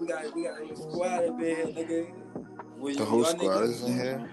we 0.00 0.06
got 0.06 0.34
we 0.34 0.44
got 0.44 0.60
a 0.60 0.76
squad 0.76 1.24
up 1.24 1.40
in 1.40 1.44
here, 1.44 1.66
nigga. 1.66 2.96
The 2.96 3.04
whole 3.04 3.24
squad 3.24 3.40
niggas- 3.40 3.62
is 3.70 3.82
in 3.84 3.92
here. 3.94 4.30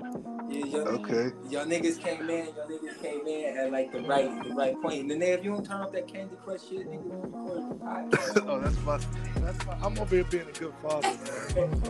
Yeah, 0.50 0.66
y'all, 0.66 0.88
Okay. 0.90 1.32
y'all 1.50 1.66
niggas 1.66 2.00
came 2.00 2.30
in, 2.30 2.46
y'all 2.48 2.68
niggas 2.68 3.02
came 3.02 3.26
in 3.26 3.58
at 3.58 3.72
like 3.72 3.92
the 3.92 4.02
right 4.02 4.44
the 4.44 4.50
right 4.54 4.80
point. 4.82 5.12
And 5.12 5.22
then 5.22 5.40
if 5.40 5.44
you 5.44 5.52
don't 5.52 5.66
turn 5.66 5.82
off 5.82 5.92
that 5.94 6.08
Candy 6.08 6.36
Crush 6.44 6.68
shit, 6.70 6.88
nigga, 6.88 7.04
we 7.04 7.16
record 7.16 7.70
the 7.70 7.76
podcast. 7.86 8.46
oh, 8.48 8.60
that's 8.60 8.80
my, 8.84 8.98
that's 9.42 9.66
my. 9.66 9.74
I'm 9.82 9.98
over 9.98 10.16
here 10.16 10.26
being 10.26 10.48
a 10.48 10.52
good 10.52 10.74
father, 10.82 11.08
man. 11.08 11.84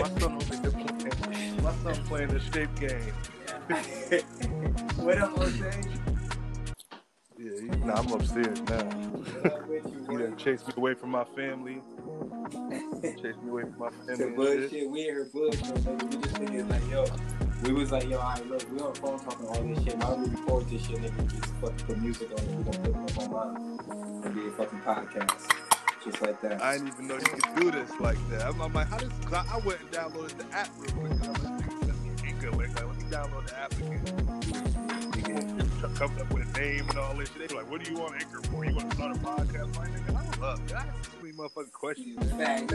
My 0.00 0.08
son 0.20 0.32
over 0.34 0.54
here 0.54 0.70
playing. 0.70 1.62
My 1.62 1.74
son 1.82 2.04
playing 2.04 2.28
the 2.28 2.40
shape 2.40 2.74
game. 2.78 3.14
what 5.04 5.18
up, 5.18 5.36
Jose? 5.38 5.70
Nah, 7.78 7.94
I'm 7.94 8.12
upstairs 8.12 8.60
now. 8.62 8.84
What 8.84 9.52
up 9.52 9.68
with 9.68 9.86
you, 10.10 10.18
done 10.18 10.36
chased 10.36 10.66
me 10.68 10.74
away 10.76 10.94
from 10.94 11.10
my 11.10 11.24
family. 11.24 11.80
Chased 13.02 13.42
me 13.42 13.50
away 13.50 13.62
from 13.62 13.78
my 13.78 13.90
family. 14.06 14.16
Shit. 14.16 14.36
bullshit. 14.36 14.90
We 14.90 15.00
in 15.08 15.14
here 15.14 15.28
bullshit, 15.32 15.60
nigga. 15.62 16.02
We 16.10 16.16
just 16.22 16.36
thinking 16.36 16.68
like, 16.68 16.90
yo, 16.90 17.04
we 17.64 17.72
was 17.72 17.92
like, 17.92 18.08
yo, 18.08 18.18
all 18.18 18.30
right, 18.34 18.46
look, 18.48 18.70
we 18.72 18.80
on 18.80 18.92
the 18.92 19.00
phone 19.00 19.18
talking 19.20 19.46
all 19.46 19.62
this 19.62 19.84
shit. 19.84 19.96
Why 19.98 20.14
we 20.14 20.28
record 20.30 20.68
this 20.68 20.86
shit, 20.86 20.98
nigga? 20.98 21.30
Just 21.30 21.54
fucking 21.54 21.86
put 21.86 21.98
music 21.98 22.30
on 22.32 22.38
it. 22.38 22.48
We 22.56 22.64
gonna 22.64 22.78
put 22.78 22.88
it 22.88 22.96
up 22.96 23.18
online 23.18 23.78
and 24.24 24.34
be 24.34 24.46
a 24.46 24.50
fucking 24.50 24.80
podcast, 24.80 25.50
just 26.04 26.20
like 26.22 26.40
that. 26.42 26.62
I 26.62 26.74
didn't 26.74 26.88
even 26.88 27.06
know 27.08 27.14
you 27.14 27.20
could 27.20 27.54
do 27.60 27.70
this 27.70 27.90
like 28.00 28.18
that. 28.30 28.42
I'm, 28.46 28.60
I'm 28.60 28.72
like, 28.72 28.88
how 28.88 28.98
does? 28.98 29.10
Cause 29.24 29.32
I, 29.32 29.44
I 29.54 29.58
went 29.58 29.80
and 29.80 29.90
downloaded 29.90 30.36
the 30.36 30.56
app 30.56 30.68
real 30.78 30.90
quick. 30.92 31.12
I'm 31.12 31.32
like, 31.32 31.70
nigga, 31.70 32.02
me 32.02 32.08
an 32.10 32.16
Anchor 32.26 32.50
link. 32.52 32.74
Like, 32.74 32.86
let 32.86 32.96
me 32.98 33.04
download 33.04 33.46
the 33.46 33.58
app 33.58 33.72
again. 33.78 35.69
Coming 35.80 36.20
up 36.20 36.32
with 36.32 36.56
a 36.56 36.60
name 36.60 36.86
and 36.90 36.98
all 36.98 37.14
this 37.14 37.30
shit. 37.32 37.48
They 37.48 37.54
were 37.54 37.62
like, 37.62 37.70
what 37.70 37.82
do 37.82 37.90
you 37.90 37.98
want 37.98 38.14
Anchor 38.14 38.42
for? 38.50 38.64
You 38.66 38.74
want 38.74 38.90
to 38.90 38.96
start 38.96 39.16
a 39.16 39.18
podcast? 39.18 39.76
My 39.76 39.86
nigga, 39.86 40.14
I 40.16 40.24
don't 40.24 40.40
love. 40.40 40.60
I 40.72 40.74
ask 40.76 41.10
so 41.10 41.22
many 41.22 41.32
motherfucking 41.34 41.72
questions. 41.72 42.30
Fact, 42.32 42.72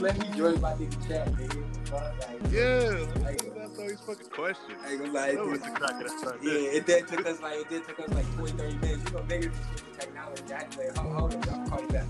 let 0.00 0.18
me 0.18 0.26
join 0.36 0.60
my 0.60 0.72
nigga 0.74 1.08
chat, 1.08 1.28
nigga. 1.32 1.88
Fuck, 1.88 2.02
like, 2.20 2.52
Yeah, 2.52 3.22
Like- 3.24 3.54
that's 3.54 3.78
all 3.78 3.88
these 3.88 4.00
fucking 4.00 4.26
questions. 4.30 4.78
I 4.84 4.92
ain't 4.92 5.00
gonna 5.04 5.18
I 5.18 5.26
lie, 5.28 5.32
know 5.32 5.48
it 5.50 5.54
it's 5.54 5.64
the 5.64 5.70
crack 5.70 5.92
of 5.92 5.98
that 6.00 6.30
time. 6.30 6.38
Yeah, 6.42 6.52
it 6.52 6.86
did 6.86 7.08
took 7.08 7.26
us 7.26 7.40
like 7.40 7.56
it 7.60 7.68
did 7.70 7.86
took 7.86 7.98
us 8.00 8.08
like 8.10 8.34
20, 8.36 8.52
30 8.52 8.74
minutes. 8.78 9.02
You 9.10 9.16
know, 9.16 9.22
niggas 9.24 9.44
is 9.44 9.80
shit 9.80 10.00
technology. 10.00 10.42
I 10.52 10.58
had 10.58 10.70
to 10.72 10.78
like, 10.80 10.96
hold, 10.98 11.14
hold 11.14 11.34
up, 11.34 11.48
I'll 11.52 11.68
call 11.68 11.80
you 11.80 11.88
back. 11.88 12.06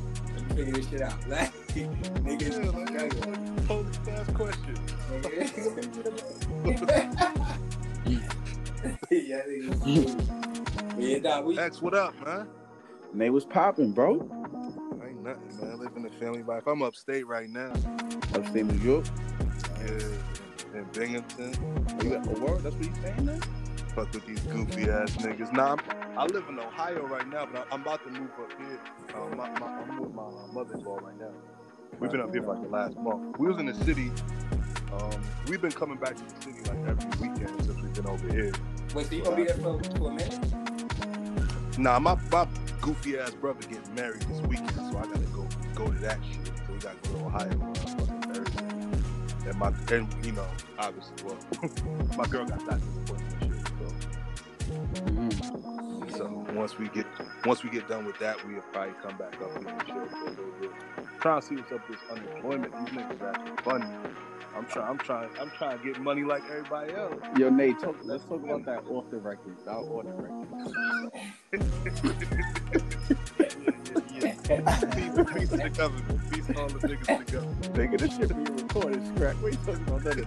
Let 0.55 0.67
figure 0.67 0.81
this 0.81 0.89
shit 0.89 1.03
out. 1.03 1.29
Like, 1.29 1.53
Yeah, 1.75 1.87
niggas, 2.23 2.75
like, 2.75 2.89
struggle, 2.89 3.33
like, 3.35 3.67
police 3.67 3.99
ass 4.09 4.29
questions. 4.35 4.79
yeah, 9.11 9.43
niggas. 9.49 10.99
Yeah, 10.99 11.19
nah, 11.19 11.41
we. 11.41 11.59
X, 11.59 11.83
what 11.83 11.95
up, 11.95 12.15
man? 12.25 12.47
They 13.15 13.31
was 13.31 13.45
popping, 13.45 13.91
bro. 13.93 14.21
Ain't 15.05 15.25
nothing, 15.25 15.61
man. 15.61 15.79
Living 15.81 16.03
the 16.05 16.11
family 16.21 16.43
life. 16.45 16.69
I'm 16.69 16.83
upstate 16.83 17.27
right 17.27 17.49
now. 17.49 17.73
Upstate 18.35 18.67
New 18.67 18.79
York. 18.79 19.05
Yeah, 19.81 20.79
in 20.79 20.85
Binghamton. 20.93 21.53
You 22.03 22.11
got 22.11 22.27
a 22.27 22.31
word? 22.41 22.63
That's 22.63 22.77
what 22.77 22.85
you 22.85 22.93
saying 23.03 23.27
there? 23.27 23.41
Fuck 23.95 24.13
with 24.13 24.27
these 24.27 24.41
goofy 24.41 24.91
ass 24.91 25.13
niggas. 25.19 25.53
Nah, 25.53 25.77
I'm, 25.77 26.19
I 26.19 26.25
live 26.27 26.45
in 26.49 26.59
Ohio 26.59 27.07
right 27.07 27.29
now, 27.29 27.47
but 27.47 27.69
I'm 27.71 27.83
about 27.83 28.03
to 28.05 28.11
move 28.11 28.31
up 28.41 28.53
here. 28.59 28.81
Um, 29.15 29.37
my, 29.37 29.49
my, 29.61 29.67
I'm 29.67 30.01
with 30.01 30.13
my 30.13 30.29
mother-in-law 30.53 30.97
right 30.97 31.19
now. 31.19 31.31
We've 32.01 32.11
been 32.11 32.21
up 32.21 32.33
here 32.33 32.43
for 32.43 32.55
like 32.55 32.65
the 32.65 32.69
last 32.71 32.97
month. 32.99 33.39
We 33.39 33.47
was 33.47 33.59
in 33.59 33.67
the 33.67 33.75
city. 33.85 34.11
Um, 34.93 35.23
we've 35.47 35.63
been 35.63 35.71
coming 35.71 35.97
back 35.97 36.17
to 36.17 36.25
the 36.25 36.43
city 36.43 36.59
like 36.69 36.79
every 36.89 37.29
weekend 37.29 37.65
since 37.65 37.81
we've 37.81 37.95
been 37.95 38.07
over 38.07 38.33
here. 38.33 38.53
Wait, 38.95 39.07
so 39.07 39.15
you 39.15 39.23
gonna 39.23 39.37
be 39.37 39.45
there 39.45 39.57
for, 39.57 39.81
for 39.97 40.11
a 40.11 40.15
minute? 40.15 41.79
Nah, 41.79 42.01
my, 42.01 42.17
my 42.33 42.49
goofy 42.81 43.19
ass 43.19 43.33
brother 43.35 43.61
getting 43.69 43.95
married 43.95 44.23
this 44.23 44.41
weekend, 44.43 44.75
so 44.75 44.99
I 44.99 45.07
gotta 45.07 45.19
go 45.33 45.47
go 45.75 45.87
to 45.87 45.99
that 46.01 46.19
shit. 46.25 46.47
So 46.47 46.73
we 46.73 46.79
gotta 46.79 46.97
go 47.09 47.19
to 47.19 47.25
Ohio. 47.27 47.73
And 49.47 49.59
my 49.59 49.73
and 49.93 50.25
you 50.25 50.33
know, 50.33 50.47
obviously, 50.79 51.15
well, 51.25 51.39
my 52.19 52.27
girl 52.27 52.45
got 52.45 52.65
that 52.67 52.81
appointment 53.05 53.43
and 53.43 53.43
shit. 53.43 53.53
So 53.53 53.54
Mm-hmm. 53.85 55.31
So 56.17 56.27
once 56.55 56.79
we 56.79 56.89
get 56.89 57.07
once 57.45 57.63
we 57.63 57.71
get 57.71 57.87
done 57.89 58.05
with 58.05 58.19
that, 58.19 58.45
we'll 58.47 58.61
probably 58.73 58.95
come 59.03 59.17
back 59.19 59.41
up 59.41 59.57
here 59.59 59.69
and 59.69 59.87
chill 59.87 60.07
for 60.07 60.27
a 60.27 60.31
little 60.31 60.53
bit. 60.61 60.71
Trying 61.21 61.41
to 61.41 61.47
see 61.47 61.55
what's 61.57 61.73
up 61.73 61.89
with 61.89 61.99
this 61.99 62.11
unemployment. 62.11 62.73
These 62.73 62.99
niggas 62.99 63.23
acting 63.23 63.57
funny. 63.65 63.87
I'm 64.57 64.67
trying. 64.67 64.91
I'm 64.91 64.99
trying. 64.99 65.31
I'm 65.41 65.51
trying 65.51 65.79
to 65.79 65.85
get 65.85 66.01
money 66.01 66.23
like 66.23 66.43
everybody 66.49 66.95
else. 66.95 67.15
Yo, 67.37 67.51
Nate, 67.51 67.81
talk, 67.81 67.97
let's 68.05 68.25
talk 68.25 68.45
about 68.45 68.65
that 68.67 68.85
off 68.89 69.11
the 69.11 69.19
record. 69.19 69.57
Not 69.67 69.79
on 69.79 70.07
the 70.07 70.13
record. 71.53 73.67
Peace, 74.45 74.61
peace 75.33 75.49
to 75.49 75.57
the 75.57 75.71
government. 75.75 76.31
Peace 76.33 76.47
to 76.47 76.61
all 76.61 76.69
the 76.69 76.79
niggas 76.89 77.09
in 77.09 77.25
the 77.25 77.33
government. 77.33 77.73
Nigga, 77.75 77.99
this 77.99 78.17
shit 78.17 78.29
be 78.29 78.35
recorded, 78.63 79.07
scrap. 79.17 79.37
We 79.43 79.51
ain't 79.53 79.65
talking 79.65 79.89
about 79.89 80.05
that. 80.05 80.19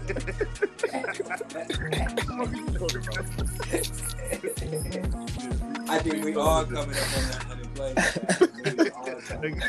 What 2.28 2.50
are 2.50 2.56
you 2.56 2.66
talking 2.80 3.04
about? 3.04 3.26
I 5.90 6.00
think 6.00 6.26
we 6.26 6.36
all 6.36 6.66
coming 6.66 6.78
up 6.80 7.18
on 7.18 7.28
that 7.30 7.46
unemployment. 7.52 8.80
We 8.80 8.90
all 8.90 9.22
coming. 9.22 9.62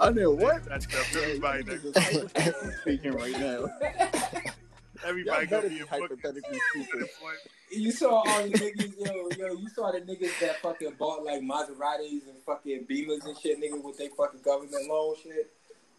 I 0.00 0.10
know 0.10 0.30
what? 0.30 0.64
That's 0.66 0.86
that's 0.86 1.16
everybody. 1.16 1.62
That, 1.64 2.76
speaking 2.82 3.12
right 3.12 3.32
now. 3.38 3.66
Everybody 5.08 5.46
Y'all 5.46 5.60
gonna 5.60 5.68
be 5.68 5.76
be 5.76 5.80
a 5.80 5.86
hypothetically 5.86 6.60
speaking. 6.70 7.06
You 7.70 7.90
saw 7.90 8.22
all 8.26 8.42
the 8.42 8.50
niggas, 8.50 8.94
yo, 8.98 9.28
yo, 9.36 9.52
you 9.54 9.68
saw 9.68 9.92
the 9.92 10.00
niggas 10.00 10.38
that 10.40 10.56
fucking 10.62 10.94
bought 10.98 11.24
like 11.24 11.42
Maseratis 11.42 12.28
and 12.28 12.38
fucking 12.46 12.86
Beamers 12.88 13.24
and 13.26 13.36
shit, 13.36 13.60
nigga, 13.60 13.82
with 13.82 13.98
their 13.98 14.10
fucking 14.10 14.40
government 14.42 14.88
loan 14.88 15.14
shit. 15.22 15.50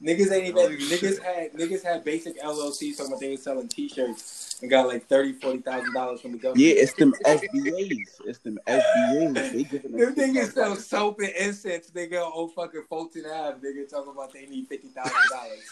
Niggas 0.01 0.31
ain't 0.31 0.47
even, 0.47 0.55
Holy 0.55 0.77
niggas 0.77 0.99
shit. 0.99 1.23
had, 1.23 1.53
niggas 1.53 1.83
had 1.83 2.03
basic 2.03 2.41
LLCs 2.41 2.97
talking 2.97 3.11
about 3.11 3.19
they 3.19 3.29
was 3.31 3.43
selling 3.43 3.67
t-shirts 3.67 4.48
and 4.61 4.69
got 4.69 4.87
like 4.87 5.07
thirty, 5.07 5.33
forty 5.33 5.59
thousand 5.59 5.93
dollars 5.93 6.21
from 6.21 6.33
the 6.33 6.37
government. 6.37 6.65
Yeah, 6.65 6.73
it's 6.81 6.93
them 6.93 7.13
SBAs. 7.25 8.21
It's 8.25 8.39
them 8.39 8.59
SBAs. 8.67 9.51
They 9.51 9.63
giving 9.63 9.91
Them 9.93 10.15
them 10.15 10.35
niggas 10.35 10.53
sell 10.53 10.75
soap 10.75 11.19
and 11.19 11.29
incense, 11.29 11.91
nigga, 11.91 12.19
old 12.19 12.53
fucking 12.53 12.83
Fulton 12.89 13.25
Ave, 13.25 13.59
nigga, 13.59 13.89
talking 13.89 14.11
about 14.11 14.33
they 14.33 14.45
need 14.45 14.67
fifty 14.67 14.89
thousand 14.89 15.13
dollars. 15.31 15.63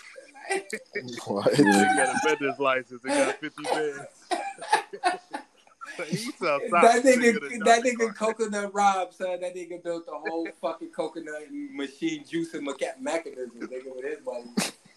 What? 1.26 1.52
They 1.56 1.64
got 1.64 2.16
a 2.16 2.20
vendor's 2.28 2.60
license. 2.60 3.02
They 3.04 3.10
got 3.10 3.36
50 3.36 3.64
bands. 3.64 4.00
He's. 6.08 6.32
That 6.40 7.02
the 7.04 7.12
nigga, 7.12 7.66
that 7.66 7.84
nigga 7.84 8.16
Coconut 8.16 8.74
Rob, 8.74 9.14
son, 9.14 9.40
that 9.42 9.56
nigga 9.56 9.84
built 9.84 10.06
the 10.06 10.12
whole 10.14 10.48
fucking 10.62 10.90
coconut 10.90 11.52
machine 11.52 12.24
juicing 12.24 12.62
mecha- 12.68 13.00
mechanism, 13.00 13.60
nigga, 13.62 13.96
with 13.96 14.06
his 14.06 14.20
money. 14.24 14.46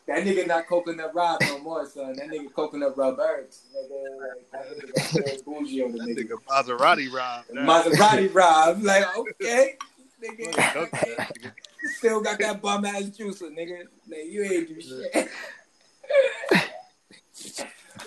That 0.07 0.25
nigga 0.25 0.47
not 0.47 0.67
Coconut 0.67 1.15
Rob 1.15 1.41
no 1.43 1.59
more, 1.61 1.87
son. 1.87 2.15
That 2.17 2.29
nigga 2.29 2.53
Coconut 2.53 2.97
nigga. 2.97 3.61
Like, 4.21 4.51
that 4.53 5.15
nigga 5.15 5.45
bougie 5.45 5.83
on 5.85 5.93
the 5.93 5.99
That 5.99 6.09
nigga. 6.09 6.31
nigga 6.31 6.39
Maserati 6.49 7.13
Rob. 7.13 7.45
Maserati 7.55 8.35
Rob, 8.35 8.83
like, 8.83 9.17
okay. 9.17 9.77
Nigga, 10.23 10.55
that 10.57 10.91
nigga. 10.93 11.53
Still 11.97 12.21
got 12.21 12.39
that 12.41 12.61
bum 12.61 12.85
ass 12.85 13.05
juicer, 13.05 13.51
nigga. 13.57 13.85
Nigga, 14.11 14.31
you 14.31 14.43
ain't 14.43 14.69
do 14.69 14.81
shit. 14.81 15.29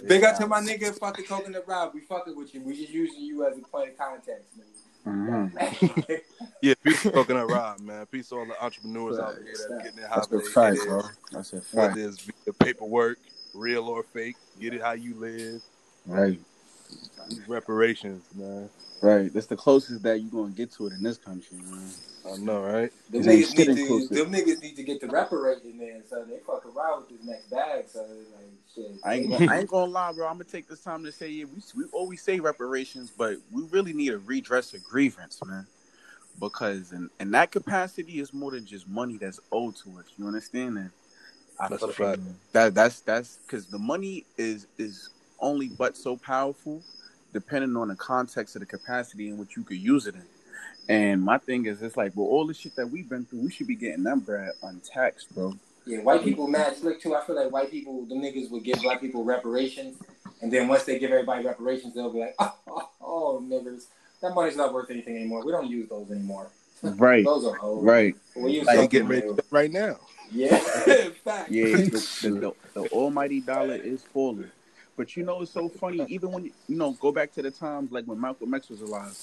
Big 0.07 0.23
up 0.23 0.37
to 0.37 0.47
my 0.47 0.59
nigga 0.61 0.97
fucking 0.99 1.25
Coconut 1.25 1.63
Rob. 1.67 1.93
We 1.93 2.01
fucking 2.01 2.35
with 2.35 2.53
you. 2.53 2.61
We 2.61 2.75
just 2.75 2.89
using 2.91 3.21
you 3.21 3.45
as 3.47 3.57
a 3.57 3.61
point 3.61 3.91
of 3.91 3.97
contact, 3.97 4.43
Mhm. 4.57 4.72
Nigga. 5.05 5.51
Mm. 5.51 6.21
Yeah, 6.61 6.75
peace 6.81 7.03
to 7.03 7.11
Coconut 7.11 7.49
Rob, 7.51 7.81
man. 7.81 8.05
Peace 8.05 8.29
to 8.29 8.35
all 8.35 8.45
the 8.45 8.63
entrepreneurs 8.63 9.19
out 9.19 9.35
there 9.35 9.43
that's 9.43 9.83
getting 9.83 9.99
it 9.99 10.07
how 10.09 10.15
That's 10.21 10.31
a 10.31 10.37
they 10.37 10.43
fact, 10.45 10.77
it. 10.77 10.87
bro. 10.87 11.01
That's 11.33 11.51
a 11.51 11.57
Whether 11.73 12.07
it's 12.07 12.25
the 12.45 12.53
paperwork, 12.53 13.17
real 13.53 13.89
or 13.89 14.03
fake, 14.03 14.37
get 14.61 14.73
it 14.73 14.81
how 14.81 14.93
you 14.93 15.13
live. 15.15 15.61
Right. 16.05 16.39
Reparations, 17.47 18.23
man. 18.33 18.69
Right. 19.01 19.33
That's 19.33 19.47
the 19.47 19.57
closest 19.57 20.03
that 20.03 20.21
you're 20.21 20.31
gonna 20.31 20.53
get 20.53 20.71
to 20.73 20.87
it 20.87 20.93
in 20.93 21.03
this 21.03 21.17
country, 21.17 21.57
man. 21.57 21.89
I 22.25 22.37
know, 22.37 22.61
right? 22.61 22.91
Them 23.09 23.23
niggas, 23.23 23.57
need 23.57 23.75
to, 23.75 24.07
them 24.07 24.31
niggas 24.31 24.61
need 24.61 24.75
to 24.77 24.83
get 24.83 25.01
the 25.01 25.07
reparating 25.07 25.79
in, 25.81 26.03
so 26.09 26.23
they 26.23 26.37
fuck 26.45 26.65
around 26.65 27.01
with 27.01 27.09
this 27.09 27.27
next 27.27 27.49
bag, 27.49 27.85
so 27.87 27.99
like 28.01 28.45
shit. 28.73 28.91
I 29.03 29.15
ain't 29.15 29.29
gonna, 29.29 29.51
I 29.51 29.59
ain't 29.59 29.69
gonna 29.69 29.91
lie, 29.91 30.13
bro. 30.13 30.27
I'm 30.27 30.35
gonna 30.35 30.45
take 30.45 30.67
this 30.67 30.81
time 30.81 31.03
to 31.03 31.11
say, 31.11 31.29
yeah, 31.29 31.45
we 31.45 31.61
we 31.75 31.89
always 31.91 32.21
say 32.21 32.39
reparations, 32.39 33.11
but 33.15 33.37
we 33.51 33.63
really 33.63 33.93
need 33.93 34.13
a 34.13 34.17
redress 34.17 34.73
of 34.73 34.83
grievance, 34.83 35.41
man. 35.45 35.67
Because 36.39 36.93
in, 36.93 37.09
in 37.19 37.31
that 37.31 37.51
capacity, 37.51 38.19
is 38.19 38.33
more 38.33 38.51
than 38.51 38.65
just 38.65 38.87
money 38.87 39.17
that's 39.17 39.39
owed 39.51 39.75
to 39.77 39.99
us. 39.99 40.05
You 40.17 40.25
understand 40.25 40.77
that? 40.77 40.89
I 41.59 41.67
That's 41.67 41.83
a 41.83 41.87
fact. 41.89 42.21
That 42.53 42.73
that's 42.73 43.01
that's 43.01 43.37
because 43.45 43.67
the 43.67 43.77
money 43.77 44.25
is 44.37 44.67
is 44.77 45.09
only 45.39 45.69
but 45.69 45.97
so 45.97 46.17
powerful, 46.17 46.81
depending 47.33 47.75
on 47.75 47.89
the 47.89 47.95
context 47.95 48.55
of 48.55 48.61
the 48.61 48.65
capacity 48.65 49.29
in 49.29 49.37
which 49.37 49.55
you 49.57 49.63
could 49.63 49.77
use 49.77 50.07
it 50.07 50.15
in. 50.15 50.25
And 50.89 51.21
my 51.21 51.37
thing 51.37 51.65
is, 51.65 51.81
it's 51.81 51.95
like, 51.95 52.11
well, 52.15 52.27
all 52.27 52.45
the 52.45 52.53
shit 52.53 52.75
that 52.75 52.89
we've 52.89 53.07
been 53.07 53.25
through, 53.25 53.39
we 53.39 53.51
should 53.51 53.67
be 53.67 53.75
getting 53.75 54.03
them 54.03 54.19
bread 54.19 54.51
untaxed, 54.63 55.33
bro. 55.33 55.53
Yeah, 55.85 55.99
white 55.99 56.23
people 56.23 56.47
mad 56.47 56.75
slick 56.75 57.01
too. 57.01 57.15
I 57.15 57.23
feel 57.25 57.35
like 57.35 57.51
white 57.51 57.71
people, 57.71 58.05
the 58.05 58.15
niggas 58.15 58.49
would 58.51 58.63
give 58.63 58.81
black 58.81 59.01
people 59.01 59.23
reparations, 59.23 59.97
and 60.41 60.51
then 60.51 60.67
once 60.67 60.83
they 60.83 60.99
give 60.99 61.11
everybody 61.11 61.45
reparations, 61.45 61.93
they'll 61.93 62.11
be 62.11 62.19
like, 62.19 62.35
oh, 62.39 62.55
oh, 62.67 62.89
oh 63.01 63.43
niggas, 63.45 63.85
that 64.21 64.33
money's 64.33 64.55
not 64.55 64.73
worth 64.73 64.89
anything 64.89 65.15
anymore. 65.15 65.45
We 65.45 65.51
don't 65.51 65.67
use 65.67 65.89
those 65.89 66.09
anymore. 66.11 66.47
Right. 66.83 67.23
those 67.23 67.45
are 67.45 67.57
old. 67.61 67.85
Right. 67.85 68.13
We 68.35 68.55
use 68.55 68.67
They 68.67 68.73
something 68.73 68.89
getting 68.89 69.07
ready 69.07 69.21
to 69.21 69.27
new. 69.27 69.39
right 69.51 69.71
now. 69.71 69.99
Yeah, 70.33 70.57
fact. 71.23 71.49
Yeah, 71.49 71.77
the, 71.77 71.83
the, 72.21 72.29
the, 72.29 72.53
the 72.73 72.87
almighty 72.89 73.39
dollar 73.39 73.75
is 73.75 74.03
falling. 74.03 74.51
But 74.97 75.15
you 75.15 75.23
know, 75.23 75.41
it's 75.41 75.51
so 75.51 75.69
funny. 75.69 76.05
Even 76.09 76.31
when 76.31 76.45
you 76.45 76.75
know, 76.75 76.91
go 76.93 77.13
back 77.13 77.33
to 77.35 77.41
the 77.41 77.51
times 77.51 77.91
like 77.93 78.03
when 78.05 78.19
Malcolm 78.19 78.53
X 78.53 78.69
was 78.69 78.81
alive, 78.81 79.13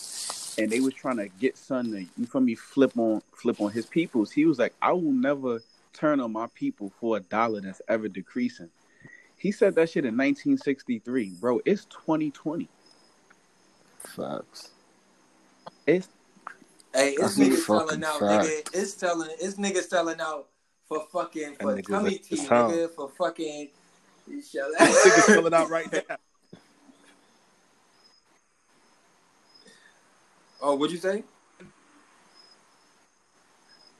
and 0.61 0.71
they 0.71 0.81
was 0.81 0.93
trying 0.95 1.17
to 1.17 1.29
get 1.29 1.57
son 1.57 1.91
to 1.93 2.01
you 2.01 2.27
feel 2.27 2.41
me 2.43 2.55
flip 2.55 2.93
on 2.99 3.23
flip 3.33 3.61
on 3.61 3.71
his 3.73 3.87
peoples. 3.87 4.31
He 4.31 4.45
was 4.45 4.59
like, 4.59 4.75
I 4.83 4.93
will 4.93 5.12
never 5.12 5.61
turn 5.93 6.21
on 6.21 6.33
my 6.33 6.47
people 6.55 6.93
for 7.01 7.17
a 7.17 7.21
dollar 7.21 7.61
that's 7.61 7.81
ever 7.89 8.09
decreasing. 8.09 8.69
He 9.37 9.53
said 9.53 9.75
that 9.77 9.89
shit 9.89 10.05
in 10.05 10.15
1963, 10.17 11.31
bro. 11.41 11.61
It's 11.65 11.87
2020. 11.87 12.69
Facts. 13.99 14.71
It's 15.87 16.09
Hey, 16.93 17.12
it's 17.12 17.39
niggas 17.39 17.65
selling 17.67 18.05
out, 18.05 18.19
fact. 18.19 18.45
nigga. 18.45 18.71
It's 18.75 18.95
selling. 18.95 19.31
It's 19.41 19.55
niggas 19.55 19.89
selling 19.89 20.21
out 20.21 20.49
for 20.87 21.07
fucking 21.12 21.55
for 21.55 21.77
niggas 21.77 21.89
tummy 21.89 22.19
tea, 22.19 22.37
nigga. 22.37 22.91
For 22.91 23.09
fucking. 23.09 23.69
You 24.29 24.43
shall- 24.43 24.71
Niggas 24.79 25.35
filling 25.35 25.55
out 25.55 25.71
right 25.71 25.91
now. 26.09 26.17
Oh, 30.62 30.75
what'd 30.75 30.93
you 30.95 31.01
say? 31.01 31.25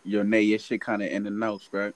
your 0.03 0.25
nay, 0.25 0.41
your 0.41 0.59
shit 0.59 0.81
kind 0.81 1.03
of 1.03 1.11
in 1.11 1.25
the 1.25 1.31
out, 1.31 1.69
right? 1.73 1.93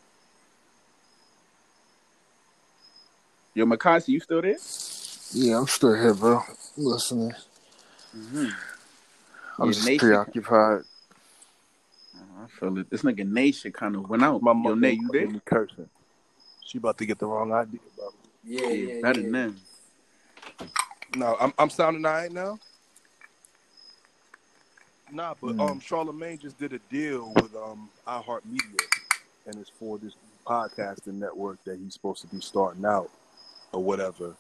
Yo, 3.55 3.65
Makasi, 3.65 4.09
you 4.09 4.21
still 4.21 4.43
there? 4.43 4.57
Yeah, 5.33 5.59
I'm 5.59 5.67
still 5.67 5.95
here, 5.95 6.13
bro. 6.15 6.41
Listening. 6.77 7.33
Mm-hmm. 8.17 8.49
I'm 9.59 9.67
Yeah, 9.69 9.73
just 9.73 9.87
Nate- 9.87 10.01
preoccupied. 10.01 10.83
I 12.17 12.47
feel 12.49 12.77
it. 12.79 12.91
This 12.91 13.03
nigga 13.03 13.27
Nay 13.27 13.53
shit 13.53 13.73
kind 13.75 13.97
of 13.97 14.09
went 14.09 14.23
out. 14.23 14.43
My 14.43 14.51
Yo, 14.53 14.57
mother 14.59 14.77
Nay, 14.77 14.93
you 15.01 15.09
there? 15.11 15.29
me 15.29 15.41
cursing. 15.45 15.89
She 16.65 16.79
about 16.79 16.99
to 16.99 17.07
get 17.07 17.19
the 17.19 17.27
wrong 17.27 17.53
idea, 17.53 17.81
bro. 17.97 18.11
Yeah, 18.45 18.69
Yeah, 18.69 18.69
yeah, 18.95 19.01
better 19.01 19.21
yeah. 19.21 19.25
than 19.31 19.33
them. 19.33 19.61
No, 21.17 21.37
I'm 21.41 21.53
I'm 21.59 21.71
sounding 21.71 22.05
all 22.05 22.13
right 22.13 22.31
now. 22.33 22.59
Nah, 25.13 25.35
but 25.41 25.57
Mm. 25.57 25.71
um, 25.71 25.81
Charlemagne 25.81 26.39
just 26.39 26.59
did 26.59 26.73
a 26.73 26.79
deal 26.91 27.33
with 27.37 27.55
um 27.55 27.91
iHeartMedia, 28.07 28.87
and 29.47 29.57
it's 29.57 29.71
for 29.71 29.99
this 29.99 30.15
podcasting 30.47 31.15
network 31.15 31.63
that 31.65 31.79
he's 31.79 31.95
supposed 31.95 32.21
to 32.23 32.27
be 32.29 32.41
starting 32.41 32.85
out 32.85 33.11
or 33.73 33.83
whatever. 33.83 34.37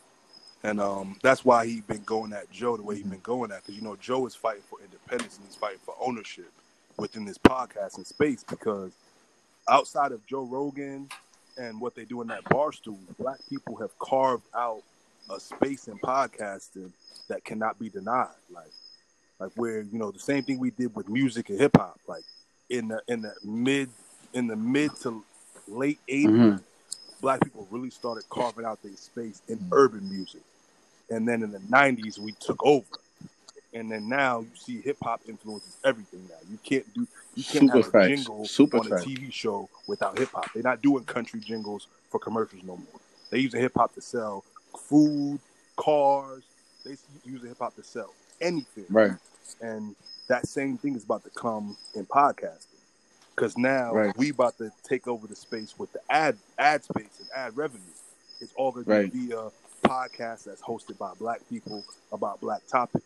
And 0.62 0.81
um, 0.81 1.19
that's 1.22 1.44
why 1.44 1.66
he's 1.66 1.82
been 1.82 2.02
going 2.05 2.32
at 2.32 2.50
Joe 2.50 2.76
the 2.76 2.82
way 2.82 2.96
he's 2.96 3.06
been 3.06 3.20
going 3.20 3.52
at, 3.52 3.62
because 3.62 3.75
you 3.76 3.82
know 3.82 3.96
Joe 3.96 4.26
is 4.26 4.34
fighting 4.34 4.62
for 4.62 4.81
independence 4.82 5.37
and 5.37 5.46
he's 5.46 5.56
fighting 5.56 5.81
for 5.84 5.94
ownership 6.00 6.50
within 6.96 7.25
this 7.26 7.38
podcasting 7.38 8.06
space. 8.06 8.43
Because 8.49 8.93
outside 9.69 10.12
of 10.12 10.26
Joe 10.26 10.44
Rogan 10.44 11.08
and 11.58 11.81
what 11.81 11.94
they 11.94 12.05
do 12.06 12.22
in 12.22 12.28
that 12.28 12.44
bar 12.44 12.72
stool, 12.72 12.99
black 13.19 13.38
people 13.49 13.76
have 13.76 13.96
carved 13.99 14.46
out 14.55 14.82
a 15.31 15.38
space 15.38 15.88
in 15.88 15.99
podcasting 15.99 16.90
that 17.28 17.44
cannot 17.44 17.78
be 17.78 17.90
denied. 17.90 18.28
Like, 18.50 18.72
like 19.41 19.51
where 19.57 19.83
you 19.83 19.99
know 19.99 20.11
the 20.11 20.19
same 20.19 20.43
thing 20.45 20.59
we 20.59 20.71
did 20.71 20.95
with 20.95 21.09
music 21.09 21.51
and 21.51 21.59
hip 21.61 21.77
hop. 21.77 21.99
Like 22.07 22.25
in 22.71 22.89
the 22.89 23.03
in 23.09 23.23
the 23.23 23.35
mid 23.45 23.91
in 24.33 24.47
the 24.47 24.57
mid 24.57 24.95
to 25.03 25.23
late 25.69 25.99
80s 26.09 26.27
Mhm. 26.29 26.63
black 27.21 27.41
people 27.43 27.67
really 27.71 27.91
started 27.91 28.25
carving 28.29 28.65
out 28.65 28.83
their 28.83 28.97
space 28.97 29.41
in 29.49 29.65
urban 29.73 30.09
music. 30.11 30.43
And 31.11 31.27
then 31.29 31.43
in 31.43 31.53
the 31.53 31.61
'90s, 31.61 32.19
we 32.19 32.33
took 32.33 32.65
over. 32.65 32.85
And 33.73 33.91
then 33.91 34.09
now 34.09 34.41
you 34.41 34.51
see 34.55 34.81
hip 34.81 34.99
hop 35.03 35.21
influences 35.29 35.77
everything. 35.85 36.27
Now 36.29 36.37
you 36.51 36.59
can't 36.63 36.93
do 36.95 37.07
you 37.35 37.43
can't 37.43 37.71
Super 37.71 37.83
have 37.83 37.95
a 37.95 38.09
jingle 38.09 38.45
Super 38.47 38.79
on 38.79 38.87
a. 38.87 38.91
TV 38.97 39.33
show 39.33 39.69
without 39.87 40.17
hip 40.17 40.31
hop. 40.33 40.53
They're 40.53 40.63
not 40.63 40.81
doing 40.81 41.05
country 41.05 41.41
jingles 41.41 41.89
for 42.11 42.21
commercials 42.21 42.63
no 42.63 42.77
more. 42.77 43.01
They 43.31 43.41
using 43.41 43.61
hip 43.61 43.73
hop 43.75 43.93
to 43.95 44.01
sell 44.01 44.45
food, 44.79 45.41
cars. 45.77 46.45
They 46.85 46.97
using 47.25 47.49
hip 47.49 47.59
hop 47.59 47.75
to 47.77 47.83
sell 47.83 48.13
anything. 48.41 48.87
Right. 48.91 49.13
And 49.61 49.95
that 50.29 50.47
same 50.47 50.79
thing 50.79 50.95
is 50.97 51.05
about 51.05 51.25
to 51.25 51.31
come 51.31 51.77
in 51.95 52.07
podcasting. 52.07 52.69
Because 53.35 53.59
now 53.59 53.93
Right. 53.93 54.17
we 54.17 54.31
about 54.31 54.57
to 54.59 54.71
take 54.85 55.09
over 55.09 55.27
the 55.27 55.37
space 55.37 55.75
with 55.79 55.93
the 55.93 56.01
ad 56.09 56.39
ad 56.59 56.85
space 56.85 57.19
and 57.19 57.29
ad 57.35 57.57
revenue. 57.57 57.83
It's 58.41 58.53
all 58.55 58.73
going 58.73 58.87
Right. 58.87 59.11
to 59.11 59.17
be 59.17 59.33
a 59.33 59.51
podcast 59.83 60.45
that's 60.45 60.63
hosted 60.63 60.97
by 60.99 61.13
black 61.19 61.41
people 61.49 61.85
about 62.13 62.41
black 62.41 62.67
topics. 62.67 63.05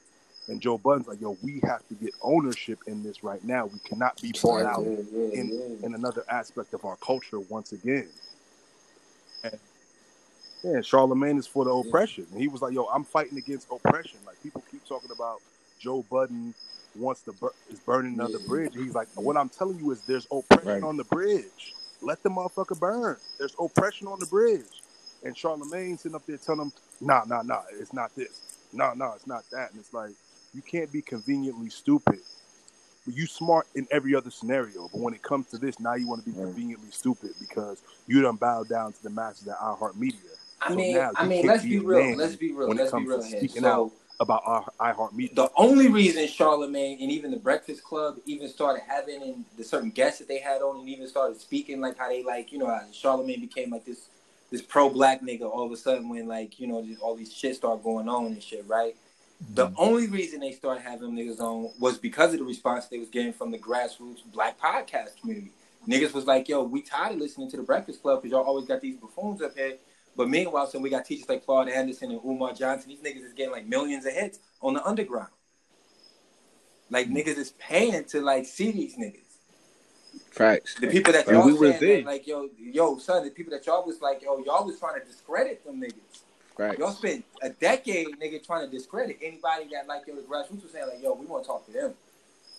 And 0.48 0.60
Joe 0.60 0.78
Budden's 0.78 1.08
like, 1.08 1.20
yo, 1.20 1.36
we 1.42 1.60
have 1.64 1.86
to 1.88 1.94
get 1.94 2.14
ownership 2.22 2.78
in 2.86 3.02
this 3.02 3.22
right 3.22 3.42
now. 3.44 3.66
We 3.66 3.78
cannot 3.80 4.20
be 4.22 4.32
bought 4.42 4.64
out 4.64 4.84
yeah, 4.84 5.02
yeah, 5.12 5.40
in, 5.40 5.48
yeah. 5.50 5.86
in 5.86 5.94
another 5.94 6.24
aspect 6.28 6.72
of 6.72 6.84
our 6.84 6.96
culture 6.96 7.38
once 7.40 7.72
again. 7.72 8.08
And 9.44 9.58
yeah, 10.62 10.80
Charlemagne 10.80 11.38
is 11.38 11.46
for 11.46 11.64
the 11.64 11.70
oppression. 11.70 12.26
And 12.32 12.40
he 12.40 12.48
was 12.48 12.62
like, 12.62 12.72
yo, 12.72 12.84
I'm 12.86 13.04
fighting 13.04 13.36
against 13.38 13.68
oppression. 13.70 14.18
Like 14.26 14.42
people 14.42 14.62
talking 14.88 15.10
about 15.12 15.40
Joe 15.78 16.04
Budden 16.10 16.54
wants 16.96 17.22
to 17.22 17.32
bur- 17.32 17.52
is 17.70 17.80
burning 17.80 18.14
another 18.14 18.38
bridge. 18.40 18.72
He's 18.74 18.94
like, 18.94 19.08
what 19.16 19.36
I'm 19.36 19.48
telling 19.48 19.78
you 19.78 19.90
is 19.92 20.00
there's 20.02 20.26
oppression 20.32 20.68
Right. 20.68 20.82
on 20.82 20.96
the 20.96 21.04
bridge. 21.04 21.74
Let 22.02 22.22
the 22.22 22.30
motherfucker 22.30 22.78
burn. 22.78 23.16
There's 23.38 23.54
oppression 23.60 24.08
on 24.08 24.18
the 24.20 24.26
bridge. 24.26 24.82
And 25.24 25.36
Charlemagne 25.36 25.98
sitting 25.98 26.16
up 26.16 26.26
there 26.26 26.36
telling 26.38 26.62
him, 26.62 26.72
nah, 27.00 27.24
nah, 27.26 27.42
nah, 27.42 27.62
it's 27.78 27.92
not 27.92 28.14
this. 28.16 28.40
Nah, 28.72 28.94
nah, 28.94 29.14
it's 29.14 29.26
not 29.26 29.44
that. 29.52 29.70
And 29.72 29.80
it's 29.80 29.92
like, 29.92 30.12
you 30.54 30.62
can't 30.62 30.90
be 30.92 31.02
conveniently 31.02 31.70
stupid. 31.70 32.20
You 33.06 33.26
smart 33.26 33.66
in 33.74 33.86
every 33.90 34.14
other 34.14 34.30
scenario, 34.30 34.88
but 34.92 35.00
when 35.00 35.14
it 35.14 35.22
comes 35.22 35.46
to 35.48 35.58
this, 35.58 35.80
now 35.80 35.94
you 35.94 36.06
want 36.08 36.24
to 36.24 36.30
be 36.30 36.36
Right. 36.36 36.46
conveniently 36.46 36.90
stupid 36.90 37.30
because 37.40 37.82
you 38.06 38.22
done 38.22 38.36
bowed 38.36 38.68
down 38.68 38.92
to 38.92 39.02
the 39.02 39.10
masses 39.10 39.48
at 39.48 39.58
iHeartMedia 39.58 40.14
I 40.60 40.70
So 40.70 40.76
mean, 40.76 40.92
now 40.94 41.12
I 41.16 41.26
mean, 41.26 41.46
let's 41.46 41.62
be 41.64 41.78
be 41.78 41.78
real. 41.78 42.14
Let's 42.16 42.36
be 42.36 42.52
real. 42.52 42.68
Let's 42.68 42.90
be 42.90 42.90
comes 42.90 43.08
real 43.08 43.22
to 43.22 43.28
here. 43.28 43.38
speaking 43.38 43.62
So 43.62 43.68
out. 43.68 43.92
About 44.20 44.42
our 44.44 44.64
iHeartMedia. 44.80 45.34
the 45.34 45.50
only 45.56 45.88
reason 45.88 46.26
Charlemagne 46.26 46.98
and 47.00 47.10
even 47.10 47.30
the 47.30 47.36
Breakfast 47.36 47.84
Club 47.84 48.16
even 48.26 48.48
started 48.48 48.82
having 48.86 49.22
and 49.22 49.44
the 49.56 49.62
certain 49.62 49.90
guests 49.90 50.18
that 50.18 50.26
they 50.26 50.38
had 50.38 50.60
on 50.60 50.80
and 50.80 50.88
even 50.88 51.06
started 51.06 51.40
speaking 51.40 51.80
like 51.80 51.96
how 51.96 52.08
they 52.08 52.24
like 52.24 52.50
you 52.50 52.58
know 52.58 52.66
how 52.66 52.82
Charlemagne 52.92 53.40
became 53.40 53.70
like 53.70 53.84
this 53.84 54.08
this 54.50 54.62
pro 54.62 54.88
black 54.88 55.22
nigga 55.22 55.42
all 55.42 55.66
of 55.66 55.72
a 55.72 55.76
sudden 55.76 56.08
when 56.08 56.26
like 56.26 56.58
you 56.58 56.66
know 56.66 56.84
all 57.00 57.14
these 57.14 57.32
shit 57.32 57.54
start 57.54 57.82
going 57.82 58.08
on 58.08 58.26
and 58.26 58.42
shit 58.42 58.64
right. 58.66 58.96
The 59.54 59.66
mm-hmm. 59.66 59.74
only 59.78 60.08
reason 60.08 60.40
they 60.40 60.50
started 60.50 60.82
having 60.82 61.12
niggas 61.12 61.38
on 61.38 61.70
was 61.78 61.96
because 61.96 62.32
of 62.32 62.40
the 62.40 62.44
response 62.44 62.86
they 62.86 62.98
was 62.98 63.08
getting 63.08 63.32
from 63.32 63.52
the 63.52 63.58
grassroots 63.58 64.22
black 64.32 64.58
podcast 64.58 65.20
community. 65.20 65.52
Niggas 65.86 66.12
was 66.12 66.26
like, 66.26 66.48
yo, 66.48 66.64
we 66.64 66.82
tired 66.82 67.12
of 67.12 67.18
listening 67.18 67.48
to 67.52 67.56
the 67.56 67.62
Breakfast 67.62 68.02
Club 68.02 68.20
because 68.20 68.32
y'all 68.32 68.44
always 68.44 68.66
got 68.66 68.80
these 68.80 68.96
buffoons 68.96 69.40
up 69.40 69.56
here. 69.56 69.76
But 70.18 70.28
meanwhile, 70.28 70.66
so 70.66 70.80
we 70.80 70.90
got 70.90 71.04
teachers 71.04 71.28
like 71.28 71.46
Claude 71.46 71.68
Anderson 71.68 72.10
and 72.10 72.20
Umar 72.24 72.52
Johnson. 72.52 72.90
These 72.90 72.98
niggas 72.98 73.24
is 73.24 73.32
getting 73.34 73.52
like 73.52 73.68
millions 73.68 74.04
of 74.04 74.12
hits 74.12 74.40
on 74.60 74.74
the 74.74 74.84
underground. 74.84 75.30
Like 76.90 77.06
hmm. 77.06 77.16
niggas 77.16 77.38
is 77.38 77.52
paying 77.52 78.04
to 78.06 78.20
like 78.20 78.44
see 78.44 78.72
these 78.72 78.96
niggas. 78.96 79.20
Facts. 80.32 80.74
The 80.74 80.88
people 80.88 81.12
that 81.12 81.28
y'all 81.28 81.46
we 81.46 81.52
was 81.52 81.78
saying 81.78 82.04
that, 82.04 82.10
like 82.10 82.26
yo, 82.26 82.48
yo, 82.58 82.98
son, 82.98 83.24
the 83.24 83.30
people 83.30 83.52
that 83.52 83.64
y'all 83.64 83.86
was 83.86 84.02
like, 84.02 84.20
yo, 84.20 84.42
y'all 84.44 84.66
was 84.66 84.80
trying 84.80 85.00
to 85.00 85.06
discredit 85.06 85.64
them 85.64 85.80
niggas. 85.80 86.22
Right. 86.58 86.76
Y'all 86.76 86.90
spent 86.90 87.24
a 87.40 87.50
decade, 87.50 88.08
nigga, 88.20 88.44
trying 88.44 88.68
to 88.68 88.76
discredit 88.76 89.18
anybody 89.22 89.68
that 89.72 89.86
like 89.86 90.08
yo, 90.08 90.16
the 90.16 90.22
grassroots 90.22 90.64
was 90.64 90.72
saying 90.72 90.88
like, 90.88 91.00
yo, 91.00 91.14
we 91.14 91.26
want 91.26 91.44
to 91.44 91.46
talk 91.46 91.64
to 91.66 91.72
them. 91.72 91.94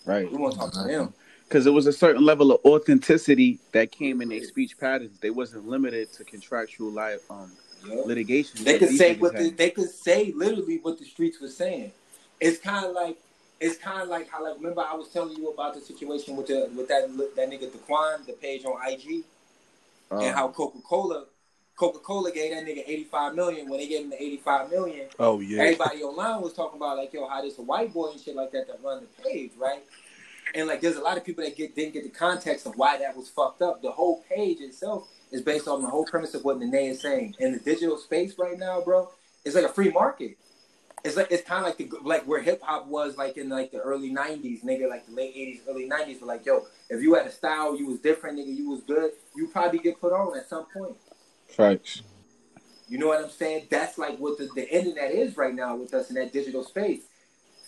Right. 0.06 0.32
We 0.32 0.38
want 0.38 0.54
to 0.54 0.60
talk 0.60 0.72
to 0.72 0.82
them. 0.84 1.12
Because 1.50 1.66
it 1.66 1.70
was 1.70 1.88
a 1.88 1.92
certain 1.92 2.24
level 2.24 2.52
of 2.52 2.64
authenticity 2.64 3.58
that 3.72 3.90
came 3.90 4.22
in 4.22 4.28
their 4.28 4.40
speech 4.44 4.78
patterns. 4.78 5.18
They 5.18 5.30
wasn't 5.30 5.66
limited 5.66 6.12
to 6.12 6.22
contractual 6.22 6.92
li- 6.92 7.18
um, 7.28 7.50
litigation. 8.04 8.62
They 8.62 8.78
could 8.78 8.90
say 8.90 9.16
what 9.16 9.36
the, 9.36 9.50
they 9.50 9.70
could 9.70 9.90
say 9.90 10.32
literally 10.36 10.78
what 10.78 11.00
the 11.00 11.04
streets 11.04 11.40
were 11.40 11.48
saying. 11.48 11.90
It's 12.40 12.60
kind 12.60 12.86
of 12.86 12.92
like 12.92 13.16
it's 13.58 13.76
kind 13.78 14.00
of 14.00 14.06
like 14.06 14.30
how 14.30 14.44
like 14.44 14.58
remember 14.58 14.82
I 14.82 14.94
was 14.94 15.08
telling 15.08 15.36
you 15.36 15.48
about 15.48 15.74
the 15.74 15.80
situation 15.80 16.36
with 16.36 16.46
the 16.46 16.70
with 16.76 16.86
that 16.86 17.08
that 17.34 17.50
nigga 17.50 17.68
Daquan, 17.68 18.26
the 18.26 18.34
page 18.34 18.64
on 18.64 18.78
IG, 18.88 19.24
and 20.12 20.20
Uh, 20.20 20.32
how 20.32 20.48
Coca 20.48 20.78
Cola 20.82 21.24
Coca 21.74 21.98
Cola 21.98 22.30
gave 22.30 22.54
that 22.54 22.64
nigga 22.64 22.84
eighty 22.86 23.04
five 23.04 23.34
million 23.34 23.68
when 23.68 23.80
they 23.80 23.88
gave 23.88 24.04
him 24.04 24.10
the 24.10 24.22
eighty 24.22 24.36
five 24.36 24.70
million. 24.70 25.08
Oh 25.18 25.40
yeah, 25.40 25.62
Everybody 25.62 26.04
online 26.04 26.42
was 26.42 26.52
talking 26.52 26.76
about 26.76 26.96
like 26.96 27.12
yo 27.12 27.26
how 27.26 27.42
this 27.42 27.58
a 27.58 27.62
white 27.62 27.92
boy 27.92 28.12
and 28.12 28.20
shit 28.20 28.36
like 28.36 28.52
that 28.52 28.68
that 28.68 28.78
run 28.84 29.00
the 29.00 29.22
page 29.24 29.50
right. 29.58 29.82
And 30.54 30.68
like, 30.68 30.80
there's 30.80 30.96
a 30.96 31.00
lot 31.00 31.16
of 31.16 31.24
people 31.24 31.44
that 31.44 31.56
get 31.56 31.74
didn't 31.74 31.94
get 31.94 32.04
the 32.04 32.10
context 32.10 32.66
of 32.66 32.76
why 32.76 32.98
that 32.98 33.16
was 33.16 33.28
fucked 33.28 33.62
up. 33.62 33.82
The 33.82 33.90
whole 33.90 34.24
page 34.28 34.60
itself 34.60 35.08
is 35.30 35.42
based 35.42 35.68
on 35.68 35.82
the 35.82 35.88
whole 35.88 36.04
premise 36.04 36.34
of 36.34 36.44
what 36.44 36.58
Nene 36.58 36.74
is 36.74 37.00
saying. 37.00 37.36
In 37.38 37.52
the 37.52 37.58
digital 37.58 37.96
space 37.96 38.34
right 38.38 38.58
now, 38.58 38.80
bro, 38.80 39.10
it's 39.44 39.54
like 39.54 39.64
a 39.64 39.68
free 39.68 39.90
market. 39.90 40.36
It's 41.02 41.16
like 41.16 41.28
it's 41.30 41.42
kind 41.48 41.60
of 41.60 41.66
like 41.66 41.78
the 41.78 41.90
like 42.02 42.24
where 42.24 42.42
hip 42.42 42.60
hop 42.62 42.86
was 42.86 43.16
like 43.16 43.38
in 43.38 43.48
like 43.48 43.70
the 43.70 43.78
early 43.78 44.10
'90s, 44.12 44.62
nigga, 44.62 44.88
like 44.88 45.06
the 45.06 45.12
late 45.14 45.34
'80s, 45.34 45.60
early 45.68 45.88
'90s. 45.88 46.20
But 46.20 46.26
like, 46.26 46.44
yo, 46.44 46.66
if 46.90 47.02
you 47.02 47.14
had 47.14 47.26
a 47.26 47.30
style, 47.32 47.78
you 47.78 47.86
was 47.86 48.00
different, 48.00 48.38
nigga, 48.38 48.54
you 48.54 48.68
was 48.68 48.82
good, 48.82 49.12
you 49.34 49.48
probably 49.48 49.78
get 49.78 49.98
put 50.00 50.12
on 50.12 50.36
at 50.36 50.48
some 50.48 50.66
point. 50.66 50.96
facts. 51.48 52.02
You 52.88 52.98
know 52.98 53.06
what 53.06 53.22
I'm 53.24 53.30
saying? 53.30 53.68
That's 53.70 53.96
like 53.98 54.18
what 54.18 54.36
the, 54.36 54.50
the 54.54 54.68
internet 54.68 55.12
is 55.12 55.36
right 55.36 55.54
now 55.54 55.76
with 55.76 55.94
us 55.94 56.10
in 56.10 56.16
that 56.16 56.32
digital 56.32 56.64
space. 56.64 57.02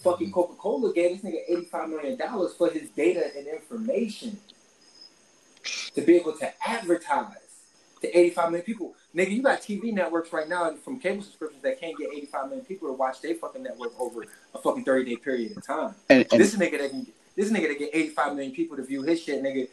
Fucking 0.02 0.32
Coca 0.32 0.54
Cola 0.54 0.92
gave 0.92 1.21
this 1.23 1.32
nigga 1.32 1.40
eighty 1.49 1.64
five 1.64 1.88
million 1.88 2.16
dollars 2.18 2.54
for 2.54 2.71
his 2.71 2.90
data 2.90 3.30
and 3.37 3.47
information 3.47 4.38
to 5.94 6.00
be 6.02 6.16
able 6.16 6.32
to 6.38 6.50
advertise 6.68 7.37
to 8.00 8.18
eighty 8.18 8.30
five 8.30 8.50
million 8.50 8.64
people. 8.64 8.94
Nigga, 9.14 9.30
you 9.30 9.42
got 9.42 9.61
TV 9.61 9.92
networks 9.92 10.32
right 10.32 10.49
now 10.49 10.75
from 10.76 10.99
cable 10.99 11.23
subscriptions 11.23 11.62
that 11.62 11.80
can't 11.80 11.97
get 11.99 12.09
eighty 12.12 12.26
five 12.26 12.47
million 12.47 12.64
people 12.64 12.88
to 12.88 12.94
watch 12.94 13.21
their 13.21 13.35
fucking 13.35 13.62
network 13.62 13.92
over 14.00 14.23
a 14.54 14.59
fucking 14.59 14.85
thirty 14.85 15.11
day 15.11 15.16
period 15.16 15.56
of 15.56 15.66
time. 15.66 15.94
And, 16.09 16.26
and 16.32 16.40
this 16.40 16.56
nigga 16.56 16.78
that 16.78 16.90
can 16.90 17.06
this 17.37 17.50
nigga 17.50 17.68
that 17.68 17.78
get 17.78 17.90
eighty 17.92 18.09
five 18.11 18.35
million 18.35 18.52
people 18.52 18.76
to 18.76 18.82
view 18.85 19.02
his 19.02 19.23
shit, 19.23 19.42
nigga, 19.42 19.68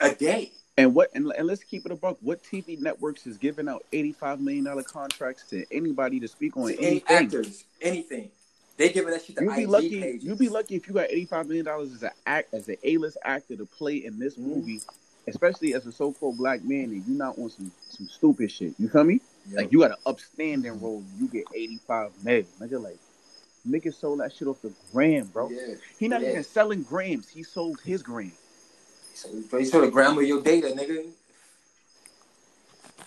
a 0.00 0.14
day. 0.14 0.52
And 0.76 0.92
what 0.94 1.10
and, 1.14 1.32
and 1.38 1.46
let's 1.46 1.62
keep 1.62 1.86
it 1.86 1.92
a 1.92 1.96
buck. 1.96 2.16
What 2.20 2.42
TV 2.42 2.78
networks 2.80 3.26
is 3.26 3.38
giving 3.38 3.68
out 3.68 3.84
eighty 3.92 4.12
five 4.12 4.40
million 4.40 4.64
dollar 4.64 4.82
contracts 4.82 5.48
to 5.50 5.64
anybody 5.70 6.18
to 6.20 6.28
speak 6.28 6.56
on 6.56 6.68
To 6.68 6.74
any 6.78 6.86
anything? 6.86 7.16
actors, 7.16 7.64
anything. 7.80 8.30
They 8.76 8.90
giving 8.90 9.12
that 9.12 9.24
shit 9.24 9.36
to 9.36 9.44
You'd 9.44 9.56
be 9.56 9.66
lucky. 9.66 10.00
pages. 10.00 10.24
You'd 10.24 10.38
be 10.38 10.48
lucky 10.48 10.74
if 10.76 10.88
you 10.88 10.94
got 10.94 11.06
eighty 11.10 11.26
five 11.26 11.46
million 11.46 11.64
dollars 11.66 11.92
as 11.92 12.02
an 12.02 12.10
act 12.26 12.52
as 12.54 12.68
an 12.68 12.76
A 12.82 12.96
list 12.96 13.16
actor 13.24 13.56
to 13.56 13.66
play 13.66 14.04
in 14.04 14.18
this 14.18 14.34
Mm-hmm. 14.36 14.48
movie, 14.50 14.80
especially 15.28 15.74
as 15.74 15.86
a 15.86 15.92
so 15.92 16.12
called 16.12 16.38
black 16.38 16.64
man, 16.64 16.84
and 16.84 17.06
you 17.06 17.14
not 17.14 17.38
on 17.38 17.50
some 17.50 17.70
some 17.90 18.08
stupid 18.08 18.50
shit. 18.50 18.74
You 18.78 18.88
feel 18.88 19.04
me? 19.04 19.20
Yo, 19.48 19.56
Like 19.58 19.70
you 19.72 19.78
got 19.80 19.92
an 19.92 19.96
upstanding 20.06 20.80
role, 20.80 21.04
you 21.18 21.28
get 21.28 21.44
eighty 21.54 21.78
five 21.86 22.10
million. 22.24 22.46
Nigga, 22.60 22.82
like 22.82 22.98
nigga 23.68 23.94
sold 23.94 24.20
that 24.20 24.32
shit 24.32 24.48
off 24.48 24.60
the 24.62 24.72
gram, 24.92 25.26
bro. 25.26 25.50
Yeah. 25.50 25.74
He 25.98 26.08
not 26.08 26.22
Yeah. 26.22 26.30
even 26.30 26.44
selling 26.44 26.82
grams. 26.82 27.28
He 27.28 27.42
sold 27.44 27.80
his 27.84 28.02
gram. 28.02 28.32
So 29.14 29.28
you 29.58 29.64
sort 29.66 29.84
of 29.84 29.92
grandma 29.92 30.20
your 30.20 30.42
data, 30.42 30.66
nigga. 30.68 31.10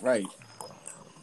Right. 0.02 0.26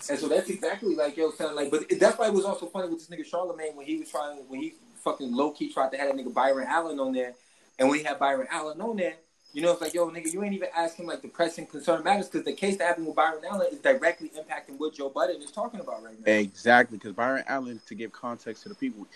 And 0.09 0.19
so 0.19 0.29
that's 0.29 0.51
exactly 0.51 0.95
like 0.95 1.17
yo 1.17 1.31
sound 1.31 1.57
like, 1.57 1.71
but 1.71 1.85
that's 1.99 2.19
why 2.19 2.27
it 2.27 2.33
was 2.33 2.45
also 2.45 2.67
funny 2.67 2.89
with 2.89 2.99
this 2.99 3.09
nigga 3.09 3.25
Charlemagne 3.25 3.77
when 3.77 3.87
he 3.87 3.99
was 3.99 4.11
trying 4.11 4.39
when 4.49 4.61
he 4.61 4.75
fucking 4.97 5.35
low 5.35 5.51
key 5.51 5.73
tried 5.73 5.93
to 5.93 5.99
have 5.99 6.09
that 6.09 6.17
nigga 6.17 6.33
Byron 6.33 6.67
Allen 6.69 7.01
on 7.01 7.13
there, 7.13 7.35
and 7.79 7.89
when 7.89 7.99
he 7.99 8.05
had 8.05 8.19
Byron 8.19 8.47
Allen 8.51 8.81
on 8.81 8.97
there, 8.97 9.15
you 9.53 9.63
know 9.63 9.73
it's 9.73 9.81
like 9.81 9.95
yo 9.95 10.11
nigga, 10.11 10.33
you 10.33 10.43
ain't 10.43 10.55
even 10.55 10.69
asking 10.77 11.07
like 11.07 11.23
the 11.23 11.29
pressing 11.29 11.67
concern 11.67 12.03
matters 12.03 12.29
because 12.29 12.45
the 12.45 12.53
case 12.53 12.77
that 12.79 12.87
happened 12.89 13.07
with 13.07 13.17
Byron 13.17 13.43
Allen 13.49 13.69
is 13.73 13.79
directly 13.79 14.31
impacting 14.31 14.79
what 14.79 14.95
Joe 14.95 15.09
Budden 15.09 15.41
is 15.41 15.51
talking 15.51 15.81
about 15.81 16.03
right 16.03 16.17
now. 16.25 16.33
Exactly, 16.33 16.99
because 16.99 17.13
Byron 17.13 17.45
Allen, 17.47 17.81
to 17.87 17.95
give 17.95 18.13
context 18.13 18.65
to 18.65 18.69
the 18.69 18.75
people, 18.75 19.07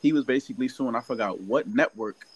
he 0.00 0.12
was 0.12 0.24
basically 0.24 0.68
suing. 0.68 0.94
I 0.94 1.00
forgot 1.00 1.40
what 1.40 1.66
network 1.66 2.26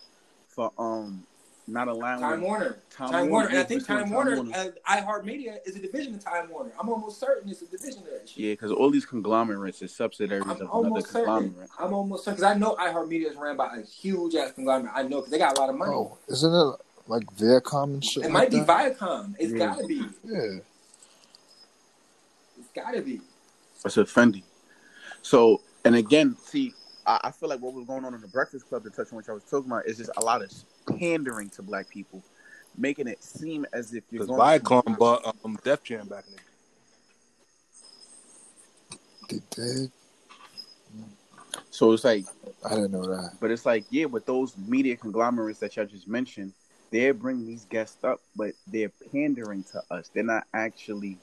for 0.49 0.71
um 0.79 1.25
not 1.67 1.89
allowing 1.89 2.21
Time 2.21 2.41
Warner, 2.41 2.79
Time 2.91 3.11
Time, 3.11 3.29
Warner, 3.29 3.31
Warner, 3.31 3.49
and 3.51 3.59
I 3.59 3.63
think 3.65 3.83
for 3.83 3.87
sure, 3.87 3.97
Time 3.99 4.05
Time 4.07 4.15
Warner, 4.15 4.37
Warner. 4.37 4.53
uh, 4.55 4.91
iHeartMedia 4.97 5.57
is 5.65 5.77
a 5.77 5.81
division 5.81 6.15
of 6.15 6.25
Time 6.25 6.51
Warner. 6.51 6.73
I'm 6.79 6.89
almost 6.89 7.21
certain 7.21 7.49
it's 7.51 7.63
a 7.63 7.67
division 7.67 8.01
of 8.03 8.07
that 8.11 8.29
shit. 8.29 8.37
Yeah, 8.39 8.53
because 8.53 8.73
all 8.73 8.91
these 8.91 9.07
conglomerates 9.07 9.81
is 9.83 9.95
subsidiaries 9.95 10.45
I'm 10.45 10.51
of 10.51 10.57
another 10.61 10.71
almost 10.73 11.07
certain. 11.13 11.25
conglomerate. 11.25 11.71
I'm 11.79 11.95
almost 11.95 12.25
certain 12.25 12.37
because 12.41 12.53
I 12.53 12.59
know 12.59 12.75
iHeartMedia 12.77 13.31
is 13.31 13.37
ran 13.37 13.57
by 13.57 13.77
a 13.77 13.83
huge 13.83 14.35
ass 14.35 14.53
conglomerate. 14.53 14.93
I 14.95 15.03
know 15.03 15.19
because 15.19 15.31
they 15.31 15.39
got 15.39 15.57
a 15.57 15.61
lot 15.61 15.71
of 15.71 15.77
money. 15.77 15.93
Oh, 15.95 16.19
isn't 16.29 16.53
it 16.53 16.75
like 17.07 17.25
Viacom 17.37 17.85
and 17.95 18.05
shit? 18.05 18.25
It 18.25 18.33
like 18.33 18.33
might 18.33 18.51
be? 18.51 18.61
Viacom. 18.61 19.35
It's 19.39 19.53
Yeah. 19.53 19.59
gotta 19.59 19.87
be. 19.87 20.03
Yeah. 20.25 20.59
It's 22.59 22.69
gotta 22.75 23.03
be. 23.03 23.21
It's 23.85 23.97
offending. 23.97 24.43
So, 25.23 25.61
and 25.85 25.95
again, 25.95 26.37
see, 26.45 26.75
I, 27.07 27.21
I 27.25 27.31
feel 27.31 27.49
like 27.49 27.61
what 27.61 27.73
was 27.73 27.87
going 27.87 28.05
on 28.05 28.15
in 28.15 28.21
the 28.21 28.29
Breakfast 28.29 28.69
Club 28.69 28.85
to 28.85 28.91
touch 28.91 29.09
on 29.13 29.17
what 29.17 29.29
I 29.29 29.33
was 29.33 29.45
talking 29.45 29.71
about 29.71 29.87
is 29.87 29.97
just 29.99 30.11
a 30.17 30.21
lot 30.21 30.43
of 30.43 30.53
pandering 30.99 31.51
to 31.51 31.63
black 31.63 31.89
people, 31.89 32.23
making 32.77 33.09
it 33.09 33.23
seem 33.23 33.67
as 33.73 33.95
if 33.95 34.05
you're 34.11 34.27
Because 34.27 34.37
going 34.37 34.61
Viacom 34.61 34.99
bought 34.99 35.37
um, 35.45 35.59
Def 35.65 35.83
Jam 35.83 36.07
back 36.09 36.25
in 36.29 36.35
the 39.29 39.39
They 39.41 39.41
did. 39.51 39.91
So 41.71 41.93
it's 41.93 42.05
like, 42.05 42.25
I 42.65 42.71
didn't 42.71 42.93
know 42.93 43.07
that. 43.07 43.33
but 43.41 43.51
it's 43.51 43.67
like, 43.67 43.85
yeah, 43.91 44.05
with 44.05 44.27
those 44.27 44.57
media 44.59 44.97
conglomerates 44.97 45.59
that 45.61 45.77
y'all 45.77 45.87
just 45.87 46.07
mentioned, 46.07 46.53
they're 46.91 47.15
bringing 47.15 47.47
these 47.47 47.65
guests 47.65 48.05
up, 48.05 48.21
but 48.37 48.53
they're 48.67 48.93
pandering 49.11 49.65
to 49.73 49.83
us. 49.91 50.11
They're 50.13 50.23
not 50.23 50.45
actually 50.53 51.19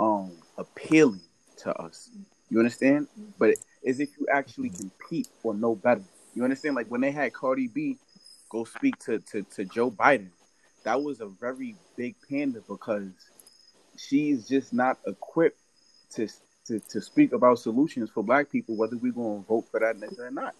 um 0.00 0.32
appealing 0.58 1.20
to 1.58 1.72
us. 1.80 2.10
You 2.50 2.58
understand? 2.58 3.06
But 3.38 3.54
as 3.86 4.00
if 4.00 4.10
you 4.18 4.26
actually 4.32 4.70
compete 4.70 5.28
or 5.42 5.54
know 5.54 5.74
better. 5.74 6.02
You 6.34 6.42
understand? 6.44 6.74
Like 6.74 6.90
when 6.90 7.00
they 7.00 7.12
had 7.12 7.32
Cardi 7.32 7.68
B 7.68 7.96
go 8.54 8.64
speak 8.64 8.96
to, 9.00 9.18
to, 9.18 9.42
to 9.42 9.64
Joe 9.64 9.90
Biden, 9.90 10.28
that 10.84 11.02
was 11.02 11.20
a 11.20 11.26
very 11.26 11.74
big 11.96 12.14
panda 12.28 12.60
because 12.68 13.10
she's 13.98 14.46
just 14.48 14.72
not 14.72 14.98
equipped 15.06 15.60
to 16.12 16.28
to, 16.66 16.80
to 16.80 17.00
speak 17.02 17.32
about 17.34 17.58
solutions 17.58 18.08
for 18.08 18.22
black 18.22 18.50
people, 18.50 18.74
whether 18.74 18.96
we're 18.96 19.12
gonna 19.12 19.40
vote 19.40 19.66
for 19.70 19.80
that 19.80 19.98
nigga 19.98 20.18
or 20.20 20.30
not. 20.30 20.54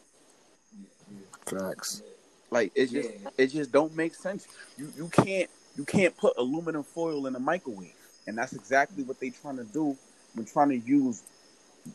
Facts. 1.46 2.02
Like 2.50 2.72
it 2.74 2.90
just 2.90 3.10
Yeah. 3.10 3.30
it 3.38 3.46
just 3.46 3.72
don't 3.72 3.96
make 3.96 4.14
sense. 4.14 4.46
You 4.76 4.92
you 4.96 5.08
can't 5.08 5.48
you 5.76 5.84
can't 5.84 6.14
put 6.16 6.36
aluminum 6.36 6.82
foil 6.82 7.26
in 7.26 7.36
a 7.36 7.40
microwave, 7.40 7.94
and 8.26 8.36
that's 8.36 8.52
exactly 8.52 9.02
what 9.04 9.18
they 9.20 9.30
trying 9.30 9.56
to 9.56 9.64
do 9.64 9.96
when 10.34 10.44
trying 10.44 10.68
to 10.70 10.78
use 10.78 11.22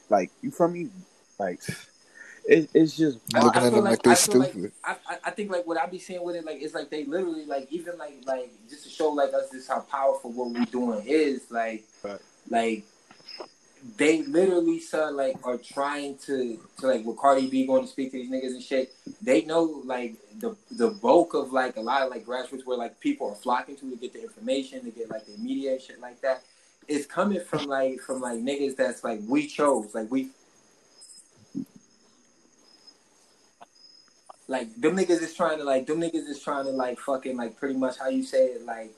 like 0.10 0.32
you 0.42 0.50
from 0.50 0.74
me 0.74 0.90
like 1.38 1.62
it, 2.50 2.70
it's 2.74 2.98
just 2.98 3.20
I'm 3.36 3.44
looking 3.44 3.64
at 3.64 3.72
them 3.72 3.84
like, 3.84 3.92
like- 3.92 4.04
they 4.04 4.12
I 4.12 4.16
feel 4.16 4.40
like- 4.40 4.52
stupid. 4.52 4.72
I, 4.84 4.96
I, 5.08 5.18
I 5.26 5.32
think 5.32 5.52
like 5.52 5.66
what 5.68 5.78
I 5.78 5.86
be 5.86 6.00
seeing 6.00 6.24
with 6.24 6.36
it, 6.36 6.46
like 6.46 6.62
it's 6.62 6.74
like 6.74 6.90
they 6.90 7.06
literally 7.06 7.46
like 7.46 7.68
even 7.72 7.98
like 7.98 8.16
like 8.26 8.52
just 8.70 8.84
to 8.84 8.90
show 8.90 9.10
like 9.10 9.34
us 9.34 9.50
just 9.52 9.68
how 9.70 9.82
powerful 9.82 10.32
what 10.32 10.50
we're 10.52 10.66
doing 10.66 11.04
is 11.06 11.44
like 11.52 11.84
Right. 12.04 12.20
like 12.50 12.84
they 13.96 14.24
literally 14.24 14.80
son 14.80 15.16
like 15.16 15.38
are 15.46 15.58
trying 15.58 16.18
to 16.18 16.60
to 16.80 16.88
like 16.88 17.06
with 17.06 17.18
Cardi 17.18 17.48
B 17.50 17.66
going 17.66 17.84
to 17.84 17.88
speak 17.88 18.12
to 18.12 18.18
these 18.18 18.30
niggas 18.30 18.50
and 18.52 18.62
shit. 18.64 18.94
They 19.22 19.44
know 19.46 19.82
like 19.86 20.16
the 20.40 20.56
the 20.72 20.90
bulk 20.90 21.34
of 21.34 21.54
like 21.54 21.78
a 21.78 21.82
lot 21.82 22.02
of 22.02 22.10
like 22.10 22.26
grassroots 22.26 22.66
where 22.66 22.78
like 22.78 23.00
people 23.00 23.30
are 23.30 23.36
flocking 23.36 23.78
to 23.78 23.90
to 23.90 23.96
get 23.96 24.12
the 24.14 24.22
information 24.22 24.84
to 24.84 24.92
get 24.92 25.10
like 25.10 25.26
the 25.26 25.38
media 25.38 25.74
and 25.74 25.82
shit 25.82 26.02
like 26.02 26.20
that. 26.22 26.44
It's 26.90 27.06
coming 27.06 27.40
from 27.40 27.66
like 27.68 28.00
from 28.02 28.20
like 28.20 28.40
niggas 28.40 28.76
that's 28.76 29.04
like 29.04 29.22
we 29.28 29.48
chose 29.48 29.94
like 29.96 30.12
we 30.12 30.30
like 34.50 34.76
them 34.76 34.98
niggas 34.98 35.22
is 35.22 35.36
trying 35.36 35.60
to 35.60 35.64
like 35.64 35.86
them 35.86 36.02
niggas 36.02 36.28
is 36.28 36.42
trying 36.42 36.66
to 36.66 36.72
like 36.72 37.00
fucking 37.00 37.38
like 37.38 37.56
pretty 37.56 37.76
much 37.76 38.00
how 38.00 38.10
you 38.10 38.24
say 38.24 38.48
it 38.48 38.66
like 38.66 38.92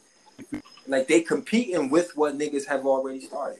like 0.87 1.07
they 1.07 1.21
competing 1.21 1.89
with 1.89 2.15
what 2.15 2.37
niggas 2.37 2.65
have 2.65 2.85
already 2.85 3.19
started. 3.19 3.59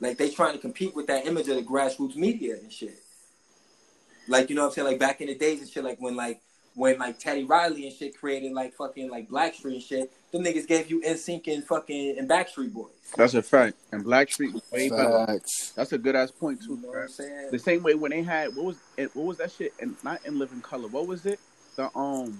Like 0.00 0.18
they 0.18 0.28
trying 0.28 0.52
to 0.52 0.58
compete 0.58 0.94
with 0.94 1.06
that 1.06 1.26
image 1.26 1.48
of 1.48 1.56
the 1.56 1.62
grassroots 1.62 2.16
media 2.16 2.56
and 2.56 2.70
shit. 2.70 2.98
Like 4.26 4.50
you 4.50 4.56
know 4.56 4.62
what 4.62 4.68
I'm 4.68 4.74
saying? 4.74 4.88
Like 4.88 4.98
back 4.98 5.20
in 5.20 5.28
the 5.28 5.34
days 5.36 5.60
and 5.60 5.70
shit, 5.70 5.84
like 5.84 5.98
when 6.00 6.16
like 6.16 6.40
when 6.78 6.96
like 6.98 7.18
Teddy 7.18 7.42
Riley 7.42 7.88
and 7.88 7.94
shit 7.96 8.16
created 8.16 8.52
like 8.52 8.72
fucking 8.74 9.10
like 9.10 9.28
Blackstreet 9.28 9.74
and 9.74 9.82
shit, 9.82 10.12
them 10.32 10.44
niggas 10.44 10.66
gave 10.68 10.88
you 10.88 11.00
NSYNC 11.02 11.52
and 11.52 11.64
fucking 11.64 12.16
and 12.18 12.30
Backstreet 12.30 12.72
Boys. 12.72 12.90
that's 13.16 13.34
a 13.34 13.42
fact. 13.42 13.76
And 13.90 14.04
Blackstreet 14.04 14.52
was 14.52 14.62
way 14.70 14.88
better. 14.88 15.26
Facts. 15.26 15.72
That's 15.74 15.92
a 15.92 15.98
good 15.98 16.14
ass 16.14 16.30
point 16.30 16.60
You 16.62 16.76
too. 16.76 16.82
know 16.82 16.88
what. 16.90 16.98
I'm 16.98 17.08
saying? 17.08 17.48
The 17.50 17.58
same 17.58 17.82
way 17.82 17.94
when 17.94 18.12
they 18.12 18.22
had 18.22 18.54
what 18.54 18.64
was 18.66 18.76
it, 18.96 19.10
what 19.16 19.26
was 19.26 19.38
that 19.38 19.50
shit 19.50 19.72
and 19.80 19.96
not 20.04 20.24
in 20.24 20.38
Living 20.38 20.60
Color. 20.60 20.86
What 20.88 21.08
was 21.08 21.26
it? 21.26 21.40
The 21.76 21.90
um 21.98 22.38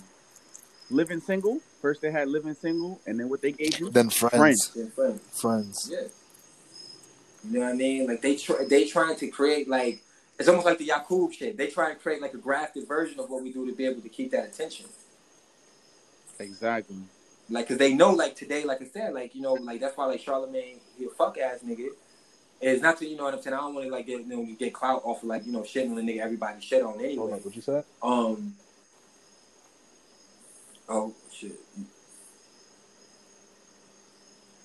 Living 0.90 1.20
Single. 1.20 1.58
First 1.82 2.00
they 2.00 2.10
had 2.12 2.28
Living 2.28 2.54
Single, 2.54 3.00
and 3.06 3.18
then 3.18 3.28
what 3.28 3.42
they 3.42 3.52
gave 3.52 3.78
you? 3.80 3.90
Then 3.90 4.08
friends. 4.08 4.36
Friends. 4.36 4.72
Yeah, 4.76 4.84
friends. 4.94 5.40
Friends. 5.40 5.88
Yeah. 5.90 6.00
You 7.44 7.58
know 7.58 7.66
what 7.66 7.72
I 7.74 7.76
mean? 7.76 8.06
Like 8.06 8.22
they 8.22 8.36
try, 8.36 8.64
they 8.68 8.84
trying 8.86 9.16
to 9.16 9.28
create 9.28 9.68
like 9.68 10.00
it's 10.38 10.48
almost 10.48 10.66
like 10.66 10.78
the 10.78 10.84
Yakub 10.84 11.32
shit. 11.32 11.56
They 11.56 11.66
try 11.66 11.90
and 11.90 12.00
create 12.00 12.22
like 12.22 12.34
a 12.34 12.38
grafted 12.38 12.86
version 12.86 13.18
of 13.18 13.28
what 13.28 13.42
we 13.42 13.52
do 13.52 13.66
to 13.66 13.74
be 13.74 13.86
able 13.86 14.00
to 14.02 14.08
keep 14.08 14.30
that 14.30 14.46
attention. 14.46 14.86
Exactly. 16.38 16.96
Like, 17.50 17.66
cause 17.66 17.78
they 17.78 17.94
know, 17.94 18.12
like 18.12 18.36
today, 18.36 18.64
like 18.64 18.82
I 18.82 18.86
said, 18.86 19.14
like 19.14 19.34
you 19.34 19.40
know, 19.40 19.54
like 19.54 19.80
that's 19.80 19.96
why 19.96 20.04
like 20.04 20.20
Charlemagne, 20.20 20.80
he 20.96 21.06
a 21.06 21.08
fuck 21.08 21.38
ass 21.38 21.60
nigga. 21.66 21.88
It's 22.60 22.82
not 22.82 22.98
to 22.98 23.08
you 23.08 23.16
know 23.16 23.24
what 23.24 23.34
I'm 23.34 23.42
saying. 23.42 23.54
I 23.54 23.58
don't 23.58 23.74
want 23.74 23.86
to 23.86 23.92
like 23.92 24.06
get 24.06 24.20
you 24.20 24.26
know 24.26 24.46
get 24.58 24.74
clout 24.74 25.02
off 25.04 25.22
of 25.22 25.28
like 25.28 25.46
you 25.46 25.52
know 25.52 25.60
shitting 25.62 25.90
on 25.90 25.96
the 25.96 26.02
nigga 26.02 26.20
everybody 26.20 26.60
shit 26.60 26.82
on 26.82 26.92
Hold 26.92 27.00
anyway. 27.00 27.32
on, 27.32 27.38
what 27.38 27.56
you 27.56 27.62
said? 27.62 27.84
Um. 28.02 28.54
Oh 30.88 31.14
shit. 31.32 31.58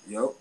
Yo. 0.08 0.34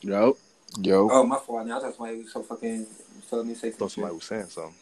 Yo. 0.00 0.36
Yo. 0.80 1.08
Oh 1.10 1.24
my 1.24 1.38
fault. 1.38 1.66
Now 1.66 1.78
I 1.78 1.80
thought 1.82 1.94
somebody 1.96 2.22
was 2.22 2.32
so 2.32 2.42
fucking 2.42 2.86
telling 3.32 3.48
me 3.48 3.54
to 3.54 3.60
say 3.60 3.68
I 3.68 3.70
some 3.70 3.78
thought 3.78 3.92
somebody 3.92 4.14
was 4.14 4.24
saying 4.24 4.46
something. 4.46 4.74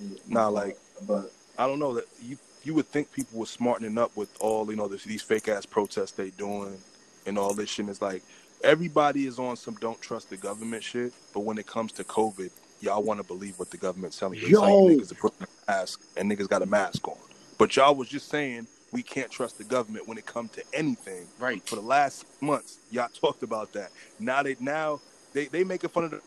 Yeah, 0.00 0.18
Nah, 0.28 0.48
like- 0.48 0.78
but 1.06 1.32
I 1.58 1.66
don't 1.66 1.78
know 1.78 1.94
that 1.94 2.06
you 2.22 2.38
you 2.62 2.74
would 2.74 2.86
think 2.88 3.10
people 3.12 3.38
were 3.38 3.46
smartening 3.46 3.96
up 3.96 4.14
with 4.16 4.30
all 4.40 4.70
you 4.70 4.76
know 4.76 4.88
this, 4.88 5.04
these 5.04 5.22
fake 5.22 5.48
ass 5.48 5.64
protests 5.66 6.12
they 6.12 6.30
doing 6.30 6.78
and 7.26 7.38
all 7.38 7.54
this 7.54 7.68
shit. 7.70 7.80
And 7.80 7.90
it's 7.90 8.02
like 8.02 8.22
everybody 8.64 9.26
is 9.26 9.38
on 9.38 9.56
some 9.56 9.74
don't 9.76 10.00
trust 10.00 10.30
the 10.30 10.36
government 10.36 10.82
shit, 10.82 11.12
but 11.34 11.40
when 11.40 11.58
it 11.58 11.66
comes 11.66 11.92
to 11.92 12.04
COVID, 12.04 12.50
y'all 12.80 13.02
want 13.02 13.18
to 13.20 13.24
believe 13.24 13.58
what 13.58 13.70
the 13.70 13.76
government's 13.76 14.18
telling 14.18 14.38
you. 14.38 14.46
They 14.46 14.52
Yo. 14.52 14.88
you 14.88 14.96
niggas 14.98 15.08
to 15.08 15.14
put 15.14 15.34
on 15.40 15.46
a 15.68 15.70
mask 15.72 16.00
and 16.16 16.30
niggas 16.30 16.48
got 16.48 16.62
a 16.62 16.66
mask 16.66 17.06
on, 17.06 17.18
but 17.58 17.76
y'all 17.76 17.94
was 17.94 18.08
just 18.08 18.28
saying 18.30 18.66
we 18.92 19.02
can't 19.02 19.30
trust 19.30 19.58
the 19.58 19.64
government 19.64 20.08
when 20.08 20.18
it 20.18 20.26
comes 20.26 20.50
to 20.52 20.64
anything. 20.72 21.26
Right. 21.38 21.66
For 21.66 21.76
the 21.76 21.82
last 21.82 22.24
months, 22.40 22.78
y'all 22.90 23.08
talked 23.08 23.42
about 23.42 23.72
that. 23.74 23.90
Now 24.18 24.42
they 24.42 24.56
now 24.60 25.00
they 25.32 25.46
they 25.46 25.64
making 25.64 25.90
fun 25.90 26.04
of 26.04 26.10
the 26.12 26.20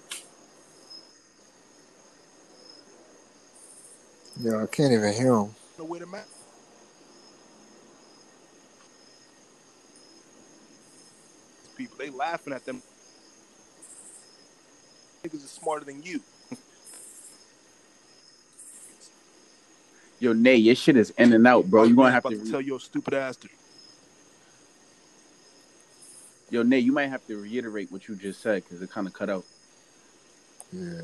Yo, 4.41 4.63
I 4.63 4.65
can't 4.67 4.91
even 4.91 5.13
hear 5.13 5.33
him. 5.33 5.55
know 5.77 5.85
where 5.85 5.99
the 5.99 6.07
map. 6.07 6.25
People, 11.77 11.97
they 11.97 12.09
laughing 12.09 12.53
at 12.53 12.65
them. 12.65 12.81
Niggas 15.23 15.35
is 15.35 15.51
smarter 15.51 15.85
than 15.85 16.03
you. 16.03 16.19
Yo, 20.19 20.33
Nay, 20.33 20.55
your 20.55 20.75
shit 20.75 20.95
is 20.95 21.09
in 21.17 21.33
and 21.33 21.45
out, 21.45 21.65
bro. 21.65 21.83
You're 21.83 21.95
gonna 21.95 22.11
have 22.11 22.23
about 22.23 22.31
to. 22.31 22.37
to 22.37 22.43
Re- 22.45 22.51
tell 22.51 22.61
your 22.61 22.79
stupid 22.79 23.13
ass 23.13 23.35
to 23.37 23.49
Yo, 26.49 26.63
Nay, 26.63 26.79
you 26.79 26.91
might 26.91 27.07
have 27.07 27.25
to 27.27 27.37
reiterate 27.41 27.91
what 27.91 28.07
you 28.07 28.15
just 28.15 28.41
said 28.41 28.63
because 28.63 28.81
it 28.81 28.89
kind 28.89 29.07
of 29.07 29.13
cut 29.13 29.29
out. 29.29 29.43
Yeah. 30.71 31.01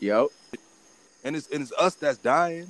Yo, 0.00 0.30
and 1.24 1.36
it's 1.36 1.48
and 1.50 1.60
it's 1.62 1.72
us 1.78 1.94
that's 1.94 2.16
dying. 2.18 2.66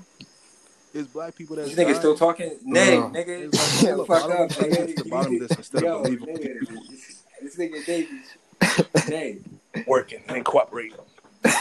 It's 0.93 1.07
black 1.07 1.37
people 1.37 1.55
that's 1.55 1.69
This 1.71 1.79
nigga 1.79 1.85
dying. 1.91 1.99
still 2.01 2.17
talking? 2.17 2.57
Nay, 2.65 2.97
nigga. 2.97 3.53
It's 3.53 3.85
like, 3.85 3.89
Shut 3.89 3.97
the 3.99 4.05
fuck 4.05 4.25
up, 4.31 4.51
nigga. 4.51 4.97
the 4.97 5.09
bottom 5.09 5.35
of 5.35 5.41
this 5.49 5.57
instead 5.57 5.85
of 5.85 6.05
Yo, 6.07 6.17
nigga, 6.17 6.59
people. 6.61 6.83
This 7.41 7.57
nigga 7.57 7.87
Davies. 7.87 9.09
Nay. 9.09 9.39
working 9.87 10.23
and 10.29 10.45
cooperating. 10.45 10.99
I 11.45 11.53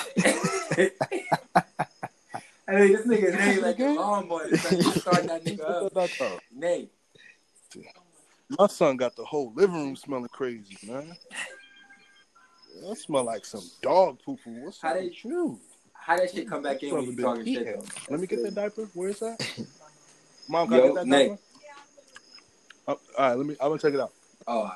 mean, 2.76 2.94
this 2.94 3.06
nigga 3.06 3.38
Nay 3.38 3.60
like 3.62 3.80
a 3.80 3.86
lawnmower. 3.90 4.48
It's 4.52 4.72
like 4.72 4.84
you 4.84 4.92
start 4.94 5.24
that 5.28 5.46
nigga 5.46 5.96
up. 5.96 6.42
Nay. 6.52 6.90
My 8.58 8.66
son 8.66 8.98
got 8.98 9.16
the 9.16 9.24
whole 9.24 9.54
living 9.56 9.76
room 9.76 9.96
smelling 9.96 10.28
crazy, 10.30 10.76
man. 10.88 11.16
That 12.88 12.98
smell 12.98 13.24
like 13.24 13.46
some 13.46 13.64
dog 13.82 14.20
poo 14.24 14.38
poo. 14.44 14.52
What's 14.64 14.82
How 14.82 14.90
up 14.90 14.96
they- 14.96 15.06
with 15.06 15.26
you? 15.26 15.60
How 15.94 16.18
that 16.18 16.32
shit 16.32 16.48
come 16.50 16.64
back 16.64 16.82
in 16.82 16.94
when 16.96 17.14
Brother 17.16 17.44
you 17.44 17.56
talking 17.58 17.66
shit 17.66 17.80
though? 17.80 17.86
Let 18.10 18.20
me 18.22 18.28
get 18.28 18.42
that 18.44 18.56
diaper. 18.56 18.90
Where 18.94 19.10
is 19.10 19.20
that? 19.20 19.38
Mom, 20.50 20.68
can 20.68 20.80
I 20.80 20.82
get 20.88 20.96
that 20.96 21.08
Nate. 21.08 21.30
diaper? 21.30 21.42
Oh, 22.88 22.92
all 22.92 23.00
right, 23.30 23.36
let 23.38 23.46
me. 23.46 23.56
I'm 23.62 23.68
gonna 23.70 23.80
check 23.80 23.94
it 23.94 24.00
out. 24.00 24.12
Oh, 24.48 24.58
alright. 24.60 24.74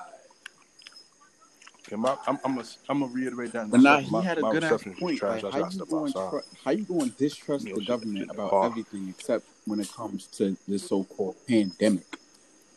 Okay, 1.88 1.96
my, 1.96 2.16
I'm, 2.28 2.38
I'm 2.46 2.56
gonna, 2.56 2.68
I'm 2.88 3.00
gonna 3.00 3.12
reiterate 3.14 3.52
that. 3.54 3.70
but 3.72 3.80
nah, 3.82 3.96
second. 3.96 4.06
he 4.06 4.12
my, 4.12 4.22
had 4.24 4.38
a 4.38 4.42
my 4.42 4.52
good 4.52 4.64
ass 4.64 4.84
point. 5.00 5.18
Trash. 5.18 5.44
Like, 5.44 5.54
how 5.54 5.60
gotta 5.62 5.76
you 5.78 5.86
going? 5.86 6.14
Tr- 6.14 6.38
how 6.64 6.72
you 6.72 6.84
going 6.84 7.10
to 7.12 7.18
distrust 7.18 7.66
the 7.66 7.84
government 7.86 8.30
about 8.30 8.52
car. 8.52 8.66
everything 8.68 9.10
except 9.10 9.46
when 9.66 9.80
it 9.80 9.92
comes 9.92 10.28
to 10.28 10.56
this 10.68 10.88
so-called 10.88 11.36
pandemic? 11.48 12.06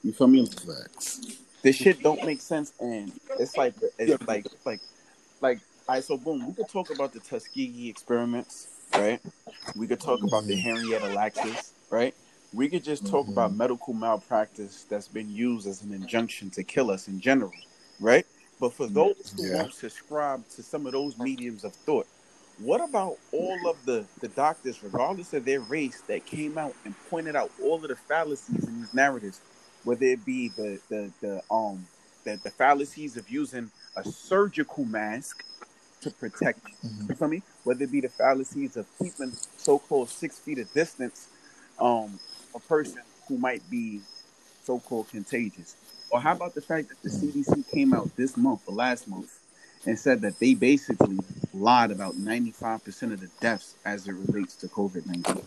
You 0.02 0.12
feel 0.12 0.26
me? 0.28 0.46
Facts. 0.46 1.20
this 1.62 1.76
shit 1.76 2.02
don't 2.02 2.24
make 2.24 2.40
sense 2.40 2.72
and 2.80 3.12
it's 3.38 3.56
like 3.56 3.74
it's 3.98 4.10
Yeah. 4.10 4.16
like 4.26 4.46
like 4.64 4.80
like 5.46 5.60
all 5.88 5.96
right 5.96 6.04
so 6.04 6.18
boom 6.18 6.46
we 6.46 6.54
could 6.54 6.68
talk 6.68 6.90
about 6.90 7.12
the 7.12 7.20
tuskegee 7.20 7.90
experiments 7.90 8.70
right? 8.94 9.22
We 9.74 9.88
could 9.88 10.00
talk 10.00 10.24
about 10.24 10.46
the 10.48 10.56
henrietta 10.56 11.06
Lackses 11.06 11.74
right? 11.90 12.14
We 12.52 12.68
could 12.70 12.84
just 12.84 13.06
talk 13.06 13.28
Mhm. 13.28 13.34
about 13.34 13.54
medical 13.54 13.94
malpractice 13.94 14.86
that's 14.90 15.08
been 15.08 15.30
used 15.30 15.66
as 15.68 15.82
an 15.82 15.92
injunction 15.92 16.50
to 16.52 16.64
kill 16.64 16.90
us 16.90 17.08
in 17.08 17.20
general 17.20 17.54
right? 18.00 18.26
But 18.60 18.74
for 18.74 18.88
those 18.88 19.32
who 19.36 19.44
Yeah. 19.44 19.58
won't 19.58 19.74
subscribe 19.74 20.48
to 20.50 20.62
some 20.64 20.86
of 20.86 20.92
those 20.94 21.18
mediums 21.18 21.64
of 21.64 21.76
thought 21.86 22.08
what 22.58 22.82
about 22.82 23.18
all 23.32 23.68
of 23.68 23.84
the 23.86 24.08
the 24.20 24.28
doctors 24.28 24.82
regardless 24.82 25.32
of 25.34 25.44
their 25.46 25.60
race 25.62 26.04
that 26.08 26.26
came 26.26 26.58
out 26.58 26.76
and 26.84 26.96
pointed 27.10 27.36
out 27.36 27.52
all 27.58 27.82
of 27.84 27.88
the 27.90 27.96
fallacies 27.96 28.66
in 28.68 28.76
these 28.76 28.94
narratives 28.94 29.42
whether 29.84 30.06
it 30.06 30.24
be 30.24 30.50
the 30.50 30.80
the 30.90 31.14
the 31.22 31.42
um 31.54 31.88
the, 32.26 32.38
the 32.42 32.50
fallacies 32.50 33.16
of 33.16 33.30
using 33.30 33.70
a 33.96 34.04
surgical 34.04 34.84
mask 34.84 35.44
to 36.02 36.10
protect 36.10 36.60
Mhm. 36.84 37.08
you 37.08 37.14
feel 37.14 37.28
me? 37.28 37.42
Whether 37.64 37.84
it 37.84 37.92
be 37.92 38.00
the 38.00 38.08
fallacies 38.08 38.76
of 38.76 38.86
keeping 38.98 39.32
so-called 39.56 40.10
six 40.10 40.38
feet 40.38 40.58
of 40.58 40.72
distance, 40.74 41.28
um, 41.78 42.18
a 42.54 42.58
person 42.60 43.00
who 43.28 43.38
might 43.38 43.68
be 43.70 44.00
so-called 44.64 45.08
contagious, 45.08 45.76
or 46.10 46.20
how 46.20 46.32
about 46.32 46.54
the 46.54 46.60
fact 46.60 46.88
that 46.88 47.00
the 47.02 47.08
CDC 47.10 47.62
came 47.72 47.94
out 47.94 48.14
this 48.16 48.36
month 48.36 48.60
or 48.66 48.74
last 48.74 49.08
month 49.08 49.38
and 49.86 49.98
said 49.98 50.20
that 50.22 50.38
they 50.40 50.54
basically 50.54 51.18
lied 51.54 51.90
about 51.92 52.16
ninety-five 52.16 52.84
percent 52.84 53.12
of 53.12 53.20
the 53.20 53.30
deaths 53.40 53.74
as 53.84 54.06
it 54.08 54.12
relates 54.12 54.56
to 54.56 54.66
COVID 54.68 55.06
nineteen. 55.06 55.42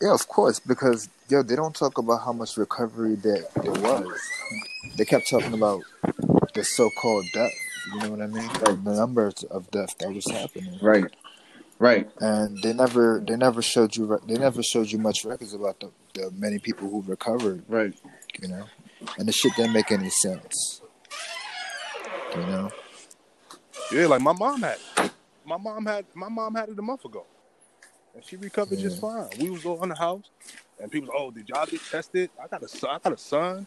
Yeah, 0.00 0.14
of 0.14 0.26
course, 0.28 0.60
because 0.60 1.08
yo, 1.28 1.42
they 1.42 1.56
don't 1.56 1.74
talk 1.74 1.98
about 1.98 2.22
how 2.24 2.32
much 2.32 2.56
recovery 2.56 3.16
there 3.16 3.44
there 3.62 3.72
was. 3.72 4.18
They 4.96 5.04
kept 5.04 5.28
talking 5.28 5.52
about 5.52 5.82
the 6.54 6.64
so-called 6.64 7.26
death. 7.34 7.52
You 7.94 8.00
know 8.00 8.10
what 8.10 8.22
I 8.22 8.26
mean? 8.26 8.46
Like 8.46 8.82
the 8.84 8.92
numbers 8.94 9.42
of 9.44 9.70
death 9.70 9.96
that 9.98 10.12
was 10.12 10.26
happening, 10.30 10.78
Right, 10.82 11.04
right. 11.78 12.08
and 12.20 12.62
they 12.62 12.72
never 12.72 13.22
they 13.26 13.36
never 13.36 13.60
showed 13.62 13.94
you 13.96 14.18
they 14.26 14.34
never 14.38 14.62
showed 14.62 14.90
you 14.90 14.98
much 14.98 15.24
records 15.24 15.52
about 15.54 15.80
the, 15.80 15.90
the 16.14 16.30
many 16.30 16.58
people 16.58 16.88
who 16.88 17.02
recovered. 17.02 17.64
Right. 17.68 17.94
You 18.40 18.48
know, 18.48 18.64
and 19.18 19.28
the 19.28 19.32
shit 19.32 19.54
didn't 19.56 19.72
make 19.72 19.90
any 19.92 20.10
sense. 20.10 20.80
You 22.36 22.46
know, 22.46 22.70
Yeah, 23.92 24.06
like 24.06 24.20
my 24.22 24.32
mom 24.32 24.62
had. 24.62 24.78
My 25.44 25.56
mom 25.56 25.84
had. 25.84 26.04
My 26.14 26.28
mom 26.28 26.54
had 26.54 26.68
it 26.68 26.78
a 26.78 26.82
month 26.82 27.04
ago, 27.04 27.24
and 28.14 28.24
she 28.24 28.36
recovered 28.36 28.78
just 28.80 29.00
fine. 29.00 29.28
We 29.36 29.50
was 29.50 29.64
all 29.66 29.82
in 29.82 29.90
the 29.90 29.96
house, 29.96 30.30
and 30.78 30.90
people, 30.90 31.10
oh, 31.16 31.30
did 31.30 31.48
y'all 31.48 31.66
get 31.66 31.84
tested? 31.84 32.30
I 32.42 32.48
got 32.48 32.62
a 32.64 32.68
son. 32.68 32.90
I 32.92 32.98
got 33.00 33.14
a 33.14 33.18
son. 33.18 33.66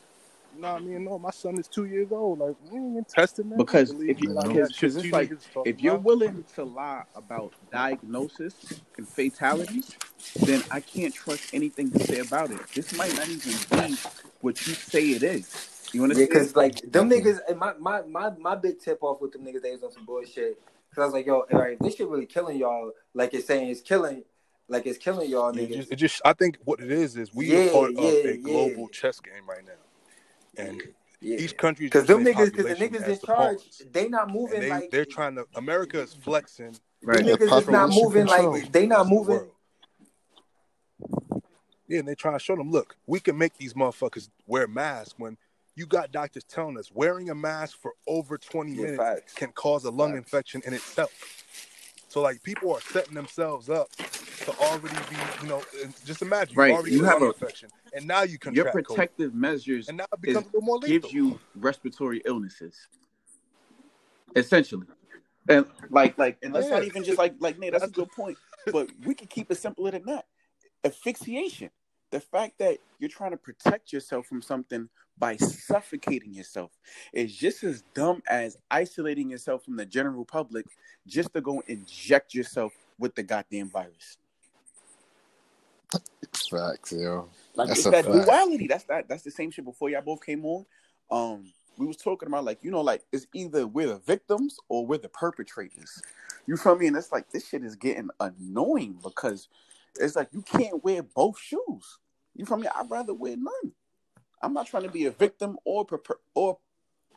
You 0.53 0.61
know 0.61 0.73
what 0.73 0.81
I 0.83 0.85
mean? 0.85 1.05
No, 1.05 1.19
my 1.19 1.31
son 1.31 1.59
is 1.59 1.67
two 1.67 1.85
years 1.85 2.11
old. 2.11 2.39
Like 2.39 2.55
we 2.61 2.79
ain't 2.79 2.95
get 2.95 3.09
tested, 3.09 3.45
man. 3.47 3.65
Because 3.65 3.95
if 4.07 4.21
you, 4.21 4.29
like, 4.33 4.51
it's 4.55 5.03
you 5.03 5.11
like 5.11 5.33
if 5.65 5.81
you're 5.81 5.95
about. 5.95 6.03
willing 6.03 6.45
to 6.55 6.63
lie 6.65 7.03
about 7.15 7.53
diagnosis 7.71 8.65
and 8.97 9.07
fatalities, 9.09 9.97
then 10.45 10.63
I 10.71 10.81
can't 10.81 11.13
trust 11.13 11.47
anything 11.53 11.91
you 11.93 11.99
say 11.99 12.19
about 12.19 12.51
it. 12.51 12.63
This 12.75 12.91
might 12.91 13.15
not 13.15 13.29
even 13.29 13.65
be 13.69 13.99
what 14.41 14.65
you 14.65 14.75
say 14.75 15.11
it 15.11 15.23
is. 15.23 15.59
You 15.93 16.03
Yeah, 16.11 16.25
understand? 16.25 16.25
because 16.25 16.55
like 16.55 16.81
them 16.91 17.09
niggas, 17.09 17.39
my, 17.57 17.73
my 17.79 18.01
my 18.03 18.31
my 18.39 18.55
big 18.55 18.79
tip 18.79 18.99
off 19.03 19.21
with 19.21 19.33
them 19.33 19.45
niggas, 19.45 19.61
they 19.63 19.71
was 19.71 19.83
on 19.83 19.91
some 19.91 20.05
bullshit. 20.05 20.57
Cause 20.95 21.03
I 21.03 21.05
was 21.05 21.13
like, 21.13 21.27
yo, 21.27 21.41
all 21.41 21.59
right, 21.59 21.77
this 21.81 21.95
shit 21.97 22.07
really 22.07 22.25
killing 22.27 22.57
y'all. 22.57 22.91
Like 23.13 23.33
it's 23.33 23.47
saying 23.47 23.69
it's 23.69 23.81
killing, 23.81 24.23
like 24.67 24.85
it's 24.85 24.97
killing 24.97 25.29
y'all 25.29 25.53
Yeah, 25.53 25.63
niggas. 25.63 25.69
it 25.69 25.73
just, 25.73 25.91
it 25.91 25.95
just, 25.97 26.21
I 26.25 26.33
think 26.33 26.57
what 26.65 26.79
it 26.79 26.91
is 26.91 27.17
is 27.17 27.33
we 27.33 27.51
Yeah, 27.51 27.67
are 27.67 27.71
part 27.71 27.91
yeah, 27.95 28.07
of 28.07 28.13
a 28.25 28.37
yeah. 28.37 28.43
global 28.43 28.87
chess 28.89 29.19
game 29.19 29.47
right 29.47 29.63
now, 29.65 30.63
and 30.63 30.81
Yeah. 31.21 31.39
each 31.39 31.57
country 31.57 31.89
Cause 31.89 32.05
them 32.05 32.23
niggas, 32.23 32.55
cause 32.55 32.65
the 32.65 32.75
niggas 32.75 33.07
in 33.07 33.19
charge, 33.19 33.59
they 33.91 34.07
not 34.07 34.29
moving 34.29 34.55
and 34.57 34.63
they 34.63 34.69
like 34.69 34.91
they're 34.91 35.05
trying 35.05 35.35
to. 35.35 35.45
America 35.55 35.99
is 36.01 36.13
flexing. 36.13 36.67
Them 36.67 36.81
right. 37.03 37.25
Yeah, 37.25 37.35
niggas 37.35 37.61
is 37.61 37.67
not 37.69 37.89
moving 37.89 38.25
control. 38.25 38.53
like 38.53 38.71
they 38.71 38.85
not 38.85 38.99
Rest 38.99 39.09
the 39.09 39.15
moving. 39.15 39.41
Yeah, 41.87 41.99
and 41.99 42.07
they 42.07 42.15
trying 42.15 42.35
to 42.35 42.39
show 42.39 42.55
them, 42.55 42.71
look, 42.71 42.95
we 43.07 43.19
can 43.19 43.37
make 43.37 43.57
these 43.57 43.73
motherfuckers 43.73 44.29
wear 44.47 44.67
masks 44.67 45.15
when 45.17 45.37
you 45.75 45.85
got 45.85 46.11
doctors 46.11 46.43
telling 46.43 46.77
us 46.77 46.89
wearing 46.93 47.29
a 47.29 47.35
mask 47.35 47.77
for 47.81 47.91
over 48.07 48.37
20 48.37 48.71
Yeah, 48.71 48.77
minutes 48.77 48.97
facts. 48.97 49.33
can 49.33 49.51
cause 49.51 49.83
a 49.85 49.91
lung 49.91 50.11
Facts. 50.13 50.19
infection 50.19 50.61
in 50.65 50.73
itself. 50.73 51.11
So 52.13 52.21
like 52.21 52.43
people 52.43 52.71
are 52.71 52.79
setting 52.79 53.15
themselves 53.15 53.71
up 53.71 53.89
to 54.45 54.51
already 54.59 54.95
be, 55.09 55.15
you 55.41 55.49
know, 55.49 55.63
just 56.05 56.21
imagine 56.21 56.55
Right, 56.55 56.69
you 56.69 56.75
already 56.75 56.91
you 56.91 57.03
have 57.05 57.13
lung 57.15 57.23
a- 57.23 57.31
infection 57.33 57.69
and 57.91 58.05
now 58.05 58.21
you 58.21 58.33
Your 58.33 58.65
contract 58.65 58.75
COVID. 58.75 58.85
protective 58.85 59.33
measures 59.33 59.87
And 59.87 59.97
now 59.97 60.05
it 60.13 60.21
becomes 60.21 60.45
is- 60.45 60.51
a 60.53 60.55
little 60.57 60.61
more 60.61 60.77
lethal. 60.77 60.99
gives 61.09 61.11
you 61.11 61.39
respiratory 61.55 62.21
illnesses, 62.23 62.87
essentially. 64.35 64.85
And 65.49 65.65
like, 65.89 66.15
like, 66.19 66.37
and 66.43 66.53
that's 66.53 66.69
not 66.69 66.83
even 66.83 67.03
just 67.03 67.17
like, 67.17 67.33
like, 67.39 67.57
Nate, 67.57 67.71
that's 67.71 67.85
a 67.85 67.87
good 67.87 68.11
point. 68.11 68.37
But 68.71 68.91
we 69.03 69.15
can 69.15 69.25
keep 69.27 69.49
it 69.49 69.55
simpler 69.55 69.89
than 69.89 70.05
that. 70.05 70.25
Asphyxiation. 70.83 71.71
The 72.11 72.19
fact 72.19 72.59
that 72.59 72.77
you're 72.99 73.09
trying 73.09 73.31
to 73.31 73.37
protect 73.37 73.91
yourself 73.91 74.27
from 74.27 74.43
something 74.43 74.87
by 75.17 75.37
suffocating 75.37 76.33
yourself 76.33 76.71
is 77.13 77.35
just 77.35 77.63
as 77.63 77.83
dumb 77.93 78.21
as 78.27 78.57
isolating 78.71 79.29
yourself 79.29 79.63
from 79.63 79.75
the 79.75 79.85
general 79.85 80.25
public 80.25 80.65
just 81.07 81.33
to 81.33 81.41
go 81.41 81.61
inject 81.67 82.33
yourself 82.33 82.73
with 82.97 83.15
the 83.15 83.23
goddamn 83.23 83.69
virus. 83.69 84.17
facts, 86.49 86.91
yo. 86.91 87.29
Like 87.55 87.69
That's 87.69 87.79
it's 87.79 87.87
a 87.87 87.91
that 87.91 88.05
fact. 88.05 88.25
duality. 88.25 88.67
That's 88.67 88.83
that. 88.85 89.07
That's 89.07 89.23
the 89.23 89.31
same 89.31 89.51
shit. 89.51 89.65
Before 89.65 89.89
y'all 89.89 90.01
both 90.01 90.25
came 90.25 90.45
on, 90.45 90.65
um, 91.11 91.53
we 91.77 91.85
was 91.85 91.97
talking 91.97 92.27
about 92.27 92.45
like 92.45 92.59
you 92.61 92.71
know 92.71 92.81
like 92.81 93.03
it's 93.11 93.27
either 93.33 93.67
we're 93.67 93.87
the 93.87 93.99
victims 93.99 94.57
or 94.69 94.85
we're 94.85 94.97
the 94.97 95.09
perpetrators. 95.09 96.01
You 96.47 96.57
feel 96.57 96.75
me? 96.75 96.87
And 96.87 96.97
it's 96.97 97.11
like 97.11 97.29
this 97.31 97.47
shit 97.47 97.63
is 97.63 97.75
getting 97.75 98.09
annoying 98.19 98.99
because 99.03 99.47
it's 99.99 100.15
like 100.15 100.29
you 100.31 100.41
can't 100.41 100.83
wear 100.83 101.03
both 101.03 101.39
shoes. 101.39 101.99
You 102.35 102.45
feel 102.45 102.57
me? 102.57 102.67
I'd 102.67 102.89
rather 102.89 103.13
wear 103.13 103.35
none. 103.37 103.71
I'm 104.43 104.53
not 104.53 104.67
trying 104.67 104.83
to 104.85 104.89
be 104.91 105.05
a 105.07 105.11
victim 105.11 105.57
or 105.65 105.87
perper- 105.87 106.19
or 106.35 106.59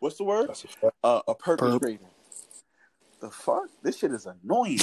what's 0.00 0.18
the 0.18 0.24
word? 0.24 0.50
A 0.82 0.90
uh, 1.04 1.22
a 1.28 1.34
perpetrator. 1.36 2.06
The 3.20 3.30
fuck? 3.30 3.68
This 3.82 3.98
shit 3.98 4.12
is 4.12 4.26
annoying. 4.26 4.80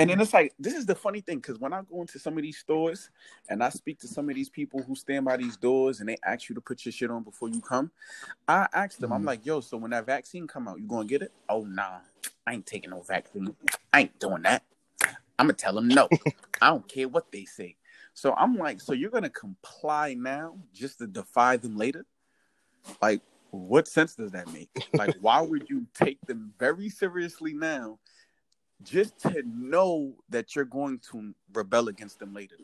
And 0.00 0.10
then 0.10 0.20
it's 0.20 0.34
like, 0.34 0.54
this 0.58 0.74
is 0.74 0.86
the 0.86 0.94
funny 0.96 1.20
thing, 1.22 1.38
because 1.38 1.60
when 1.60 1.72
I 1.72 1.82
go 1.90 2.00
into 2.02 2.18
some 2.18 2.36
of 2.38 2.42
these 2.42 2.58
stores 2.58 3.10
and 3.48 3.64
I 3.64 3.70
speak 3.70 4.00
to 4.00 4.08
some 4.08 4.28
of 4.30 4.36
these 4.36 4.50
people 4.50 4.82
who 4.82 4.96
stand 4.96 5.24
by 5.26 5.36
these 5.38 5.56
doors 5.56 6.00
and 6.00 6.08
they 6.08 6.16
ask 6.24 6.48
you 6.48 6.56
to 6.56 6.60
put 6.62 6.84
your 6.86 6.92
shit 6.92 7.10
on 7.10 7.24
before 7.24 7.48
you 7.50 7.60
come, 7.60 7.92
I 8.48 8.68
ask 8.74 8.98
them, 8.98 9.12
I'm 9.12 9.22
Mhm. 9.22 9.26
like, 9.26 9.46
yo, 9.46 9.60
so 9.60 9.78
when 9.78 9.92
that 9.92 10.06
vaccine 10.06 10.46
come 10.48 10.68
out, 10.68 10.80
you 10.80 10.88
gonna 10.88 11.06
get 11.06 11.22
it? 11.22 11.32
Oh 11.48 11.64
nah, 11.64 12.00
I 12.46 12.54
ain't 12.54 12.66
taking 12.66 12.90
no 12.90 13.02
vaccine. 13.02 13.56
I 13.92 14.02
ain't 14.02 14.18
doing 14.20 14.42
that. 14.42 14.64
I'm 15.38 15.46
gonna 15.46 15.54
tell 15.54 15.74
them 15.74 15.88
no. 15.88 16.10
I 16.62 16.68
don't 16.70 16.88
care 16.88 17.08
what 17.08 17.32
they 17.32 17.46
say. 17.46 17.76
So 18.18 18.34
I'm 18.36 18.56
like, 18.56 18.80
so 18.80 18.94
you're 18.94 19.12
gonna 19.12 19.30
comply 19.30 20.14
now 20.14 20.56
just 20.74 20.98
to 20.98 21.06
defy 21.06 21.56
them 21.56 21.76
later? 21.76 22.04
Like, 23.00 23.20
what 23.52 23.86
sense 23.86 24.16
does 24.16 24.32
that 24.32 24.52
make? 24.52 24.68
Like, 24.98 25.14
why 25.20 25.40
would 25.40 25.70
you 25.70 25.86
take 25.94 26.20
them 26.26 26.52
very 26.58 26.88
seriously 26.88 27.54
now 27.54 28.00
just 28.82 29.20
to 29.20 29.44
know 29.46 30.14
that 30.30 30.56
you're 30.56 30.64
going 30.64 30.98
to 31.12 31.32
rebel 31.52 31.86
against 31.86 32.18
them 32.18 32.34
later? 32.34 32.56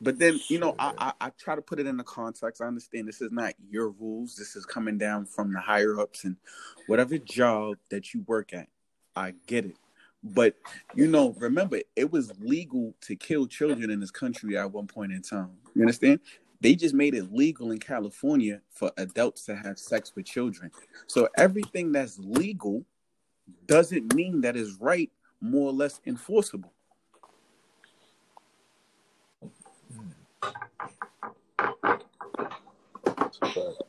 But 0.00 0.20
then, 0.20 0.38
you 0.46 0.60
know, 0.60 0.76
I, 0.78 0.92
I, 0.98 1.12
I 1.20 1.30
try 1.30 1.56
to 1.56 1.62
put 1.62 1.80
it 1.80 1.88
in 1.88 1.96
the 1.96 2.04
context. 2.04 2.62
I 2.62 2.66
understand 2.66 3.08
this 3.08 3.20
is 3.20 3.32
not 3.32 3.54
your 3.68 3.88
rules. 3.88 4.36
This 4.36 4.54
is 4.54 4.64
coming 4.64 4.96
down 4.96 5.26
from 5.26 5.52
the 5.52 5.58
higher 5.58 5.98
ups 5.98 6.22
and 6.22 6.36
whatever 6.86 7.18
job 7.18 7.78
that 7.90 8.14
you 8.14 8.22
work 8.28 8.54
at. 8.54 8.68
I 9.16 9.34
get 9.48 9.64
it. 9.64 9.76
But 10.22 10.56
you 10.94 11.06
know, 11.06 11.34
remember, 11.38 11.80
it 11.94 12.10
was 12.10 12.32
legal 12.40 12.94
to 13.02 13.16
kill 13.16 13.46
children 13.46 13.90
in 13.90 14.00
this 14.00 14.10
country 14.10 14.56
at 14.56 14.70
one 14.72 14.86
point 14.86 15.12
in 15.12 15.22
time. 15.22 15.50
You 15.74 15.82
understand? 15.82 16.20
They 16.60 16.74
just 16.74 16.94
made 16.94 17.14
it 17.14 17.32
legal 17.32 17.70
in 17.70 17.78
California 17.78 18.60
for 18.70 18.90
adults 18.96 19.44
to 19.44 19.54
have 19.54 19.78
sex 19.78 20.16
with 20.16 20.26
children. 20.26 20.72
So 21.06 21.28
everything 21.36 21.92
that's 21.92 22.18
legal 22.18 22.84
doesn't 23.66 24.12
mean 24.14 24.40
that 24.40 24.56
is 24.56 24.76
right, 24.80 25.10
more 25.40 25.68
or 25.68 25.72
less 25.72 26.00
enforceable. 26.04 26.72
The, 33.40 33.87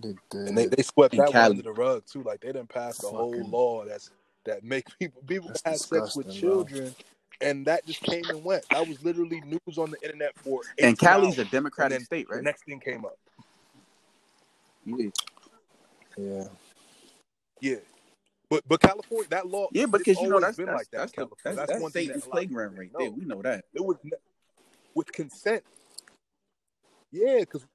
the, 0.00 0.38
and 0.46 0.56
they, 0.56 0.66
they 0.66 0.82
swept 0.82 1.14
In 1.14 1.18
that 1.18 1.26
one 1.26 1.32
Cali. 1.32 1.50
under 1.50 1.62
the 1.62 1.72
rug 1.72 2.04
too. 2.10 2.22
Like 2.22 2.40
they 2.40 2.48
didn't 2.48 2.68
pass 2.68 2.98
the 2.98 3.08
whole 3.08 3.48
law 3.48 3.84
that's 3.84 4.10
that 4.44 4.64
make 4.64 4.86
people 4.98 5.22
people 5.26 5.48
have 5.64 5.76
sex 5.78 5.90
with 5.90 6.26
disgusting, 6.26 6.40
bro. 6.40 6.50
children, 6.64 6.94
and 7.40 7.66
that 7.66 7.86
just 7.86 8.00
came 8.00 8.28
and 8.30 8.44
went. 8.44 8.68
That 8.70 8.86
was 8.86 9.02
literally 9.02 9.40
news 9.42 9.78
on 9.78 9.90
the 9.90 10.00
internet 10.02 10.36
for. 10.38 10.60
And 10.78 10.92
18 10.92 10.96
Cali's 10.98 11.38
a 11.38 11.42
hours. 11.42 11.50
Democratic 11.50 11.92
And 11.96 12.00
then 12.00 12.04
state, 12.06 12.28
The 12.28 12.36
right? 12.36 12.44
next 12.44 12.64
thing 12.64 12.80
came 12.80 13.04
up. 13.04 13.18
Yeah. 14.84 15.08
yeah. 16.16 16.44
Yeah, 17.62 17.76
but 18.48 18.62
but 18.66 18.80
California 18.80 19.28
that 19.30 19.46
law. 19.46 19.68
Yeah, 19.72 19.82
it's 19.82 19.92
because 19.92 20.20
you 20.20 20.28
know 20.28 20.36
always 20.36 20.46
that's 20.46 20.56
been 20.56 20.66
that's 20.66 20.78
like 20.78 20.90
that. 20.92 20.98
that's, 20.98 21.12
California. 21.12 21.38
that's, 21.44 21.56
that's 21.68 21.82
one 21.82 21.92
thing 21.92 22.06
Satan's 22.06 22.24
that 22.24 22.28
a 22.28 22.30
lot 22.30 22.36
of 22.36 22.42
people 22.42 22.56
playground 22.56 22.78
right 22.78 22.90
there. 22.98 23.10
We 23.10 23.24
know 23.26 23.42
that. 23.42 23.64
It 23.74 23.84
was 23.84 23.96
ne- 24.02 24.12
with 24.94 25.12
consent. 25.12 25.62
Yeah, 27.12 27.40
because 27.40 27.66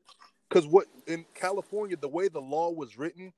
because 0.56 0.70
what 0.70 0.86
in 1.08 1.26
California 1.34 1.98
the 1.98 2.08
way 2.08 2.30
the 2.30 2.40
law 2.40 2.72
was 2.72 2.98
written, 2.98 3.34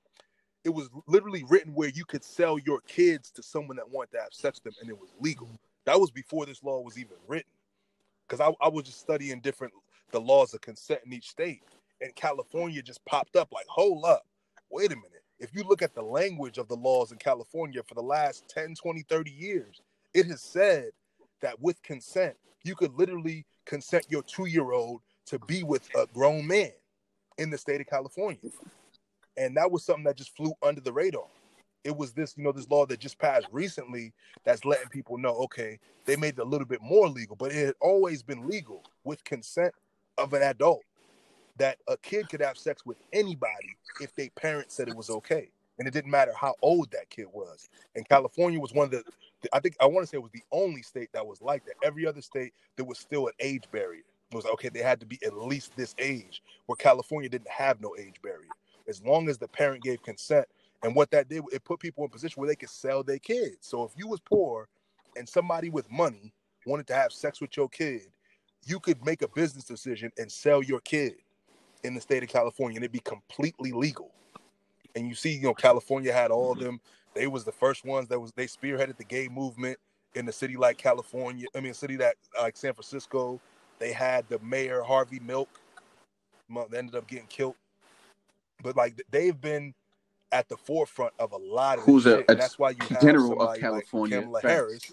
it 0.63 0.69
was 0.69 0.87
literally 1.07 1.43
written 1.49 1.73
where 1.73 1.89
you 1.89 2.05
could 2.05 2.23
sell 2.23 2.59
your 2.59 2.79
kids 2.81 3.31
to 3.31 3.41
someone 3.41 3.75
that 3.77 3.89
wanted 3.89 4.11
to 4.11 4.19
have 4.19 4.33
sex 4.33 4.61
with 4.63 4.75
them, 4.75 4.81
and 4.81 4.89
it 4.91 4.99
was 4.99 5.09
legal. 5.19 5.49
That 5.85 5.99
was 5.99 6.11
before 6.11 6.45
this 6.45 6.63
law 6.63 6.79
was 6.79 6.99
even 6.99 7.17
written. 7.27 7.49
Because 8.27 8.39
I, 8.39 8.63
I 8.63 8.69
was 8.69 8.85
just 8.85 8.99
studying 8.99 9.39
different 9.39 9.73
the 10.11 10.21
laws 10.21 10.53
of 10.53 10.61
consent 10.61 10.99
in 11.07 11.13
each 11.13 11.27
state, 11.27 11.63
and 12.01 12.13
California 12.13 12.83
just 12.83 13.03
popped 13.05 13.35
up 13.35 13.51
like, 13.51 13.65
hold 13.67 14.05
up, 14.05 14.27
wait 14.69 14.91
a 14.91 14.95
minute. 14.95 15.23
If 15.39 15.55
you 15.55 15.63
look 15.63 15.81
at 15.81 15.95
the 15.95 16.03
language 16.03 16.59
of 16.59 16.67
the 16.67 16.75
laws 16.75 17.11
in 17.11 17.17
California 17.17 17.81
for 17.81 17.95
the 17.95 18.03
last 18.03 18.47
10, 18.47 18.75
20, 18.75 19.01
30 19.09 19.31
years, 19.31 19.81
it 20.13 20.27
has 20.27 20.43
said 20.43 20.91
that 21.41 21.59
with 21.59 21.81
consent, 21.81 22.35
you 22.63 22.75
could 22.75 22.93
literally 22.93 23.43
consent 23.65 24.05
your 24.07 24.21
two 24.21 24.45
year 24.45 24.71
old 24.71 25.01
to 25.25 25.39
be 25.39 25.63
with 25.63 25.89
a 25.95 26.05
grown 26.13 26.45
man 26.45 26.71
in 27.37 27.49
the 27.49 27.57
state 27.57 27.81
of 27.81 27.87
California. 27.87 28.39
And 29.37 29.55
that 29.57 29.71
was 29.71 29.85
something 29.85 30.05
that 30.05 30.17
just 30.17 30.35
flew 30.35 30.53
under 30.63 30.81
the 30.81 30.91
radar. 30.91 31.27
It 31.83 31.95
was 31.95 32.11
this, 32.11 32.35
you 32.37 32.43
know, 32.43 32.51
this 32.51 32.69
law 32.69 32.85
that 32.87 32.99
just 32.99 33.19
passed 33.19 33.47
recently 33.51 34.11
that's 34.43 34.65
letting 34.65 34.89
people 34.89 35.17
know, 35.17 35.35
okay, 35.43 35.79
they 36.05 36.15
made 36.15 36.33
it 36.33 36.39
a 36.39 36.43
little 36.43 36.67
bit 36.67 36.81
more 36.81 37.07
legal, 37.07 37.35
but 37.35 37.51
it 37.51 37.65
had 37.65 37.75
always 37.79 38.23
been 38.23 38.47
legal 38.47 38.83
with 39.03 39.23
consent 39.23 39.73
of 40.17 40.33
an 40.33 40.41
adult 40.41 40.81
that 41.57 41.77
a 41.87 41.97
kid 41.97 42.29
could 42.29 42.41
have 42.41 42.57
sex 42.57 42.85
with 42.85 42.97
anybody 43.13 43.77
if 44.01 44.13
their 44.15 44.29
parents 44.31 44.75
said 44.75 44.87
it 44.87 44.95
was 44.95 45.09
okay. 45.09 45.49
And 45.79 45.87
it 45.87 45.91
didn't 45.91 46.11
matter 46.11 46.33
how 46.35 46.55
old 46.61 46.91
that 46.91 47.09
kid 47.09 47.27
was. 47.31 47.69
And 47.95 48.07
California 48.09 48.59
was 48.59 48.73
one 48.73 48.85
of 48.85 48.91
the, 48.91 49.03
I 49.53 49.59
think, 49.59 49.75
I 49.79 49.85
want 49.85 50.03
to 50.03 50.07
say 50.07 50.17
it 50.17 50.23
was 50.23 50.31
the 50.31 50.43
only 50.51 50.81
state 50.81 51.09
that 51.13 51.25
was 51.25 51.41
like 51.41 51.65
that. 51.65 51.75
Every 51.83 52.07
other 52.07 52.21
state, 52.21 52.53
there 52.75 52.85
was 52.85 52.97
still 52.97 53.27
an 53.27 53.33
age 53.39 53.65
barrier. 53.71 54.03
Was 54.31 54.43
like, 54.43 54.53
okay, 54.53 54.69
they 54.69 54.81
had 54.81 54.99
to 54.99 55.05
be 55.05 55.19
at 55.25 55.37
least 55.37 55.71
this 55.77 55.95
age, 55.99 56.41
where 56.65 56.75
California 56.75 57.29
didn't 57.29 57.49
have 57.49 57.79
no 57.79 57.95
age 57.97 58.15
barrier. 58.21 58.49
As 58.87 59.01
long 59.03 59.29
as 59.29 59.37
the 59.37 59.47
parent 59.47 59.83
gave 59.83 60.01
consent. 60.03 60.45
And 60.83 60.95
what 60.95 61.09
that 61.11 61.29
did, 61.29 61.43
it 61.51 61.63
put 61.63 61.79
people 61.79 62.03
in 62.03 62.09
position 62.09 62.39
where 62.39 62.47
they 62.47 62.55
could 62.55 62.69
sell 62.69 63.03
their 63.03 63.19
kids. 63.19 63.57
So 63.61 63.83
if 63.83 63.91
you 63.95 64.07
was 64.07 64.19
poor 64.19 64.67
and 65.15 65.27
somebody 65.27 65.69
with 65.69 65.89
money 65.89 66.33
wanted 66.65 66.87
to 66.87 66.93
have 66.93 67.11
sex 67.11 67.41
with 67.41 67.55
your 67.57 67.69
kid, 67.69 68.01
you 68.65 68.79
could 68.79 69.03
make 69.05 69.21
a 69.21 69.27
business 69.29 69.63
decision 69.63 70.11
and 70.17 70.31
sell 70.31 70.61
your 70.61 70.79
kid 70.81 71.15
in 71.83 71.95
the 71.95 72.01
state 72.01 72.21
of 72.21 72.29
California 72.29 72.77
and 72.77 72.83
it'd 72.83 72.91
be 72.91 72.99
completely 72.99 73.71
legal. 73.71 74.11
And 74.95 75.07
you 75.07 75.15
see, 75.15 75.35
you 75.35 75.43
know, 75.43 75.53
California 75.53 76.11
had 76.11 76.31
all 76.31 76.53
them. 76.53 76.79
They 77.13 77.27
was 77.27 77.43
the 77.43 77.51
first 77.51 77.85
ones 77.85 78.09
that 78.09 78.19
was 78.19 78.31
they 78.33 78.45
spearheaded 78.45 78.97
the 78.97 79.03
gay 79.03 79.27
movement 79.27 79.77
in 80.15 80.27
a 80.27 80.31
city 80.31 80.57
like 80.57 80.77
California. 80.77 81.47
I 81.55 81.61
mean, 81.61 81.71
a 81.71 81.75
city 81.75 81.95
that 81.97 82.15
like 82.39 82.57
San 82.57 82.73
Francisco. 82.73 83.39
They 83.79 83.91
had 83.93 84.27
the 84.29 84.39
mayor 84.39 84.81
Harvey 84.81 85.19
Milk. 85.19 85.49
They 86.71 86.77
ended 86.77 86.95
up 86.95 87.07
getting 87.07 87.27
killed. 87.27 87.55
But 88.63 88.75
like 88.75 89.01
they've 89.11 89.39
been 89.39 89.73
at 90.31 90.49
the 90.49 90.57
forefront 90.57 91.13
of 91.19 91.31
a 91.31 91.37
lot 91.37 91.77
of 91.79 91.85
Who's 91.85 92.05
a- 92.05 92.17
shit. 92.17 92.25
a 92.27 92.31
and 92.31 92.39
that's 92.41 92.57
why 92.59 92.71
you 92.71 92.77
have 92.89 93.01
general 93.01 93.41
of 93.41 93.59
California. 93.59 94.21
like 94.21 94.41
Kamala. 94.43 94.55
Harris, 94.55 94.91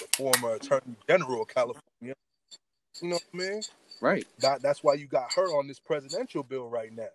the 0.00 0.06
former 0.16 0.54
Attorney 0.54 0.96
General 1.08 1.42
of 1.42 1.48
California. 1.48 2.14
You 3.02 3.08
know 3.08 3.14
what 3.14 3.22
I 3.34 3.36
mean? 3.50 3.62
Right. 4.00 4.26
That, 4.40 4.62
that's 4.62 4.82
why 4.84 4.94
you 4.94 5.06
got 5.06 5.32
her 5.34 5.46
on 5.58 5.66
this 5.66 5.78
presidential 5.80 6.42
bill 6.42 6.68
right 6.68 6.92
now. 6.94 7.08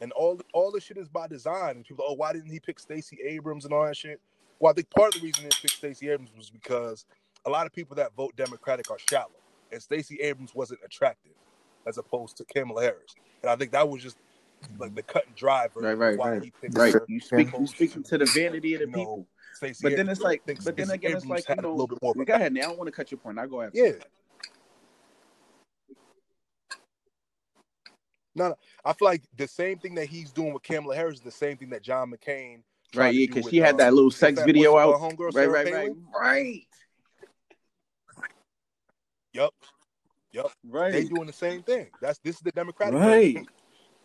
And 0.00 0.12
all 0.12 0.40
all 0.52 0.70
this 0.72 0.84
shit 0.84 0.96
is 0.98 1.08
by 1.08 1.26
design. 1.28 1.76
And 1.76 1.84
people, 1.84 2.04
oh, 2.08 2.14
why 2.14 2.32
didn't 2.32 2.50
he 2.50 2.60
pick 2.60 2.78
Stacey 2.78 3.18
Abrams 3.26 3.64
and 3.64 3.72
all 3.74 3.84
that 3.86 3.96
shit? 3.96 4.20
Well, 4.58 4.70
I 4.70 4.74
think 4.74 4.90
part 4.90 5.14
of 5.14 5.20
the 5.20 5.26
reason 5.26 5.44
they 5.44 5.50
picked 5.60 5.74
Stacey 5.76 6.08
Abrams 6.10 6.30
was 6.36 6.50
because 6.50 7.04
a 7.46 7.50
lot 7.50 7.66
of 7.66 7.72
people 7.72 7.96
that 7.96 8.14
vote 8.14 8.34
Democratic 8.36 8.90
are 8.90 8.98
shallow, 9.10 9.30
and 9.74 9.82
Stacey 9.82 10.16
Abrams 10.22 10.54
wasn't 10.54 10.80
attractive 10.84 11.32
as 11.86 11.98
opposed 11.98 12.36
to 12.38 12.44
Kamala 12.44 12.82
Harris. 12.82 13.14
And 13.42 13.50
I 13.50 13.56
think 13.56 13.72
that 13.72 13.86
was 13.88 14.02
just 14.02 14.16
like 14.78 14.94
the 14.94 15.02
cut 15.02 15.26
and 15.26 15.34
dry 15.36 15.68
version 15.68 15.98
Right, 15.98 15.98
right, 16.10 16.18
why 16.18 16.30
right. 16.32 16.42
he 16.44 16.50
picked 16.50 16.76
Right. 16.78 16.94
her. 16.94 17.04
You 17.08 17.20
speak 17.20 17.48
you 17.48 17.54
opposed 17.54 17.74
speaking 17.74 18.02
to 18.04 18.18
the 18.18 18.24
vanity 18.26 18.74
of 18.74 18.80
the 18.80 18.86
you 18.86 18.92
know, 18.92 18.98
people. 18.98 19.26
Stacey 19.54 19.80
But 19.82 19.96
then 19.96 20.08
it's 20.08 20.20
like 20.20 20.40
I 20.44 20.46
think 20.46 20.64
but 20.64 20.76
then 20.76 20.86
Stacey 20.86 20.94
again 21.06 21.16
it's 21.18 21.26
like 21.26 21.44
had 21.46 21.58
you 21.62 21.68
a 21.68 21.70
little 21.70 21.78
know 21.78 21.86
bit 21.86 21.98
more. 22.02 22.24
go 22.24 22.32
ahead 22.34 22.52
now. 22.54 22.70
I 22.70 22.74
want 22.74 22.86
to 22.86 22.92
cut 22.92 23.10
your 23.10 23.18
point. 23.18 23.38
I 23.38 23.46
go 23.46 23.60
after. 23.60 23.78
Yeah. 23.78 23.92
you. 28.36 28.54
I 28.84 28.92
feel 28.94 29.06
like 29.08 29.22
the 29.36 29.46
same 29.46 29.78
thing 29.78 29.94
that 29.96 30.06
he's 30.06 30.32
doing 30.32 30.52
with 30.52 30.62
Kamala 30.62 30.96
Harris 30.96 31.14
is 31.18 31.20
the 31.20 31.30
same 31.30 31.56
thing 31.56 31.70
that 31.70 31.82
John 31.82 32.10
McCain. 32.12 32.62
Right, 32.94 33.14
yeah, 33.14 33.26
because 33.26 33.44
with, 33.44 33.52
she 33.52 33.58
had 33.58 33.72
um, 33.72 33.76
that 33.78 33.94
little 33.94 34.10
sex 34.10 34.38
that- 34.38 34.46
video 34.46 34.76
out. 34.76 34.92
her 34.92 34.98
homegirl, 35.08 35.18
Right, 35.26 35.34
Sarah 35.34 35.50
right, 35.50 35.72
right, 35.72 35.90
right, 36.20 36.66
Yep, 39.34 39.50
yep. 40.32 40.46
right, 40.68 40.92
They 40.92 41.04
doing 41.04 41.26
the 41.26 41.32
same 41.32 41.62
thing. 41.62 41.88
That's 42.00 42.18
this 42.20 42.36
is 42.36 42.42
the 42.42 42.52
Democratic 42.52 42.94
right. 42.94 43.34
version. 43.34 43.46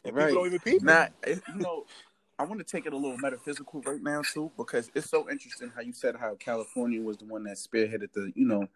and 0.03 0.15
right. 0.15 0.27
people 0.27 0.43
don't 0.43 0.47
even 0.47 0.59
peep. 0.59 0.75
it. 0.77 0.83
Now, 0.83 1.07
it, 1.23 1.41
you 1.53 1.61
know, 1.61 1.85
I 2.39 2.43
want 2.45 2.59
to 2.59 2.63
take 2.65 2.85
it 2.85 2.93
a 2.93 2.97
little 2.97 3.17
metaphysical 3.17 3.81
right 3.85 4.01
now 4.01 4.21
too, 4.33 4.51
because 4.57 4.89
it's 4.95 5.09
so 5.09 5.29
interesting 5.29 5.71
how 5.75 5.81
you 5.81 5.93
said 5.93 6.15
how 6.15 6.35
California 6.35 7.01
was 7.01 7.17
the 7.17 7.25
one 7.25 7.43
that 7.43 7.57
spearheaded 7.57 8.11
the, 8.13 8.31
you 8.35 8.45
know, 8.45 8.67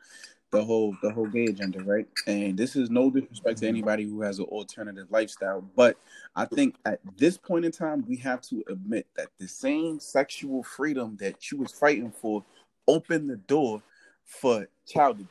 the 0.52 0.64
whole 0.64 0.96
the 1.02 1.12
whole 1.12 1.26
gay 1.26 1.46
agenda, 1.46 1.82
right? 1.84 2.08
And 2.28 2.56
this 2.56 2.76
is 2.76 2.92
no 2.92 3.10
disrespect 3.10 3.60
to 3.60 3.68
anybody 3.68 4.04
who 4.04 4.22
has 4.22 4.38
an 4.38 4.46
alternative 4.46 5.08
lifestyle, 5.10 5.62
but 5.76 5.98
I 6.36 6.46
think 6.46 6.76
at 6.86 7.00
this 7.18 7.38
point 7.38 7.66
in 7.66 7.72
time, 7.72 8.06
we 8.08 8.18
have 8.18 8.42
to 8.44 8.64
admit 8.70 9.08
that 9.16 9.30
the 9.40 9.48
same 9.48 10.00
sexual 10.00 10.62
freedom 10.62 11.18
that 11.20 11.52
you 11.52 11.58
was 11.58 11.72
fighting 11.72 12.12
for 12.12 12.44
opened 12.88 13.30
the 13.30 13.38
door 13.38 13.82
for 14.26 14.68
child 14.86 15.16
abuse, 15.22 15.28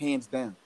hands 0.00 0.26
down. 0.26 0.56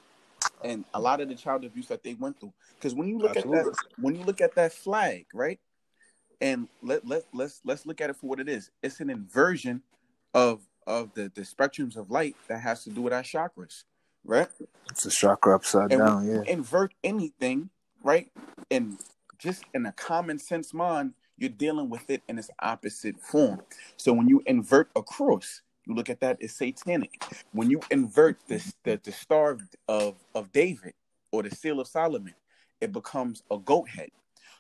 And 0.62 0.85
a 0.94 1.01
lot 1.01 1.20
of 1.20 1.29
the 1.29 1.35
child 1.35 1.64
abuse 1.64 1.88
that 1.88 2.03
they 2.03 2.14
went 2.14 2.40
through, 2.40 2.55
because 2.79 2.94
when 2.94 3.09
you 3.09 3.18
look 3.18 3.37
at 3.37 3.44
that, 3.44 3.77
when 3.99 4.14
you 4.14 4.23
look 4.23 4.40
at 4.40 4.55
that 4.55 4.73
flag, 4.73 5.27
right? 5.35 5.59
And 6.40 6.68
let 6.83 7.07
let 7.07 7.25
let's 7.35 7.61
let's 7.64 7.85
look 7.85 8.01
at 8.01 8.11
it 8.11 8.16
for 8.16 8.29
what 8.29 8.40
it 8.40 8.49
is. 8.49 8.70
It's 8.83 9.01
an 9.01 9.11
inversion 9.11 9.83
of 10.33 10.62
of 10.87 11.12
the 11.14 11.31
the 11.35 11.42
spectrums 11.42 11.97
of 11.97 12.11
light 12.11 12.37
that 12.49 12.61
has 12.61 12.85
to 12.85 12.90
do 12.90 13.03
with 13.03 13.12
our 13.12 13.23
chakras, 13.23 13.85
right? 14.25 14.49
It's 14.90 15.05
a 15.05 15.11
chakra 15.11 15.55
upside 15.55 15.90
And 15.90 16.01
down. 16.01 16.27
Yeah. 16.27 16.42
invert 16.53 16.94
anything, 17.03 17.70
right? 18.03 18.31
And 18.70 18.99
just 19.38 19.64
in 19.75 19.85
a 19.87 19.92
common 19.92 20.38
sense 20.38 20.73
mind, 20.73 21.14
you're 21.37 21.51
dealing 21.51 21.90
with 21.90 22.09
it 22.09 22.23
in 22.29 22.38
its 22.38 22.51
opposite 22.61 23.20
form. 23.20 23.61
So 23.97 24.12
when 24.12 24.29
you 24.29 24.42
invert 24.47 24.90
a 24.97 25.03
cross, 25.03 25.62
you 25.87 25.94
look 25.94 26.11
at 26.11 26.20
that 26.20 26.42
as 26.42 26.57
satanic. 26.57 27.23
When 27.53 27.70
you 27.70 27.81
invert 27.90 28.38
the 28.49 28.62
the, 28.85 29.01
the 29.03 29.12
star 29.12 29.59
of 29.88 30.14
of 30.35 30.53
David 30.53 30.94
or 31.31 31.42
the 31.42 31.51
seal 31.51 31.81
of 31.81 31.88
Solomon, 31.88 32.35
it 32.81 32.92
becomes 32.92 33.42
a 33.51 33.59
goat 33.59 33.88
head. 33.88 34.11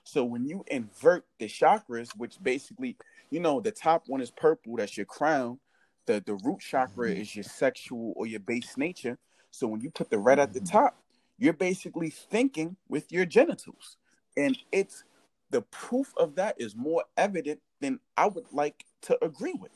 So 0.04 0.24
when 0.24 0.44
you 0.46 0.64
invert 0.68 1.24
the 1.38 1.46
chakras, 1.46 2.10
which 2.16 2.42
basically 2.42 2.96
you 3.30 3.40
know, 3.40 3.60
the 3.60 3.72
top 3.72 4.04
one 4.06 4.20
is 4.20 4.30
purple, 4.30 4.76
that's 4.76 4.96
your 4.96 5.06
crown. 5.06 5.58
The 6.06 6.22
the 6.24 6.34
root 6.34 6.60
chakra 6.60 7.10
Mhm. 7.10 7.20
is 7.20 7.34
your 7.34 7.44
sexual 7.44 8.12
or 8.16 8.26
your 8.26 8.40
base 8.40 8.76
nature. 8.76 9.18
So 9.50 9.66
when 9.66 9.80
you 9.80 9.90
put 9.90 10.10
the 10.10 10.18
red 10.18 10.38
at 10.38 10.52
the 10.52 10.60
Mhm. 10.60 10.70
top, 10.70 11.02
you're 11.38 11.52
basically 11.52 12.10
thinking 12.10 12.76
with 12.88 13.10
your 13.10 13.24
genitals. 13.24 13.96
And 14.36 14.56
it's 14.70 15.04
the 15.50 15.62
proof 15.62 16.12
of 16.16 16.34
that 16.34 16.60
is 16.60 16.76
more 16.76 17.04
evident 17.16 17.60
than 17.80 18.00
I 18.16 18.26
would 18.26 18.52
like 18.52 18.84
to 19.02 19.24
agree 19.24 19.54
with. 19.54 19.72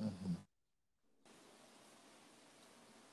Mhm. 0.00 0.36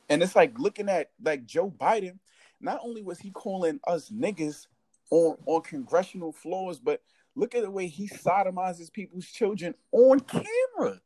And 0.10 0.22
it's 0.22 0.36
like 0.36 0.60
looking 0.60 0.90
at 0.90 1.12
like 1.24 1.46
Joe 1.46 1.72
Biden, 1.72 2.20
not 2.60 2.80
only 2.84 3.02
was 3.02 3.20
he 3.20 3.32
calling 3.32 3.80
us 3.88 4.10
niggas 4.10 4.68
on, 5.10 5.38
on 5.46 5.62
congressional 5.62 6.34
floors, 6.34 6.80
but 6.80 7.02
look 7.36 7.56
at 7.56 7.64
the 7.64 7.72
way 7.72 7.88
he 7.88 8.08
sodomizes 8.10 8.92
people's 8.92 9.26
children 9.26 9.74
on 9.92 10.20
camera. 10.20 11.02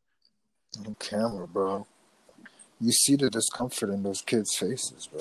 On 0.84 0.96
camera, 0.98 1.46
bro. 1.46 1.86
You 2.80 2.92
see 2.92 3.16
the 3.16 3.30
discomfort 3.30 3.90
in 3.90 4.02
those 4.02 4.22
kids' 4.22 4.56
faces, 4.56 5.06
bro. 5.06 5.20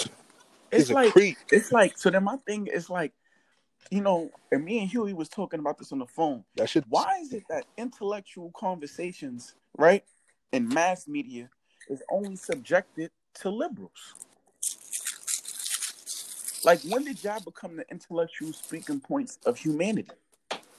It's 0.71 0.87
He's 0.87 0.89
a 0.89 0.93
like 0.93 1.13
creep. 1.13 1.37
it's 1.51 1.71
like 1.71 1.97
so 1.97 2.09
then 2.09 2.23
my 2.23 2.37
thing 2.37 2.67
is 2.67 2.89
like, 2.89 3.13
you 3.91 4.01
know, 4.01 4.31
and 4.51 4.65
me 4.65 4.79
and 4.79 4.89
Huey 4.89 5.13
was 5.13 5.29
talking 5.29 5.59
about 5.59 5.77
this 5.77 5.91
on 5.91 5.99
the 5.99 6.07
phone. 6.07 6.43
That 6.55 6.69
shit. 6.69 6.85
Why 6.89 7.19
is 7.21 7.33
it 7.33 7.43
that 7.49 7.65
intellectual 7.77 8.51
conversations, 8.55 9.55
right, 9.77 10.03
in 10.55 10.69
mass 10.69 11.07
media 11.07 11.49
is 11.89 12.01
only 12.09 12.35
subjected 12.35 13.11
to 13.35 13.49
liberals? 13.49 14.15
Like, 16.63 16.81
when 16.83 17.03
did 17.03 17.23
y'all 17.23 17.41
become 17.41 17.75
the 17.75 17.85
intellectual 17.91 18.53
speaking 18.53 18.99
points 18.99 19.37
of 19.45 19.57
humanity? 19.57 20.11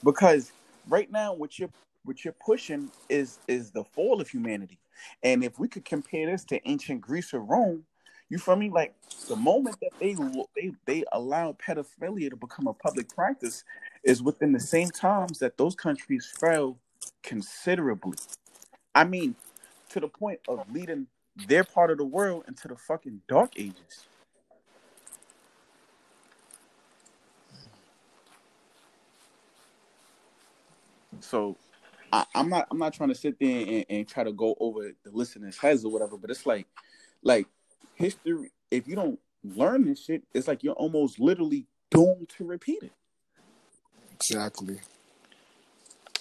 Because 0.03 0.51
right 0.89 1.09
now, 1.11 1.33
what 1.33 1.57
you're 1.57 1.69
what 2.03 2.25
you're 2.25 2.35
pushing 2.45 2.91
is 3.07 3.39
is 3.47 3.71
the 3.71 3.83
fall 3.83 4.19
of 4.19 4.29
humanity. 4.29 4.79
And 5.23 5.43
if 5.43 5.59
we 5.59 5.67
could 5.67 5.85
compare 5.85 6.29
this 6.31 6.43
to 6.45 6.67
ancient 6.67 7.01
Greece 7.01 7.33
or 7.33 7.39
Rome, 7.39 7.83
you 8.29 8.37
feel 8.37 8.55
me? 8.55 8.69
Like 8.69 8.95
the 9.29 9.35
moment 9.35 9.77
that 9.81 9.91
they 9.99 10.15
they 10.55 10.71
they 10.85 11.03
allow 11.11 11.53
pedophilia 11.53 12.29
to 12.31 12.35
become 12.35 12.67
a 12.67 12.73
public 12.73 13.13
practice 13.15 13.63
is 14.03 14.21
within 14.21 14.51
the 14.51 14.59
same 14.59 14.89
times 14.89 15.39
that 15.39 15.57
those 15.57 15.75
countries 15.75 16.27
fell 16.39 16.77
considerably. 17.23 18.17
I 18.93 19.03
mean, 19.03 19.35
to 19.89 19.99
the 19.99 20.07
point 20.07 20.39
of 20.47 20.59
leading 20.71 21.07
their 21.47 21.63
part 21.63 21.91
of 21.91 21.97
the 21.97 22.05
world 22.05 22.45
into 22.47 22.67
the 22.67 22.75
fucking 22.75 23.21
dark 23.27 23.53
ages. 23.57 24.07
So 31.19 31.55
I, 32.11 32.25
I'm 32.35 32.49
not 32.49 32.67
I'm 32.71 32.77
not 32.77 32.93
trying 32.93 33.09
to 33.09 33.15
sit 33.15 33.39
there 33.39 33.65
and, 33.67 33.85
and 33.89 34.07
try 34.07 34.23
to 34.23 34.31
go 34.31 34.55
over 34.59 34.91
the 35.03 35.11
listeners' 35.11 35.57
heads 35.57 35.83
or 35.85 35.91
whatever, 35.91 36.17
but 36.17 36.29
it's 36.29 36.45
like 36.45 36.67
like 37.23 37.47
history, 37.95 38.51
if 38.71 38.87
you 38.87 38.95
don't 38.95 39.19
learn 39.43 39.85
this 39.85 40.03
shit, 40.05 40.23
it's 40.33 40.47
like 40.47 40.63
you're 40.63 40.73
almost 40.73 41.19
literally 41.19 41.65
doomed 41.89 42.29
to 42.37 42.45
repeat 42.45 42.83
it. 42.83 42.91
Exactly. 44.13 44.79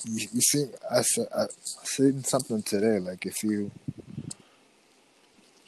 You, 0.04 0.28
you 0.32 0.40
see, 0.40 0.64
I 0.90 0.98
I 1.34 1.46
said 1.84 2.26
something 2.26 2.62
today. 2.62 2.98
Like 2.98 3.26
if 3.26 3.42
you, 3.42 3.70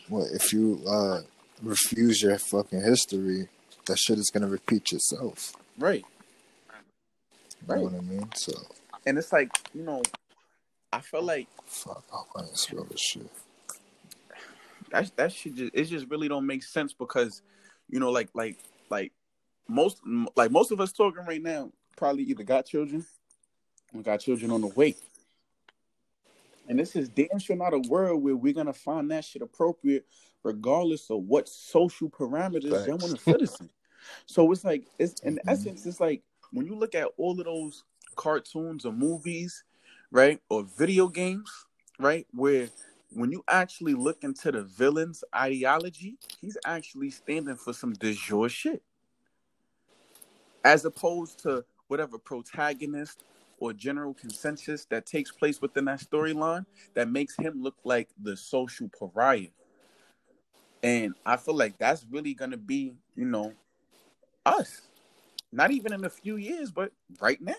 what 0.08 0.28
if 0.32 0.52
you 0.52 0.80
uh 0.86 1.20
refuse 1.62 2.22
your 2.22 2.38
fucking 2.38 2.82
history, 2.82 3.48
that 3.86 3.98
shit 3.98 4.18
is 4.18 4.30
gonna 4.32 4.48
repeat 4.48 4.92
itself. 4.92 5.52
Right. 5.78 6.04
You 7.62 7.66
Right. 7.66 7.78
know 7.82 7.84
what 7.88 7.94
I 7.94 8.00
mean? 8.00 8.30
So 8.34 8.52
And 9.06 9.18
it's 9.18 9.32
like, 9.32 9.50
you 9.74 9.82
know, 9.82 10.02
I 10.92 11.00
feel 11.00 11.22
like 11.22 11.48
fuck. 11.66 12.04
I 12.12 12.22
want 12.34 12.50
to 12.50 12.56
spill 12.56 12.84
this 12.84 13.00
shit. 13.00 13.30
that 14.90 15.10
that 15.16 15.32
shit 15.32 15.54
just 15.54 15.72
it 15.74 15.84
just 15.84 16.08
really 16.10 16.28
don't 16.28 16.46
make 16.46 16.62
sense 16.62 16.92
because, 16.92 17.42
you 17.88 17.98
know, 18.00 18.10
like 18.10 18.28
like 18.34 18.58
like 18.90 19.12
most 19.68 20.00
like 20.36 20.50
most 20.50 20.70
of 20.70 20.80
us 20.80 20.92
talking 20.92 21.24
right 21.26 21.42
now 21.42 21.70
probably 21.96 22.22
either 22.24 22.44
got 22.44 22.64
children 22.66 23.04
or 23.94 24.02
got 24.02 24.20
children 24.20 24.50
on 24.50 24.60
the 24.60 24.68
way. 24.68 24.94
And 26.68 26.78
this 26.78 26.94
is 26.96 27.08
damn 27.08 27.38
sure 27.38 27.56
not 27.56 27.72
a 27.72 27.78
world 27.78 28.22
where 28.22 28.36
we're 28.36 28.52
gonna 28.52 28.72
find 28.72 29.10
that 29.10 29.24
shit 29.24 29.42
appropriate, 29.42 30.06
regardless 30.42 31.10
of 31.10 31.22
what 31.22 31.48
social 31.48 32.10
parameters 32.10 32.84
they 32.84 32.92
want 32.92 33.16
to 33.16 33.16
fit 33.16 33.42
us 33.42 33.60
in. 33.60 33.70
So 34.26 34.50
it's 34.52 34.64
like 34.64 34.84
it's 34.98 35.20
in 35.20 35.36
Mhm. 35.36 35.48
essence, 35.48 35.86
it's 35.86 36.00
like 36.00 36.22
when 36.52 36.66
you 36.66 36.74
look 36.74 36.94
at 36.94 37.08
all 37.16 37.38
of 37.38 37.46
those 37.46 37.84
cartoons 38.16 38.84
or 38.84 38.92
movies, 38.92 39.64
right, 40.10 40.40
or 40.50 40.62
video 40.62 41.08
games, 41.08 41.50
right, 41.98 42.26
where 42.32 42.68
when 43.10 43.32
you 43.32 43.42
actually 43.48 43.94
look 43.94 44.22
into 44.22 44.52
the 44.52 44.62
villain's 44.62 45.24
ideology, 45.34 46.18
he's 46.40 46.58
actually 46.66 47.10
standing 47.10 47.56
for 47.56 47.72
some 47.72 47.94
de 47.94 48.12
jour 48.12 48.48
shit. 48.48 48.82
As 50.64 50.84
opposed 50.84 51.38
to 51.40 51.64
whatever 51.86 52.18
protagonist 52.18 53.24
or 53.60 53.72
general 53.72 54.14
consensus 54.14 54.84
that 54.86 55.06
takes 55.06 55.30
place 55.30 55.60
within 55.60 55.86
that 55.86 56.00
storyline 56.00 56.64
that 56.94 57.10
makes 57.10 57.36
him 57.36 57.62
look 57.62 57.76
like 57.84 58.08
the 58.22 58.36
social 58.36 58.88
pariah. 58.88 59.48
And 60.82 61.14
I 61.26 61.36
feel 61.36 61.54
like 61.56 61.76
that's 61.78 62.06
really 62.10 62.34
gonna 62.34 62.56
be, 62.56 62.94
you 63.16 63.24
know, 63.24 63.52
us. 64.46 64.82
Not 65.50 65.70
even 65.70 65.92
in 65.92 66.04
a 66.04 66.10
few 66.10 66.36
years, 66.36 66.70
but 66.70 66.92
right 67.20 67.40
now. 67.40 67.54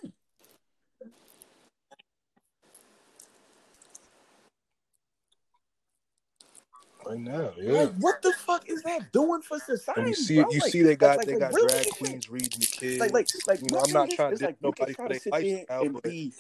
Right 7.10 7.19
now, 7.19 7.52
yeah. 7.58 7.72
Like, 7.72 7.93
what 7.95 8.22
the 8.22 8.32
fuck 8.34 8.69
is 8.69 8.84
that 8.84 9.12
doing 9.12 9.41
for 9.41 9.58
society? 9.60 10.02
And 10.02 10.10
you 10.10 10.13
see, 10.15 10.41
bro? 10.41 10.52
you 10.52 10.60
Like- 10.60 10.72
see, 10.72 10.82
they 10.84 10.95
got 10.95 11.17
like- 11.17 11.26
they 11.28 11.39
got 11.39 11.54
really? 11.54 11.67
drag 11.67 11.88
queens 11.89 12.30
reading 12.30 12.60
the 12.60 12.67
kids. 12.67 13.00
Like, 13.00 13.13
like, 13.13 13.28
like, 13.48 13.62
You 13.62 13.67
know, 13.72 13.80
I'm 13.80 13.91
not 13.91 14.12
trying 14.12 14.38
to 14.38 14.45
like, 14.45 14.62
nobody 14.62 14.93
try 14.93 15.08
for 15.08 15.13
to 15.13 15.13
their 15.13 15.19
sit 15.19 15.32
there 15.34 15.41
lifestyle, 15.58 15.82
and 15.82 16.02
be, 16.04 16.34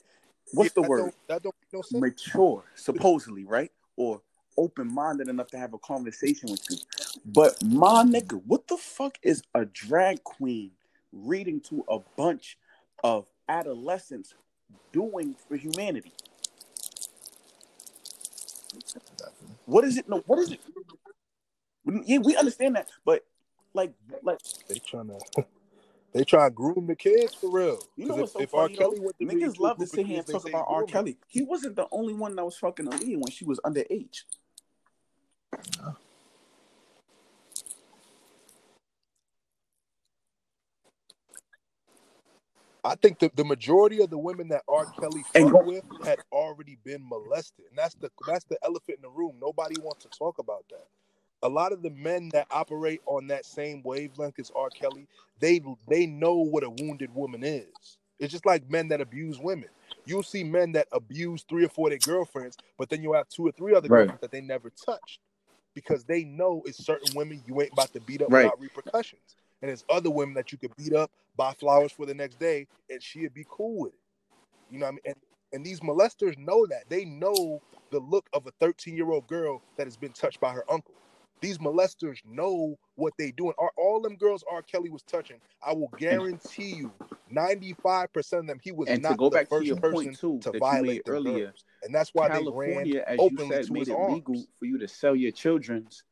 what's 0.53 0.67
Yeah, 0.75 0.83
the 0.83 0.87
word? 0.87 0.97
Don't, 0.99 1.15
that 1.27 1.41
don't 1.41 1.55
make 1.59 1.73
no 1.73 1.81
sense. 1.81 2.01
mature, 2.01 2.63
supposedly, 2.75 3.45
right? 3.45 3.71
Or 3.95 4.21
open 4.57 4.93
minded 4.93 5.27
enough 5.27 5.47
to 5.47 5.57
have 5.57 5.73
a 5.73 5.79
conversation 5.79 6.51
with 6.51 6.61
you. 6.69 6.77
But 7.25 7.63
my 7.63 8.03
nigga, 8.03 8.39
what 8.45 8.67
the 8.67 8.77
fuck 8.77 9.17
is 9.23 9.41
a 9.55 9.65
drag 9.65 10.23
queen 10.23 10.71
reading 11.11 11.61
to 11.61 11.83
a 11.89 11.97
bunch 12.15 12.59
of 13.03 13.25
adolescents 13.47 14.35
doing 14.91 15.35
for 15.47 15.55
humanity? 15.55 16.13
What 19.69 19.83
is 19.83 19.97
it? 19.97 20.09
No, 20.09 20.23
what 20.25 20.39
is 20.39 20.51
it? 20.51 20.59
Yeah, 22.05 22.17
we 22.19 22.35
understand 22.35 22.75
that, 22.75 22.89
but 23.05 23.23
like, 23.73 23.93
like 24.23 24.39
They 24.67 24.79
trying 24.79 25.07
to. 25.35 25.45
They 26.11 26.23
try 26.23 26.49
to 26.49 26.53
groom 26.53 26.87
the 26.87 26.95
kids 26.95 27.35
for 27.35 27.51
real. 27.51 27.79
you 27.95 28.07
know 28.07 28.15
what's 28.15 28.33
so 28.33 28.39
if, 28.39 28.45
if 28.45 28.53
R. 28.55 28.63
funny 28.63 28.77
Kelly 28.77 28.97
though? 28.97 29.03
went 29.03 29.19
to 29.19 29.25
read 29.27 29.43
Niggas 29.43 29.59
love 29.59 29.77
to 29.77 29.85
sit 29.85 30.07
here 30.07 30.17
and 30.17 30.27
talk 30.27 30.47
about 30.47 30.65
R. 30.67 30.83
Kelly. 30.83 31.17
He 31.27 31.43
wasn't 31.43 31.75
the 31.75 31.87
only 31.91 32.15
one 32.15 32.35
that 32.35 32.43
was 32.43 32.57
fucking 32.57 32.87
Aaliyah 32.87 33.17
when 33.17 33.29
she 33.31 33.45
was 33.45 33.59
underage. 33.63 34.23
I 42.89 42.95
think 42.97 43.19
the, 43.19 43.31
the 43.35 43.45
majority 43.45 44.01
of 44.03 44.11
the 44.11 44.19
women 44.19 44.49
that 44.49 44.63
R. 44.69 44.87
Kelly 44.87 45.25
And 45.35 45.51
go- 45.51 45.63
with 45.65 45.85
had 46.03 46.19
already 46.33 46.77
been 46.85 47.07
molested, 47.09 47.65
and 47.69 47.79
that's 47.79 47.95
the 47.95 48.11
that's 48.27 48.45
the 48.45 48.59
elephant 48.65 48.99
in 48.99 49.03
the 49.03 49.09
room. 49.11 49.37
Nobody 49.41 49.77
wants 49.77 50.03
to 50.05 50.09
talk 50.09 50.39
about 50.39 50.65
that. 50.71 50.87
A 51.43 51.49
lot 51.49 51.73
of 51.73 51.83
the 51.83 51.91
men 51.91 52.31
that 52.33 52.47
operate 52.51 53.01
on 53.07 53.27
that 53.29 53.45
same 53.45 53.83
wavelength 53.83 54.39
as 54.39 54.51
R. 54.55 54.71
Kelly, 54.71 55.07
they 55.39 55.61
they 55.89 56.07
know 56.07 56.37
what 56.37 56.65
a 56.65 56.71
wounded 56.71 57.15
woman 57.15 57.43
is. 57.45 57.99
It's 58.19 58.33
just 58.33 58.47
like 58.47 58.69
men 58.69 58.89
that 58.89 59.01
abuse 59.01 59.39
women. 59.39 59.69
You'll 60.05 60.23
see 60.23 60.43
men 60.43 60.73
that 60.73 60.87
abuse 60.93 61.45
three 61.49 61.65
or 61.65 61.69
four 61.69 61.89
of 61.89 61.91
their 61.93 61.99
girlfriends, 61.99 62.59
but 62.79 62.89
then 62.89 63.03
you 63.03 63.13
have 63.13 63.29
two 63.29 63.47
or 63.47 63.53
three 63.53 63.75
other 63.75 63.89
Right. 63.89 64.09
girlfriends 64.09 64.21
that 64.21 64.31
they 64.31 64.41
never 64.41 64.71
touched 64.85 65.21
because 65.75 66.05
they 66.05 66.25
know 66.25 66.63
it's 66.65 66.85
certain 66.85 67.15
women 67.15 67.43
you 67.47 67.61
ain't 67.61 67.73
about 67.73 67.93
to 67.93 68.01
beat 68.01 68.21
up 68.23 68.31
Right. 68.31 68.45
without 68.45 68.59
repercussions. 68.61 69.37
And 69.61 69.69
there's 69.69 69.85
other 69.89 70.09
women 70.09 70.35
that 70.35 70.51
you 70.51 70.57
could 70.57 70.75
beat 70.77 70.93
up, 70.93 71.11
buy 71.35 71.53
flowers 71.53 71.91
for 71.91 72.05
the 72.05 72.13
next 72.13 72.39
day, 72.39 72.67
and 72.89 73.01
she'd 73.01 73.33
be 73.33 73.45
cool 73.49 73.79
with 73.79 73.93
it. 73.93 73.99
You 74.71 74.79
know 74.79 74.85
what 74.85 74.89
I 74.89 74.91
mean? 74.91 75.01
And, 75.05 75.15
and 75.51 75.65
these 75.65 75.79
molesters 75.79 76.37
know 76.37 76.65
that. 76.67 76.83
They 76.89 77.05
know 77.05 77.61
the 77.91 77.99
look 77.99 78.29
of 78.33 78.45
a 78.47 78.51
13 78.59 78.95
year 78.95 79.11
old 79.11 79.27
girl 79.27 79.61
that 79.77 79.87
has 79.87 79.97
been 79.97 80.11
touched 80.11 80.39
by 80.39 80.51
her 80.51 80.63
uncle. 80.69 80.93
These 81.41 81.57
molesters 81.57 82.17
know 82.25 82.77
what 82.95 83.13
they 83.17 83.31
doing. 83.31 83.53
Are 83.57 83.71
all 83.77 84.01
them 84.01 84.15
girls 84.15 84.43
R. 84.51 84.61
Kelly 84.61 84.89
was 84.89 85.03
touching? 85.03 85.37
I 85.65 85.73
will 85.73 85.91
guarantee 85.97 86.75
you, 86.75 86.91
95% 87.33 88.39
of 88.39 88.47
them, 88.47 88.59
he 88.61 88.73
was 88.73 88.89
And 88.89 89.01
not 89.01 89.11
to 89.11 89.15
go 89.15 89.29
the 89.29 89.37
back 89.37 89.49
to 89.49 89.63
your 89.63 89.77
person 89.77 89.93
point 89.93 90.19
too 90.19 90.39
to 90.39 90.59
violate 90.59 91.03
earlier, 91.07 91.45
girls. 91.45 91.63
And 91.83 91.95
that's 91.95 92.13
why 92.13 92.27
they 92.27 92.33
ran 92.33 92.43
California, 92.43 93.03
as 93.07 93.17
you 93.17 93.23
openly 93.23 93.55
said, 93.55 93.65
to 93.65 93.73
made 93.73 93.79
his 93.79 93.89
it 93.89 93.95
arms. 93.95 94.13
legal 94.15 94.45
for 94.57 94.65
you 94.65 94.77
to 94.79 94.87
sell 94.87 95.15
your 95.15 95.31
children's 95.31 96.03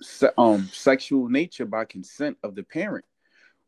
se- 0.00 0.30
um 0.38 0.68
sexual 0.72 1.28
nature 1.28 1.66
by 1.66 1.84
consent 1.84 2.36
of 2.42 2.54
the 2.54 2.62
parent. 2.62 3.04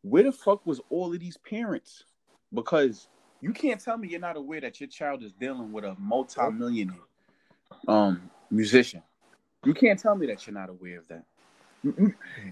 Where 0.02 0.22
the 0.22 0.32
fuck 0.32 0.66
was 0.66 0.80
all 0.90 1.12
of 1.12 1.20
these 1.20 1.36
parents? 1.36 2.04
Because 2.52 3.08
You 3.42 3.52
can't 3.52 3.80
tell 3.80 3.96
me 3.96 4.08
you're 4.08 4.20
not 4.20 4.36
aware 4.36 4.60
that 4.60 4.80
your 4.80 4.88
child 4.88 5.22
is 5.22 5.32
dealing 5.32 5.72
with 5.72 5.84
a 5.84 5.96
multi-millionaire 5.98 6.96
um 7.88 8.30
musician. 8.50 9.02
You 9.64 9.74
can't 9.74 9.98
tell 9.98 10.14
me 10.14 10.26
that 10.26 10.46
you're 10.46 10.54
not 10.54 10.68
aware 10.68 10.98
of 10.98 11.08
that. 11.08 11.24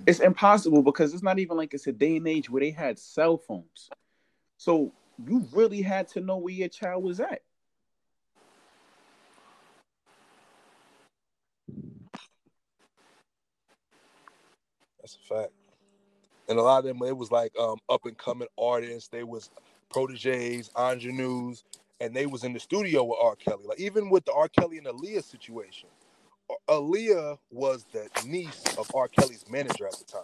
It's 0.07 0.21
impossible 0.21 0.83
because 0.83 1.13
it's 1.13 1.23
not 1.23 1.39
even 1.39 1.57
like 1.57 1.75
it's 1.75 1.87
a 1.87 1.93
day 1.93 2.17
and 2.17 2.27
age 2.27 2.49
where 2.49 2.61
they 2.61 2.71
had 2.71 2.99
cell 2.99 3.37
phones. 3.37 3.91
So 4.57 4.93
you 5.27 5.47
really 5.53 5.83
had 5.83 6.09
to 6.09 6.21
know 6.21 6.39
where 6.39 6.55
your 6.55 6.69
child 6.69 7.05
was 7.05 7.21
at. 7.21 7.43
That's 15.09 15.31
a 15.31 15.35
fact. 15.35 15.53
And 16.49 16.59
a 16.59 16.63
lot 16.63 16.79
of 16.79 16.85
them, 16.85 17.03
it 17.03 17.17
was 17.17 17.31
like 17.31 17.53
um, 17.59 17.79
up 17.89 18.05
and 18.07 18.17
coming 18.17 18.49
artists. 18.59 19.09
They 19.09 19.23
was 19.23 19.51
proteges, 19.91 20.71
ingenues, 20.77 21.65
and 22.01 22.15
they 22.15 22.27
was 22.27 22.45
in 22.45 22.53
the 22.53 22.61
studio 22.61 23.05
with 23.05 23.19
R. 23.21 23.37
Kelly. 23.37 23.65
Like 23.67 23.81
even 23.81 24.11
with 24.11 24.25
the 24.25 24.33
R. 24.33 24.49
Kelly 24.49 24.79
and 24.79 24.87
Aaliyah 24.87 25.25
situation, 25.25 25.89
Aaliyah 26.69 27.39
was 27.51 27.87
the 27.93 28.09
niece 28.27 28.65
of 28.79 28.91
R. 28.95 29.09
Kelly's 29.09 29.45
manager 29.51 29.87
at 29.87 29.95
the 29.95 30.05
time. 30.05 30.23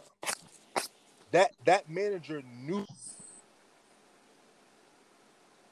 That 1.33 1.53
that 1.65 1.91
manager 1.91 2.43
knew 2.63 2.87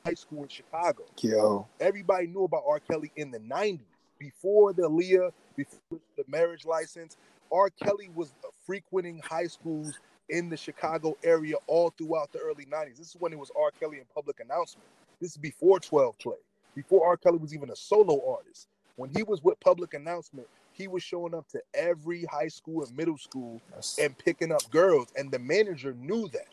high 0.05 0.14
school 0.14 0.42
in 0.42 0.48
Chicago. 0.48 1.05
Yo, 1.20 1.66
Everybody 1.81 2.27
knew 2.27 2.44
about 2.44 2.64
R. 2.68 2.81
Kelly 2.81 3.12
in 3.16 3.31
the 3.31 3.38
90s. 3.38 3.81
Before 4.18 4.72
the 4.72 4.83
Aaliyah, 4.83 5.33
before 5.57 5.98
the 6.16 6.25
marriage 6.29 6.64
license, 6.64 7.16
R. 7.52 7.70
Kelly 7.70 8.10
was 8.14 8.32
frequenting 8.66 9.20
high 9.24 9.46
schools 9.46 9.98
in 10.28 10.48
the 10.48 10.56
Chicago 10.56 11.16
area 11.22 11.56
all 11.66 11.92
throughout 11.98 12.32
the 12.32 12.38
early 12.38 12.64
90s. 12.64 12.96
This 12.96 13.08
is 13.10 13.16
when 13.18 13.32
it 13.32 13.38
was 13.38 13.50
R. 13.56 13.70
Kelly 13.78 13.98
in 13.98 14.04
public 14.14 14.40
announcement. 14.40 14.88
This 15.20 15.32
is 15.32 15.36
before 15.36 15.78
12 15.78 16.18
Play, 16.18 16.36
before 16.74 17.06
R. 17.06 17.16
Kelly 17.16 17.38
was 17.38 17.54
even 17.54 17.70
a 17.70 17.76
solo 17.76 18.20
artist. 18.36 18.68
When 18.96 19.10
he 19.10 19.22
was 19.22 19.42
with 19.42 19.60
public 19.60 19.94
announcement, 19.94 20.48
he 20.72 20.88
was 20.88 21.02
showing 21.02 21.34
up 21.34 21.46
to 21.48 21.60
every 21.74 22.24
high 22.24 22.48
school 22.48 22.82
and 22.82 22.96
middle 22.96 23.18
school 23.18 23.60
that's, 23.74 23.98
and 23.98 24.16
picking 24.16 24.52
up 24.52 24.68
girls, 24.70 25.08
and 25.16 25.30
the 25.30 25.38
manager 25.38 25.94
knew 25.94 26.28
that. 26.28 26.48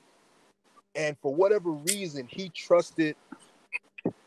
And 0.96 1.18
for 1.22 1.34
whatever 1.34 1.72
reason, 1.72 2.28
he 2.28 2.50
trusted 2.50 3.16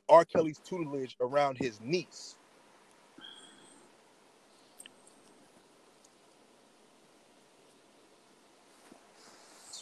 R. 0.08 0.24
Kelly's 0.24 0.58
tutelage 0.58 1.16
around 1.20 1.58
his 1.58 1.80
niece. 1.80 2.36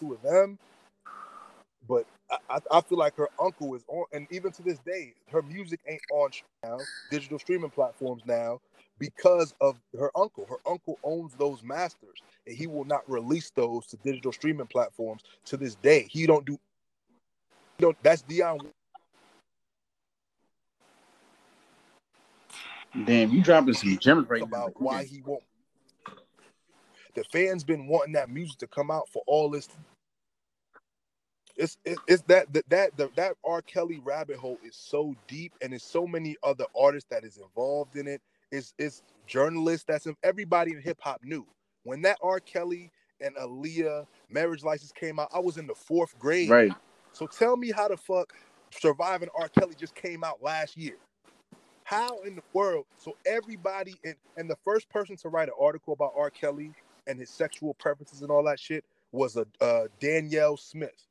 Two 0.00 0.14
of 0.14 0.22
them, 0.22 0.58
but 1.86 2.06
I, 2.48 2.58
I, 2.70 2.80
feel 2.80 2.96
like 2.96 3.16
her 3.16 3.28
uncle 3.38 3.74
is 3.74 3.84
on, 3.88 4.06
and 4.12 4.26
even 4.30 4.50
to 4.52 4.62
this 4.62 4.78
day, 4.78 5.12
her 5.30 5.42
music 5.42 5.80
ain't 5.86 6.00
on 6.10 6.30
now, 6.62 6.78
digital 7.10 7.38
streaming 7.38 7.68
platforms 7.68 8.22
now, 8.24 8.60
because 8.98 9.54
of 9.60 9.76
her 9.98 10.10
uncle. 10.16 10.46
Her 10.48 10.56
uncle 10.66 10.98
owns 11.04 11.34
those 11.34 11.62
masters, 11.62 12.22
and 12.46 12.56
he 12.56 12.66
will 12.66 12.84
not 12.84 13.02
release 13.10 13.50
those 13.50 13.86
to 13.88 13.98
digital 13.98 14.32
streaming 14.32 14.68
platforms 14.68 15.22
to 15.46 15.58
this 15.58 15.74
day. 15.74 16.06
He 16.10 16.26
don't 16.26 16.46
do. 16.46 16.58
He 17.76 17.82
don't. 17.82 17.96
That's 18.02 18.22
Dion. 18.22 18.60
Damn, 23.04 23.30
you 23.30 23.42
dropping 23.42 23.74
some 23.74 23.98
gems 23.98 24.28
right 24.28 24.40
now. 24.40 24.46
about 24.46 24.80
why 24.80 25.04
he 25.04 25.22
won't. 25.26 25.42
The 27.14 27.24
fans 27.24 27.64
been 27.64 27.86
wanting 27.86 28.12
that 28.14 28.30
music 28.30 28.58
to 28.58 28.66
come 28.66 28.90
out 28.90 29.08
for 29.08 29.22
all 29.26 29.50
this. 29.50 29.68
It's 31.56 31.76
it, 31.84 31.98
it's 32.06 32.22
that 32.22 32.52
that 32.52 32.68
that 32.70 32.96
the, 32.96 33.10
that 33.16 33.34
R. 33.44 33.62
Kelly 33.62 34.00
rabbit 34.04 34.36
hole 34.36 34.58
is 34.64 34.76
so 34.76 35.14
deep, 35.28 35.52
and 35.60 35.72
there's 35.72 35.82
so 35.82 36.06
many 36.06 36.36
other 36.42 36.64
artists 36.78 37.08
that 37.10 37.24
is 37.24 37.38
involved 37.38 37.96
in 37.96 38.06
it. 38.06 38.22
It's 38.50 38.74
it's 38.78 39.02
journalists 39.26 39.84
that's 39.86 40.06
in, 40.06 40.16
everybody 40.22 40.72
in 40.72 40.80
hip 40.80 40.98
hop 41.00 41.20
knew 41.22 41.46
when 41.84 42.02
that 42.02 42.18
R. 42.22 42.40
Kelly 42.40 42.90
and 43.20 43.36
Aaliyah 43.36 44.06
marriage 44.30 44.64
license 44.64 44.92
came 44.92 45.18
out. 45.18 45.28
I 45.34 45.38
was 45.38 45.58
in 45.58 45.66
the 45.66 45.74
fourth 45.74 46.18
grade. 46.18 46.50
Right. 46.50 46.72
So 47.12 47.26
tell 47.26 47.56
me 47.56 47.70
how 47.70 47.88
the 47.88 47.96
fuck 47.96 48.32
surviving 48.70 49.28
R. 49.38 49.48
Kelly 49.48 49.74
just 49.78 49.94
came 49.94 50.24
out 50.24 50.42
last 50.42 50.76
year. 50.76 50.96
How 51.84 52.20
in 52.20 52.36
the 52.36 52.42
world? 52.52 52.86
So 52.96 53.16
everybody 53.26 53.94
and 54.04 54.14
and 54.36 54.48
the 54.48 54.56
first 54.64 54.88
person 54.88 55.16
to 55.18 55.28
write 55.28 55.48
an 55.48 55.54
article 55.60 55.92
about 55.92 56.12
R. 56.16 56.30
Kelly 56.30 56.72
and 57.10 57.18
his 57.18 57.28
sexual 57.28 57.74
preferences 57.74 58.22
and 58.22 58.30
all 58.30 58.44
that 58.44 58.60
shit 58.60 58.84
was 59.12 59.36
a 59.36 59.44
uh, 59.60 59.86
Danyel 60.00 60.58
Smith. 60.58 61.06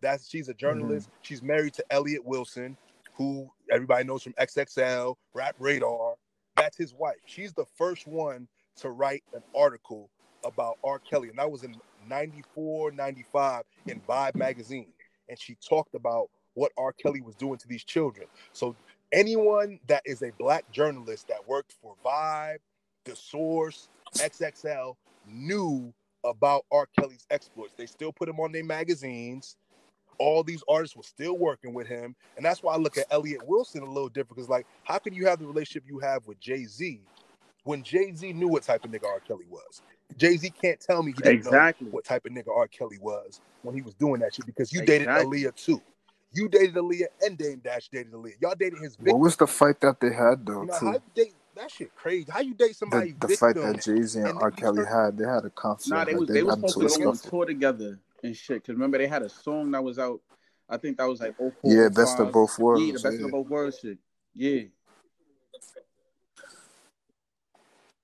That's 0.00 0.28
she's 0.30 0.48
a 0.48 0.54
journalist. 0.54 1.10
She's 1.22 1.42
married 1.42 1.74
to 1.74 1.84
Elliott 1.90 2.24
Wilson, 2.24 2.76
who 3.14 3.50
everybody 3.70 4.04
knows 4.04 4.22
from 4.22 4.32
XXL, 4.34 5.16
Rap 5.34 5.56
Radar. 5.58 6.14
That's 6.56 6.76
his 6.76 6.94
wife. 6.94 7.16
She's 7.26 7.52
the 7.52 7.66
first 7.76 8.06
one 8.06 8.48
to 8.76 8.90
write 8.90 9.24
an 9.34 9.42
article 9.54 10.08
about 10.44 10.78
R. 10.84 11.00
Kelly, 11.00 11.28
and 11.28 11.38
that 11.38 11.50
was 11.50 11.64
in 11.64 11.74
94, 12.08 12.92
95 12.92 13.64
in 13.86 14.00
Vibe 14.08 14.36
magazine. 14.36 14.92
And 15.28 15.38
she 15.38 15.56
talked 15.56 15.94
about 15.94 16.30
what 16.54 16.72
R. 16.78 16.92
Kelly 16.92 17.20
was 17.20 17.34
doing 17.34 17.58
to 17.58 17.68
these 17.68 17.84
children. 17.84 18.26
So 18.52 18.74
anyone 19.12 19.80
that 19.88 20.02
is 20.06 20.22
a 20.22 20.30
black 20.38 20.70
journalist 20.70 21.28
that 21.28 21.46
worked 21.46 21.74
for 21.82 21.94
Vibe, 22.04 22.58
The 23.04 23.16
Source, 23.16 23.88
XXL 24.14 24.96
knew 25.32 25.92
about 26.24 26.64
R. 26.70 26.86
Kelly's 26.98 27.26
exploits. 27.30 27.72
They 27.76 27.86
still 27.86 28.12
put 28.12 28.28
him 28.28 28.40
on 28.40 28.52
their 28.52 28.64
magazines. 28.64 29.56
All 30.18 30.42
these 30.42 30.62
artists 30.68 30.94
were 30.96 31.02
still 31.02 31.38
working 31.38 31.72
with 31.72 31.86
him. 31.86 32.14
And 32.36 32.44
that's 32.44 32.62
why 32.62 32.74
I 32.74 32.76
look 32.76 32.98
at 32.98 33.06
Elliott 33.10 33.40
Wilson 33.46 33.82
a 33.82 33.86
little 33.86 34.10
different. 34.10 34.36
Because, 34.36 34.50
like, 34.50 34.66
how 34.84 34.98
can 34.98 35.14
you 35.14 35.26
have 35.26 35.38
the 35.38 35.46
relationship 35.46 35.84
you 35.86 35.98
have 36.00 36.26
with 36.26 36.38
Jay 36.40 36.64
Z 36.66 37.00
when 37.64 37.82
Jay 37.82 38.12
Z 38.14 38.32
knew 38.34 38.48
what 38.48 38.62
type 38.62 38.84
of 38.84 38.90
nigga 38.90 39.06
R. 39.06 39.20
Kelly 39.20 39.46
was? 39.48 39.80
Jay 40.18 40.36
Z 40.36 40.50
can't 40.60 40.78
tell 40.78 41.02
me 41.02 41.12
he 41.12 41.22
didn't 41.22 41.38
Exactly. 41.38 41.86
know 41.86 41.92
what 41.92 42.04
type 42.04 42.26
of 42.26 42.32
nigga 42.32 42.54
R. 42.54 42.66
Kelly 42.68 42.98
was 43.00 43.40
when 43.62 43.74
he 43.74 43.80
was 43.80 43.94
doing 43.94 44.20
that 44.20 44.34
shit 44.34 44.44
because 44.44 44.72
you 44.72 44.80
dated 44.84 45.08
Exactly. 45.08 45.42
Aaliyah 45.44 45.54
too. 45.54 45.80
You 46.32 46.48
dated 46.48 46.74
Aaliyah 46.74 47.06
and 47.22 47.38
Dame 47.38 47.60
Dash 47.64 47.88
dated 47.88 48.12
Aaliyah. 48.12 48.40
Y'all 48.40 48.54
dated 48.58 48.78
his 48.80 48.96
victim. 48.96 49.14
what 49.14 49.20
was 49.24 49.36
the 49.36 49.46
fight 49.46 49.80
that 49.80 50.00
they 50.00 50.12
had 50.12 50.44
though? 50.44 50.60
You 50.62 50.66
know, 50.66 50.74
how 50.74 50.80
Too 50.80 50.86
you 50.86 51.00
date 51.24 51.34
that 51.60 51.70
shit 51.70 51.94
crazy. 51.94 52.26
How 52.30 52.40
you 52.40 52.54
date 52.54 52.74
somebody 52.74 53.14
the 53.20 53.28
fight 53.28 53.54
that 53.56 53.82
Jay 53.82 54.02
Z 54.02 54.18
and 54.18 54.28
and 54.28 54.38
R. 54.40 54.50
Kelly 54.50 54.84
had, 54.84 55.18
they 55.18 55.24
had 55.24 55.44
a 55.44 55.50
conflict. 55.50 55.90
Nah, 55.90 56.04
they 56.04 56.12
like, 56.12 56.20
was 56.20 56.28
they 56.28 56.42
was 56.42 56.54
supposed 56.54 56.96
to 56.96 57.02
go 57.02 57.10
on 57.10 57.16
tour 57.16 57.44
together 57.44 57.98
and 58.22 58.34
shit. 58.34 58.64
Cause 58.64 58.74
remember 58.74 58.98
they 58.98 59.06
had 59.06 59.22
a 59.22 59.28
song 59.28 59.70
that 59.72 59.84
was 59.84 59.98
out. 59.98 60.20
I 60.68 60.76
think 60.76 60.98
that 60.98 61.08
was 61.08 61.20
like 61.20 61.36
04, 61.36 61.52
Yeah, 61.64 61.82
oh 61.82 61.90
best 61.90 62.18
of 62.18 62.32
both 62.32 62.58
worlds. 62.58 62.82
Yeah, 62.82 62.92
the 62.92 63.00
best 63.00 63.18
yeah. 63.18 63.24
of 63.26 63.32
both 63.32 63.48
worlds 63.48 63.78
shit. 63.80 63.98
Yeah. 64.34 64.62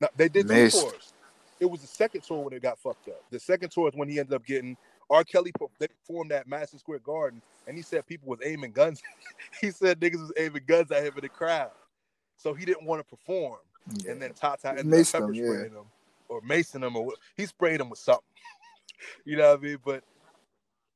No, 0.01 0.09
they 0.16 0.29
did 0.29 0.49
two 0.49 0.53
Mace. 0.55 0.81
tours. 0.81 1.12
It 1.59 1.66
was 1.66 1.81
the 1.81 1.87
second 1.87 2.23
tour 2.23 2.45
when 2.45 2.53
it 2.53 2.61
got 2.61 2.79
fucked 2.79 3.09
up. 3.09 3.23
The 3.31 3.38
second 3.38 3.71
tour 3.71 3.88
is 3.88 3.95
when 3.95 4.09
he 4.09 4.19
ended 4.19 4.35
up 4.35 4.45
getting 4.45 4.77
R. 5.09 5.25
Kelly. 5.25 5.53
They 5.79 5.88
performed 5.88 6.33
at 6.33 6.47
Madison 6.47 6.79
Square 6.79 6.99
Garden, 6.99 7.40
and 7.66 7.77
he 7.77 7.83
said 7.83 8.07
people 8.07 8.29
was 8.29 8.40
aiming 8.45 8.73
guns. 8.73 9.01
he 9.61 9.71
said 9.71 9.99
niggas 10.01 10.21
was 10.21 10.33
aiming 10.37 10.62
guns 10.66 10.90
at 10.90 11.03
him 11.03 11.14
in 11.16 11.23
the 11.23 11.29
crowd, 11.29 11.71
so 12.37 12.55
he 12.55 12.64
didn't 12.64 12.87
want 12.87 13.01
to 13.01 13.16
perform. 13.16 13.59
Yeah. 14.03 14.12
And 14.12 14.22
then 14.22 14.33
Tata 14.33 14.68
Maced 14.83 15.14
up 15.14 15.20
pepper 15.20 15.33
him, 15.33 15.35
yeah. 15.35 15.64
him 15.64 15.87
or 16.29 16.40
macing 16.42 16.85
him, 16.85 16.96
or 16.96 17.12
he 17.37 17.46
sprayed 17.46 17.81
him 17.81 17.88
with 17.88 17.99
something. 17.99 18.25
you 19.25 19.37
know 19.37 19.51
what 19.51 19.61
I 19.61 19.62
mean? 19.62 19.79
But 19.85 20.05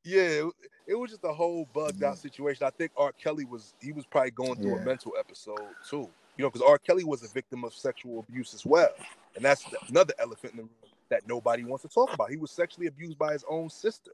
yeah, 0.04 0.22
it, 0.22 0.52
it 0.88 0.94
was 0.94 1.10
just 1.10 1.24
a 1.24 1.32
whole 1.32 1.68
bugged 1.72 2.02
out 2.02 2.16
mm. 2.16 2.22
situation. 2.22 2.66
I 2.66 2.70
think 2.70 2.92
R. 2.96 3.12
Kelly 3.12 3.44
was 3.44 3.74
he 3.80 3.92
was 3.92 4.06
probably 4.06 4.32
going 4.32 4.56
through 4.56 4.76
a 4.76 4.84
mental 4.84 5.12
episode 5.18 5.58
too. 5.88 6.08
You 6.36 6.44
know, 6.44 6.50
because 6.50 6.66
R. 6.66 6.78
Kelly 6.78 7.04
was 7.04 7.22
a 7.22 7.28
victim 7.28 7.64
of 7.64 7.74
sexual 7.74 8.20
abuse 8.20 8.54
as 8.54 8.64
well, 8.64 8.92
and 9.36 9.44
that's 9.44 9.64
another 9.88 10.14
elephant 10.18 10.52
in 10.52 10.56
the 10.58 10.62
room 10.64 10.70
that 11.10 11.28
nobody 11.28 11.64
wants 11.64 11.82
to 11.82 11.88
talk 11.88 12.14
about. 12.14 12.30
He 12.30 12.36
was 12.36 12.50
sexually 12.50 12.86
abused 12.86 13.18
by 13.18 13.32
his 13.32 13.44
own 13.48 13.68
sister. 13.68 14.12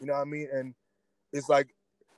You 0.00 0.08
know 0.08 0.14
what 0.14 0.20
I 0.20 0.24
mean? 0.24 0.48
And 0.52 0.74
it's 1.32 1.48
like 1.48 1.74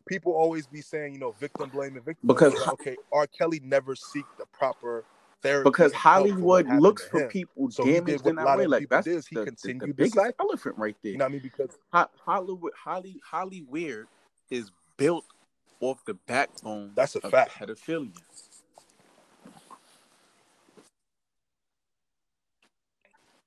people 0.06 0.32
always 0.32 0.66
be 0.66 0.80
saying, 0.80 1.14
you 1.14 1.18
know, 1.20 1.32
victim 1.32 1.68
blaming 1.70 2.02
victim. 2.02 2.26
Because- 2.28 2.54
It's 2.54 2.68
okay, 2.68 2.96
R. 3.12 3.26
Kelly 3.26 3.60
never 3.62 3.94
seek 3.94 4.24
the 4.38 4.46
proper 4.52 5.04
therapy 5.42 5.64
Because 5.70 5.92
and 5.92 6.00
for 6.00 6.08
Hollywood 6.08 6.68
looks 6.80 7.06
for 7.06 7.20
him. 7.20 7.28
people 7.28 7.70
So 7.70 7.84
he 7.84 7.92
damaged 7.92 8.26
in 8.26 8.32
a 8.32 8.36
that 8.36 8.44
lot 8.44 8.58
way. 8.58 8.64
of 8.64 8.70
Like 8.70 8.88
that's 8.88 9.06
is 9.06 9.26
he 9.26 9.36
the, 9.36 9.44
the, 9.44 9.50
continued 9.50 9.80
the 9.80 9.86
to 9.88 9.94
biggest 9.94 10.14
cycle. 10.14 10.46
elephant 10.48 10.76
right 10.78 10.96
there. 11.02 11.12
You 11.12 11.18
know 11.18 11.24
what 11.24 11.28
I 11.28 11.32
mean? 11.32 11.42
Because 11.42 11.70
Ho- 11.92 12.06
Hollywood, 12.24 12.72
Holly, 12.82 13.20
Holly 13.24 13.62
Weird 13.68 14.08
is 14.50 14.70
built 14.96 15.24
off 15.80 16.02
the 16.06 16.14
backbone 16.14 16.92
That's 16.94 17.16
a 17.16 17.18
of 17.24 17.30
fact. 17.30 17.50
pedophilia. 17.52 18.12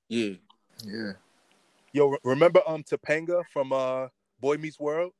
Yeah, 0.07 0.33
Yeah. 0.83 1.13
yo, 1.93 2.15
remember 2.23 2.61
um 2.67 2.83
Topanga 2.83 3.43
from 3.51 3.71
uh 3.73 4.07
Boy 4.39 4.57
Meets 4.57 4.79
World? 4.79 5.13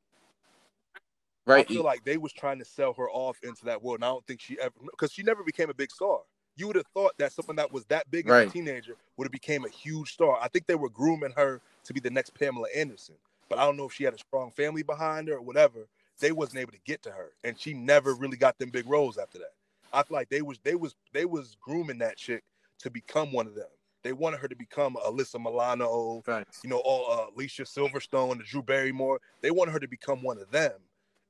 Right. 1.46 1.66
I 1.70 1.74
feel 1.74 1.84
like 1.84 2.04
they 2.04 2.18
was 2.18 2.34
trying 2.34 2.60
to 2.60 2.66
sell 2.66 2.94
her 2.94 3.10
off 3.10 3.38
into 3.44 3.66
that 3.66 3.82
world, 3.82 3.98
and 4.00 4.06
I 4.06 4.10
don't 4.10 4.26
think 4.26 4.42
she 4.42 4.58
ever 4.60 4.74
because 4.82 5.12
she 5.12 5.24
never 5.24 5.44
became 5.44 5.70
a 5.70 5.74
big 5.74 5.92
star. 5.92 6.20
You 6.58 6.68
would 6.68 6.76
have 6.76 6.88
thought 6.94 7.14
that 7.20 7.32
someone 7.32 7.56
that 7.56 7.72
was 7.72 7.86
that 7.86 8.10
big 8.12 8.28
as 8.28 8.48
a 8.48 8.50
teenager 8.50 8.96
would 9.18 9.26
have 9.26 9.32
became 9.32 9.64
a 9.66 9.70
huge 9.70 10.14
star. 10.14 10.38
I 10.42 10.50
think 10.50 10.68
they 10.68 10.76
were 10.76 10.90
grooming 10.90 11.32
her 11.36 11.62
to 11.86 11.94
be 11.94 12.00
the 12.00 12.10
next 12.10 12.32
Pamela 12.38 12.68
Anderson, 12.76 13.16
but 13.48 13.60
I 13.60 13.66
don't 13.66 13.78
know 13.78 13.86
if 13.86 13.94
she 13.94 14.04
had 14.04 14.14
a 14.14 14.18
strong 14.18 14.52
family 14.52 14.84
behind 14.84 15.30
her 15.30 15.36
or 15.36 15.42
whatever. 15.42 15.88
they 16.20 16.34
wasn't 16.34 16.60
able 16.60 16.74
to 16.74 16.80
get 16.86 17.02
to 17.04 17.12
her, 17.12 17.32
and 17.46 17.58
she 17.58 17.74
never 17.74 18.14
really 18.14 18.36
got 18.36 18.60
them 18.60 18.70
big 18.70 18.90
roles 18.90 19.18
after 19.18 19.38
that. 19.38 19.54
I 19.94 20.04
feel 20.04 20.16
like 20.18 20.30
they 20.30 20.42
was 20.42 20.60
they 20.64 20.76
was 20.76 20.96
they 21.14 21.26
was 21.26 21.56
grooming 21.62 22.00
that 22.00 22.18
chick 22.18 22.44
to 22.80 22.90
become 22.90 23.32
one 23.32 23.48
of 23.48 23.56
them. 23.56 23.68
They 24.04 24.14
wanted 24.14 24.40
her 24.40 24.48
to 24.48 24.56
become 24.56 24.96
Alyssa 25.06 25.42
Milano, 25.42 26.22
Facts. 26.26 26.62
you 26.64 26.70
know, 26.70 26.80
all 26.86 27.12
uh, 27.12 27.26
Alicia 27.36 27.64
Silverstone, 27.64 28.38
the 28.38 28.44
Drew 28.44 28.62
Barrymore. 28.62 29.20
They 29.42 29.52
wanted 29.52 29.72
her 29.72 29.80
to 29.80 29.88
become 29.88 30.24
one 30.24 30.38
of 30.38 30.50
them. 30.52 30.74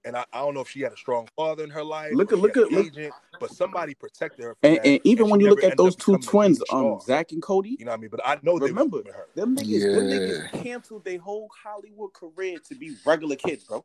And 0.06 0.16
I, 0.16 0.26
I 0.32 0.40
don't 0.40 0.54
know 0.54 0.62
if 0.62 0.70
she 0.70 0.80
had 0.82 0.94
a 0.94 0.98
strong 0.98 1.28
father 1.36 1.64
in 1.64 1.70
her 1.72 1.84
life. 1.84 2.12
Look 2.14 2.32
at- 2.32 2.40
look 2.40 2.56
at- 2.56 2.72
look- 2.72 2.86
agent, 2.88 3.14
but 3.40 3.52
somebody 3.52 3.94
protected 3.94 4.46
her. 4.46 4.56
From 4.62 4.70
And, 4.72 4.80
and 4.86 5.00
even 5.04 5.26
she 5.26 5.32
when 5.32 5.42
you 5.42 5.50
look 5.50 5.64
at 5.64 5.76
those 5.76 5.96
two 5.96 6.18
twins, 6.20 6.60
huge 6.70 6.72
um. 6.72 7.00
Zach 7.02 7.32
and 7.34 7.42
Cody, 7.42 7.76
you 7.78 7.84
know 7.86 7.92
what 7.92 7.98
I 7.98 8.02
mean. 8.02 8.10
But 8.10 8.22
I 8.26 8.40
know 8.42 8.58
they 8.60 8.68
Remember, 8.68 8.98
was 8.98 9.04
grooming 9.04 9.20
her. 9.20 9.28
them 9.36 9.56
niggas, 9.58 9.96
them 9.96 10.10
Yeah. 10.10 10.18
niggas 10.20 10.64
canceled 10.64 11.04
their 11.04 11.20
whole 11.20 11.50
Hollywood 11.64 12.14
career 12.14 12.60
to 12.70 12.76
be 12.76 12.96
regular 13.06 13.36
kids, 13.36 13.66
bro. 13.66 13.84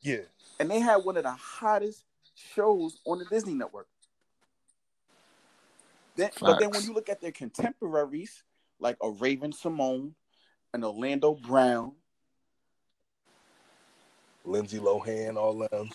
Yeah, 0.00 0.18
And 0.60 0.70
they 0.70 0.80
had 0.80 0.96
one 0.98 1.16
of 1.16 1.22
the 1.24 1.30
hottest 1.32 2.04
shows 2.34 2.98
on 3.04 3.18
the 3.18 3.24
Disney 3.26 3.54
network. 3.54 3.86
Then, 6.16 6.30
but 6.40 6.58
then 6.58 6.70
when 6.70 6.82
you 6.82 6.92
look 6.92 7.08
at 7.08 7.20
their 7.20 7.30
contemporaries, 7.32 8.42
like 8.80 8.96
a 9.02 9.10
Raven-Symoné, 9.10 10.12
an 10.74 10.84
Orlando 10.84 11.34
Brown, 11.34 11.92
Lindsay 14.48 14.78
Lohan, 14.78 15.36
all 15.36 15.54
them, 15.70 15.90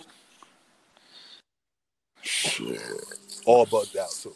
Shit. 2.21 2.79
all 3.45 3.65
bugged 3.65 3.97
out 3.97 4.11
too. 4.11 4.33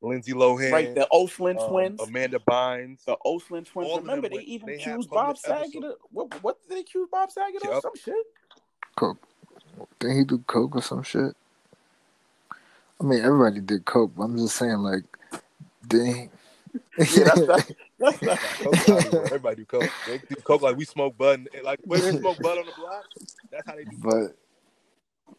Lindsay 0.00 0.32
Lohan, 0.32 0.72
right? 0.72 0.94
The 0.94 1.06
Olsen 1.08 1.58
um, 1.58 1.68
twins, 1.68 2.00
Amanda 2.00 2.38
Bynes. 2.38 3.04
the 3.04 3.16
Olsen 3.24 3.64
twins. 3.64 3.90
all 3.90 3.98
Remember, 4.00 4.28
they 4.28 4.36
went- 4.36 4.48
even 4.48 4.66
they 4.68 4.78
had 4.78 4.92
accused 4.92 5.10
Bob 5.10 5.36
Saget. 5.36 5.84
Of, 5.84 5.94
what, 6.10 6.42
what 6.42 6.62
did 6.62 6.76
they 6.76 6.80
accuse 6.80 7.08
Bob 7.10 7.30
Saget 7.30 7.62
of? 7.62 7.68
Yup. 7.68 7.82
Some 7.82 7.96
shit. 7.96 8.14
Coke. 8.96 9.18
Didn't 9.98 10.16
he 10.18 10.24
do 10.24 10.38
coke 10.46 10.76
or 10.76 10.82
some 10.82 11.02
shit? 11.02 11.34
I 13.00 13.04
mean, 13.04 13.20
everybody 13.22 13.60
did 13.60 13.84
coke. 13.84 14.12
But 14.16 14.24
I'm 14.24 14.36
just 14.38 14.56
saying, 14.56 14.78
like, 14.78 15.04
didn't 15.86 16.14
he? 16.14 16.28
Yeah, 16.98 17.24
that's, 17.24 17.72
that's, 17.98 18.18
that's, 18.18 18.84
coke. 18.86 19.14
Everybody 19.26 19.56
do 19.56 19.64
coke. 19.64 19.90
They 20.06 20.18
do 20.18 20.36
coke 20.42 20.62
like 20.62 20.76
we 20.76 20.84
smoke 20.84 21.16
bud. 21.16 21.48
Like 21.62 21.80
when 21.84 22.00
they 22.00 22.18
smoke 22.18 22.38
bud 22.40 22.58
on 22.58 22.66
the 22.66 22.72
block, 22.76 23.04
that's 23.50 23.66
how 23.66 23.76
they 23.76 23.84
do. 23.84 23.96
but 23.98 24.36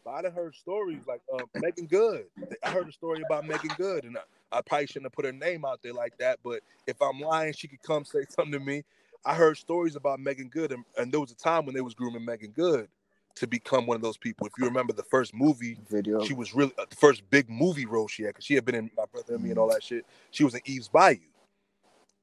But 0.04 0.12
I 0.12 0.22
done 0.24 0.34
heard 0.34 0.56
stories 0.56 1.02
like 1.08 1.22
um, 1.34 1.46
Meagan 1.56 1.86
Good. 1.86 2.26
I 2.64 2.72
heard 2.72 2.88
a 2.88 2.92
story 2.92 3.22
about 3.26 3.46
Meagan 3.46 3.72
Good, 3.78 4.06
and 4.06 4.18
I, 4.18 4.58
I 4.58 4.62
probably 4.62 4.88
shouldn't 4.88 5.06
have 5.06 5.14
put 5.14 5.26
her 5.26 5.32
name 5.32 5.66
out 5.66 5.82
there 5.84 5.94
like 5.94 6.18
that. 6.20 6.40
But 6.44 6.62
if 6.88 7.02
I'm 7.02 7.20
lying, 7.20 7.54
she 7.54 7.68
could 7.68 7.84
come 7.84 8.06
say 8.06 8.26
something 8.30 8.54
to 8.54 8.60
me. 8.60 8.84
I 9.24 9.36
heard 9.36 9.58
stories 9.58 9.96
about 9.96 10.20
Meagan 10.20 10.50
Good, 10.50 10.72
and, 10.72 10.84
and 10.98 11.12
there 11.12 11.20
was 11.20 11.32
a 11.32 11.36
time 11.36 11.66
when 11.66 11.76
they 11.76 11.82
was 11.82 11.94
grooming 11.94 12.26
Meagan 12.26 12.52
Good 12.52 12.88
to 13.36 13.48
become 13.48 13.86
one 13.86 13.96
of 13.96 14.02
those 14.02 14.18
people. 14.18 14.48
If 14.48 14.54
you 14.58 14.66
remember 14.66 14.94
the 14.94 15.04
first 15.04 15.34
movie, 15.34 15.78
video. 15.90 16.24
she 16.24 16.34
was 16.34 16.54
really 16.54 16.74
uh, 16.78 16.86
the 16.90 16.96
first 16.96 17.28
big 17.30 17.50
movie 17.50 17.86
role 17.86 18.08
she 18.08 18.24
had 18.24 18.30
because 18.30 18.46
she 18.46 18.56
had 18.56 18.66
been 18.66 18.76
in 18.76 18.92
My 18.98 19.06
Brother 19.12 19.36
and 19.36 19.44
Me 19.44 19.50
and 19.50 19.60
all 19.60 19.70
that 19.70 19.84
shit. 19.84 20.06
She 20.32 20.44
was 20.44 20.56
in 20.56 20.62
Eve's 20.66 20.88
Bayou, 20.88 21.18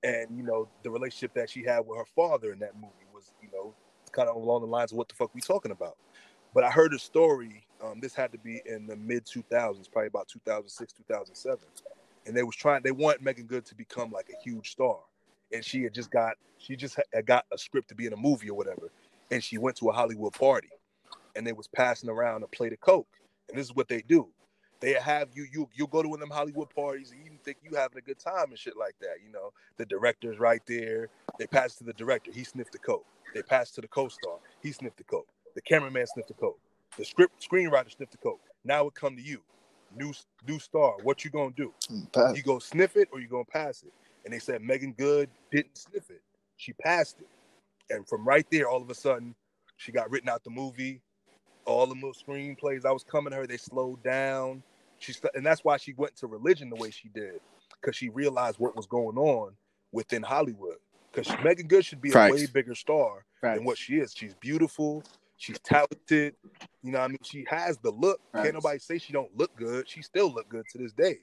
and 0.02 0.36
you 0.36 0.42
know 0.42 0.68
the 0.82 0.90
relationship 0.90 1.34
that 1.34 1.50
she 1.50 1.64
had 1.64 1.80
with 1.80 1.98
her 1.98 2.04
father 2.04 2.52
in 2.52 2.59
that 2.61 2.74
movie 2.74 3.06
was 3.12 3.32
you 3.42 3.48
know 3.52 3.74
kind 4.12 4.28
of 4.28 4.36
along 4.36 4.62
the 4.62 4.66
lines 4.66 4.92
of 4.92 4.98
what 4.98 5.09
the 5.09 5.14
fuck 5.14 5.34
we 5.34 5.40
talking 5.40 5.72
about. 5.72 5.96
But 6.54 6.64
I 6.64 6.70
heard 6.70 6.94
a 6.94 6.98
story. 6.98 7.66
Um, 7.82 8.00
this 8.00 8.14
had 8.14 8.32
to 8.32 8.38
be 8.38 8.61
in 8.66 8.86
the 8.86 8.96
mid 8.96 9.24
2000s, 9.24 9.90
probably 9.90 10.09
about 10.09 10.28
2006, 10.28 10.92
2007, 10.92 11.59
and 12.26 12.36
they 12.36 12.42
was 12.42 12.56
trying. 12.56 12.82
They 12.82 12.90
want 12.90 13.22
Meagan 13.22 13.46
Good 13.46 13.64
to 13.66 13.74
become 13.74 14.11
like 14.11 14.30
a 14.30 14.42
huge 14.42 14.70
star, 14.72 14.98
and 15.52 15.64
she 15.64 15.82
had 15.84 15.94
just 15.94 16.11
got 16.11 16.36
she 16.59 16.76
just 16.76 16.98
had 17.12 17.26
got 17.26 17.46
a 17.52 17.59
script 17.59 17.88
to 17.88 17.94
be 17.94 18.06
in 18.06 18.12
a 18.12 18.16
movie 18.16 18.50
or 18.50 18.56
whatever, 18.56 18.90
and 19.30 19.42
she 19.42 19.59
went 19.59 19.76
to 19.76 19.88
a 19.90 19.92
Hollywood 19.92 20.32
party, 20.32 20.68
and 21.36 21.46
they 21.46 21.52
was 21.52 21.68
passing 21.68 22.08
around 22.08 22.42
a 22.42 22.48
plate 22.48 22.72
of 22.72 22.80
coke, 22.80 23.08
and 23.48 23.58
this 23.58 23.66
is 23.66 23.74
what 23.74 23.88
they 23.88 24.02
do. 24.02 24.28
They 24.80 24.92
have 24.92 25.28
you 25.34 25.46
you 25.52 25.68
you 25.74 25.86
go 25.88 26.02
to 26.02 26.08
one 26.08 26.22
of 26.22 26.28
them 26.28 26.36
Hollywood 26.36 26.70
parties 26.70 27.10
and 27.10 27.24
you 27.24 27.32
think 27.44 27.58
you 27.62 27.76
having 27.76 27.98
a 27.98 28.00
good 28.00 28.18
time 28.18 28.50
and 28.50 28.58
shit 28.58 28.76
like 28.76 28.94
that. 29.00 29.16
You 29.24 29.32
know, 29.32 29.52
the 29.76 29.84
director's 29.86 30.38
right 30.38 30.62
there. 30.66 31.08
They 31.38 31.46
pass 31.46 31.74
to 31.76 31.84
the 31.84 31.92
director, 31.94 32.30
he 32.32 32.44
sniffed 32.44 32.72
the 32.72 32.78
coke. 32.78 33.06
They 33.34 33.42
pass 33.42 33.70
to 33.72 33.80
the 33.80 33.88
co-star, 33.88 34.38
he 34.62 34.72
sniffed 34.72 34.98
the 34.98 35.04
coke. 35.04 35.28
The 35.54 35.62
cameraman 35.62 36.06
sniffed 36.06 36.28
the 36.28 36.34
coke. 36.34 36.60
The 36.96 37.04
script 37.04 37.44
screenwriter 37.44 37.90
sniffed 37.94 38.12
the 38.12 38.18
coke. 38.18 38.40
Now 38.64 38.86
it 38.86 38.94
come 38.94 39.16
to 39.16 39.22
you, 39.22 39.40
new 39.96 40.12
new 40.46 40.58
star. 40.58 40.94
What 41.02 41.24
you 41.24 41.30
gonna 41.30 41.50
do? 41.56 41.72
Pass. 42.12 42.36
You 42.36 42.42
gonna 42.42 42.60
sniff 42.60 42.96
it 42.96 43.08
or 43.12 43.20
you 43.20 43.26
gonna 43.26 43.44
pass 43.44 43.82
it? 43.82 43.92
And 44.24 44.32
they 44.32 44.38
said 44.38 44.62
Meagan 44.62 44.92
Good 44.92 45.30
didn't 45.50 45.76
sniff 45.76 46.10
it. 46.10 46.22
She 46.56 46.72
passed 46.72 47.16
it. 47.20 47.28
And 47.90 48.06
from 48.06 48.26
right 48.26 48.46
there, 48.50 48.68
all 48.68 48.82
of 48.82 48.90
a 48.90 48.94
sudden, 48.94 49.34
she 49.76 49.90
got 49.92 50.10
written 50.10 50.28
out 50.28 50.44
the 50.44 50.50
movie. 50.50 51.00
All 51.68 51.86
the 51.86 51.94
little 51.94 52.14
screenplays 52.14 52.86
I 52.86 52.92
was 52.92 53.04
coming 53.04 53.30
to 53.30 53.36
her, 53.36 53.46
they 53.46 53.58
slowed 53.58 54.02
down. 54.02 54.62
She 54.98 55.12
st- 55.12 55.32
and 55.34 55.44
that's 55.44 55.62
why 55.62 55.76
she 55.76 55.92
went 55.92 56.16
to 56.16 56.26
religion 56.26 56.70
the 56.70 56.76
way 56.76 56.90
she 56.90 57.08
did, 57.10 57.40
because 57.80 57.94
she 57.94 58.08
realized 58.08 58.58
what 58.58 58.74
was 58.74 58.86
going 58.86 59.18
on 59.18 59.52
within 59.92 60.22
Hollywood. 60.22 60.76
Because 61.12 61.32
Meagan 61.44 61.66
Good 61.68 61.84
should 61.84 62.00
be 62.00 62.10
a 62.10 62.12
way 62.32 62.46
bigger 62.46 62.74
star 62.74 63.24
than 63.42 63.64
what 63.64 63.78
she 63.78 63.96
is. 63.96 64.12
She's 64.16 64.34
beautiful. 64.34 65.04
She's 65.36 65.58
talented. 65.60 66.34
You 66.82 66.92
know, 66.92 66.98
what 66.98 67.04
I 67.04 67.08
mean, 67.08 67.18
she 67.22 67.44
has 67.48 67.78
the 67.78 67.90
look. 67.90 68.20
Facts. 68.32 68.44
Can't 68.44 68.54
nobody 68.54 68.78
say 68.78 68.98
she 68.98 69.12
don't 69.12 69.36
look 69.36 69.54
good. 69.56 69.88
She 69.88 70.02
still 70.02 70.32
look 70.32 70.48
good 70.48 70.64
to 70.72 70.78
this 70.78 70.92
day. 70.92 71.18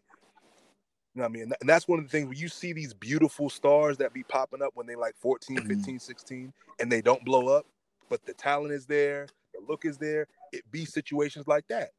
You 1.16 1.22
know 1.22 1.24
what 1.24 1.30
I 1.30 1.34
mean? 1.34 1.54
And, 1.60 1.70
that's 1.70 1.88
one 1.88 2.00
of 2.00 2.06
the 2.06 2.10
things 2.12 2.28
when 2.28 2.38
you 2.38 2.50
see 2.50 2.74
these 2.74 2.94
beautiful 2.94 3.50
stars 3.50 3.98
that 3.98 4.14
be 4.14 4.24
popping 4.24 4.62
up 4.62 4.72
when 4.74 4.86
they 4.86 4.96
like 4.96 5.16
14, 5.18 5.58
Mhm. 5.58 5.68
15, 5.68 6.00
16, 6.00 6.54
and 6.80 6.92
they 6.92 7.02
don't 7.02 7.24
blow 7.24 7.48
up, 7.48 7.66
but 8.10 8.26
the 8.26 8.34
talent 8.34 8.74
is 8.74 8.86
there, 8.86 9.28
the 9.28 9.45
look 9.68 9.86
is 9.86 9.98
there. 9.98 10.28
It 10.52 10.64
be 10.72 10.86
situations 10.86 11.48
like 11.48 11.68
that. 11.70 11.90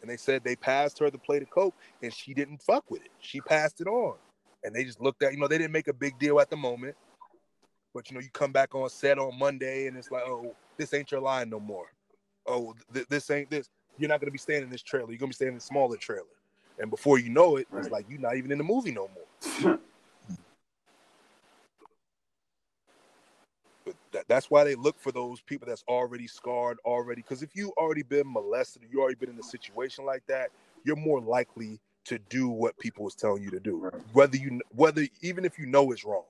And 0.00 0.10
they 0.10 0.16
said 0.16 0.42
they 0.42 0.56
passed 0.56 0.98
her 0.98 1.10
the 1.10 1.18
plate 1.18 1.42
of 1.42 1.50
coke 1.50 1.74
and 2.02 2.12
she 2.12 2.34
didn't 2.34 2.62
fuck 2.62 2.90
with 2.90 3.02
it. 3.02 3.10
She 3.20 3.40
passed 3.40 3.80
it 3.80 3.86
on. 3.86 4.16
And 4.64 4.74
they 4.74 4.84
just 4.84 5.00
looked 5.00 5.22
at, 5.22 5.32
you 5.32 5.38
know, 5.38 5.48
they 5.48 5.58
didn't 5.58 5.72
make 5.72 5.88
a 5.88 5.92
big 5.92 6.18
deal 6.18 6.40
at 6.40 6.50
the 6.50 6.56
moment. 6.56 6.96
But 7.94 8.10
you 8.10 8.14
know, 8.16 8.20
you 8.20 8.30
come 8.32 8.52
back 8.52 8.74
on 8.74 8.88
set 8.88 9.18
on 9.18 9.38
Monday 9.38 9.86
and 9.86 9.96
it's 9.96 10.10
like, 10.10 10.22
oh, 10.26 10.54
this 10.76 10.94
ain't 10.94 11.10
your 11.10 11.20
line 11.20 11.50
no 11.50 11.60
more. 11.60 11.86
Oh, 12.46 12.74
th- 12.92 13.06
this 13.08 13.30
ain't 13.30 13.50
this. 13.50 13.68
You're 13.98 14.08
not 14.08 14.20
gonna 14.20 14.32
be 14.32 14.38
staying 14.38 14.62
in 14.62 14.70
this 14.70 14.82
trailer. 14.82 15.10
You're 15.10 15.18
gonna 15.18 15.28
be 15.28 15.34
staying 15.34 15.50
in 15.50 15.56
the 15.56 15.60
smaller 15.60 15.96
trailer. 15.96 16.24
And 16.78 16.90
before 16.90 17.18
you 17.18 17.28
know 17.28 17.56
it, 17.56 17.68
it's 17.76 17.90
like 17.90 18.06
you're 18.08 18.18
not 18.18 18.36
even 18.36 18.50
in 18.50 18.58
the 18.58 18.64
movie 18.64 18.92
no 18.92 19.08
more. 19.14 19.78
But 23.84 23.96
that, 24.22 24.34
that's 24.34 24.50
why 24.50 24.64
they 24.64 24.74
look 24.74 24.98
for 24.98 25.12
those 25.12 25.40
people 25.40 25.68
that's 25.68 25.84
already 25.88 26.26
scarred 26.26 26.78
already. 26.84 27.22
Because 27.22 27.42
if 27.42 27.54
you 27.54 27.72
already 27.76 28.02
been 28.02 28.30
molested, 28.32 28.82
you 28.90 29.00
already 29.00 29.16
been 29.16 29.30
in 29.30 29.38
a 29.38 29.42
situation 29.42 30.04
like 30.04 30.22
that, 30.28 30.50
you're 30.84 30.96
more 30.96 31.20
likely 31.20 31.80
to 32.04 32.18
do 32.30 32.48
what 32.48 32.78
people 32.78 33.06
is 33.06 33.14
telling 33.14 33.42
you 33.42 33.50
to 33.50 33.60
do. 33.60 33.92
Whether 34.12 34.36
you 34.36 34.60
whether 34.74 35.06
even 35.20 35.44
if 35.44 35.58
you 35.58 35.66
know 35.66 35.92
it's 35.92 36.04
wrong, 36.04 36.24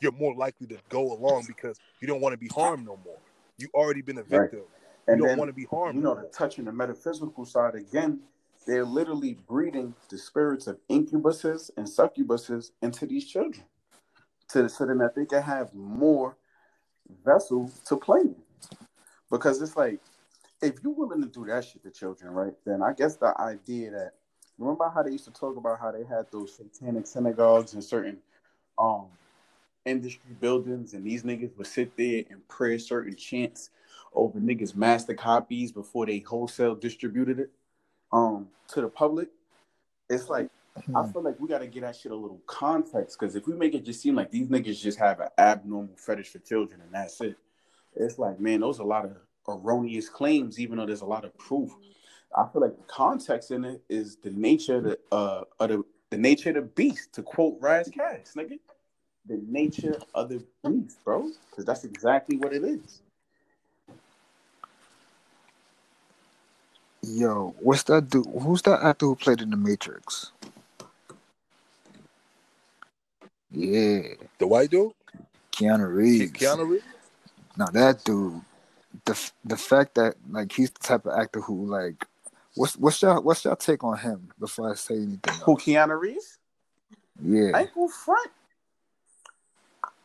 you're 0.00 0.12
more 0.12 0.34
likely 0.34 0.66
to 0.68 0.78
go 0.90 1.12
along 1.12 1.44
because 1.46 1.78
you 2.00 2.06
don't 2.06 2.20
want 2.20 2.34
to 2.34 2.38
be 2.38 2.48
harmed 2.48 2.84
no 2.84 2.98
more. 3.04 3.18
You 3.58 3.68
already 3.74 4.02
been 4.02 4.18
a 4.18 4.22
Right. 4.22 4.50
victim. 4.50 4.62
And 5.06 5.18
you 5.18 5.26
don't 5.26 5.38
want 5.38 5.48
to 5.50 5.54
be 5.54 5.64
harmed. 5.64 5.96
you 5.96 6.02
know, 6.02 6.14
to 6.14 6.24
touching 6.32 6.64
the 6.64 6.72
metaphysical 6.72 7.44
side 7.44 7.74
again, 7.74 8.20
they're 8.66 8.84
literally 8.84 9.34
breeding 9.46 9.94
the 10.08 10.16
spirits 10.18 10.66
of 10.66 10.78
incubuses 10.90 11.70
and 11.76 11.86
succubuses 11.86 12.70
into 12.82 13.06
these 13.06 13.26
children, 13.26 13.64
to 14.48 14.68
so 14.68 14.86
that 14.86 15.12
they 15.14 15.26
can 15.26 15.42
have 15.42 15.74
more 15.74 16.36
vessel 17.24 17.70
to 17.86 17.96
play 17.96 18.20
in. 18.20 18.36
Because 19.30 19.60
it's 19.60 19.76
like, 19.76 20.00
if 20.62 20.74
you're 20.82 20.92
willing 20.92 21.22
to 21.22 21.28
do 21.28 21.44
that 21.46 21.64
shit 21.64 21.82
to 21.82 21.90
children, 21.90 22.32
right? 22.32 22.54
Then 22.64 22.82
I 22.82 22.92
guess 22.92 23.16
the 23.16 23.38
idea 23.38 23.90
that 23.90 24.12
remember 24.58 24.88
how 24.88 25.02
they 25.02 25.10
used 25.10 25.24
to 25.24 25.30
talk 25.32 25.56
about 25.56 25.80
how 25.80 25.90
they 25.90 26.04
had 26.04 26.26
those 26.30 26.54
satanic 26.54 27.06
synagogues 27.06 27.74
in 27.74 27.82
certain 27.82 28.18
um 28.78 29.06
industry 29.84 30.34
buildings, 30.40 30.94
and 30.94 31.04
these 31.04 31.22
niggas 31.22 31.56
would 31.56 31.66
sit 31.66 31.96
there 31.96 32.24
and 32.30 32.46
pray 32.48 32.78
certain 32.78 33.14
chants 33.14 33.70
over 34.14 34.38
niggas 34.38 34.74
master 34.74 35.14
copies 35.14 35.72
before 35.72 36.06
they 36.06 36.20
wholesale 36.20 36.74
distributed 36.74 37.40
it 37.40 37.50
um 38.12 38.48
to 38.68 38.80
the 38.80 38.88
public. 38.88 39.28
It's 40.08 40.28
like 40.28 40.48
I 40.94 41.06
feel 41.12 41.22
like 41.22 41.38
we 41.38 41.48
gotta 41.48 41.66
get 41.66 41.82
that 41.82 41.96
shit 41.96 42.12
a 42.12 42.16
little 42.16 42.42
context 42.46 43.18
because 43.18 43.36
if 43.36 43.46
we 43.46 43.54
make 43.54 43.74
it 43.74 43.84
just 43.84 44.00
seem 44.00 44.16
like 44.16 44.30
these 44.30 44.48
niggas 44.48 44.80
just 44.80 44.98
have 44.98 45.20
an 45.20 45.28
abnormal 45.38 45.96
fetish 45.96 46.28
for 46.28 46.40
children 46.40 46.80
and 46.80 46.92
that's 46.92 47.20
it, 47.20 47.36
it's 47.94 48.18
like 48.18 48.40
man, 48.40 48.60
those 48.60 48.80
are 48.80 48.82
a 48.82 48.86
lot 48.86 49.04
of 49.04 49.16
erroneous 49.48 50.08
claims, 50.08 50.58
even 50.58 50.78
though 50.78 50.86
there's 50.86 51.02
a 51.02 51.06
lot 51.06 51.24
of 51.24 51.36
proof. 51.38 51.70
I 52.36 52.46
feel 52.52 52.62
like 52.62 52.76
the 52.76 52.82
context 52.84 53.50
in 53.50 53.64
it 53.64 53.82
is 53.88 54.16
the 54.16 54.30
nature 54.30 54.76
of 54.76 54.84
the 54.84 54.98
uh 55.12 55.44
of 55.60 55.68
the, 55.68 55.84
the 56.10 56.18
nature 56.18 56.50
of 56.50 56.56
the 56.56 56.62
beast, 56.62 57.12
to 57.14 57.22
quote 57.22 57.56
Ras 57.60 57.88
Kass, 57.88 58.34
nigga. 58.36 58.58
The 59.26 59.40
nature 59.48 59.98
of 60.14 60.28
the 60.28 60.44
beast, 60.64 61.02
bro. 61.04 61.30
Because 61.50 61.64
that's 61.64 61.84
exactly 61.84 62.36
what 62.36 62.52
it 62.52 62.62
is. 62.62 63.00
Yo, 67.02 67.54
what's 67.60 67.82
that 67.84 68.08
dude? 68.10 68.26
Who's 68.26 68.62
that 68.62 68.82
actor 68.82 69.06
who 69.06 69.14
played 69.14 69.40
in 69.40 69.50
The 69.50 69.56
Matrix? 69.56 70.32
Yeah, 73.54 74.14
The 74.38 74.46
white 74.46 74.70
dude, 74.70 74.92
Keanu 75.52 75.94
Reeves. 75.94 76.32
Keanu 76.32 76.68
Reeves. 76.68 76.84
Now 77.56 77.66
that 77.66 78.04
dude, 78.04 78.40
the 79.04 79.30
the 79.44 79.56
fact 79.56 79.94
that 79.94 80.16
like 80.28 80.52
he's 80.52 80.70
the 80.70 80.80
type 80.80 81.06
of 81.06 81.16
actor 81.18 81.40
who 81.40 81.66
like 81.66 82.04
what's 82.56 82.76
what's 82.76 83.00
your 83.00 83.20
what's 83.20 83.44
your 83.44 83.54
take 83.56 83.84
on 83.84 83.96
him 83.98 84.30
before 84.40 84.72
I 84.72 84.74
say 84.74 84.96
anything? 84.96 85.34
Who 85.44 85.56
Keanu 85.56 85.98
Reeves? 86.00 86.38
I 87.20 87.22
Yeah, 87.22 87.58
ain't 87.60 87.74
gonna 87.74 87.88
front. 87.88 88.30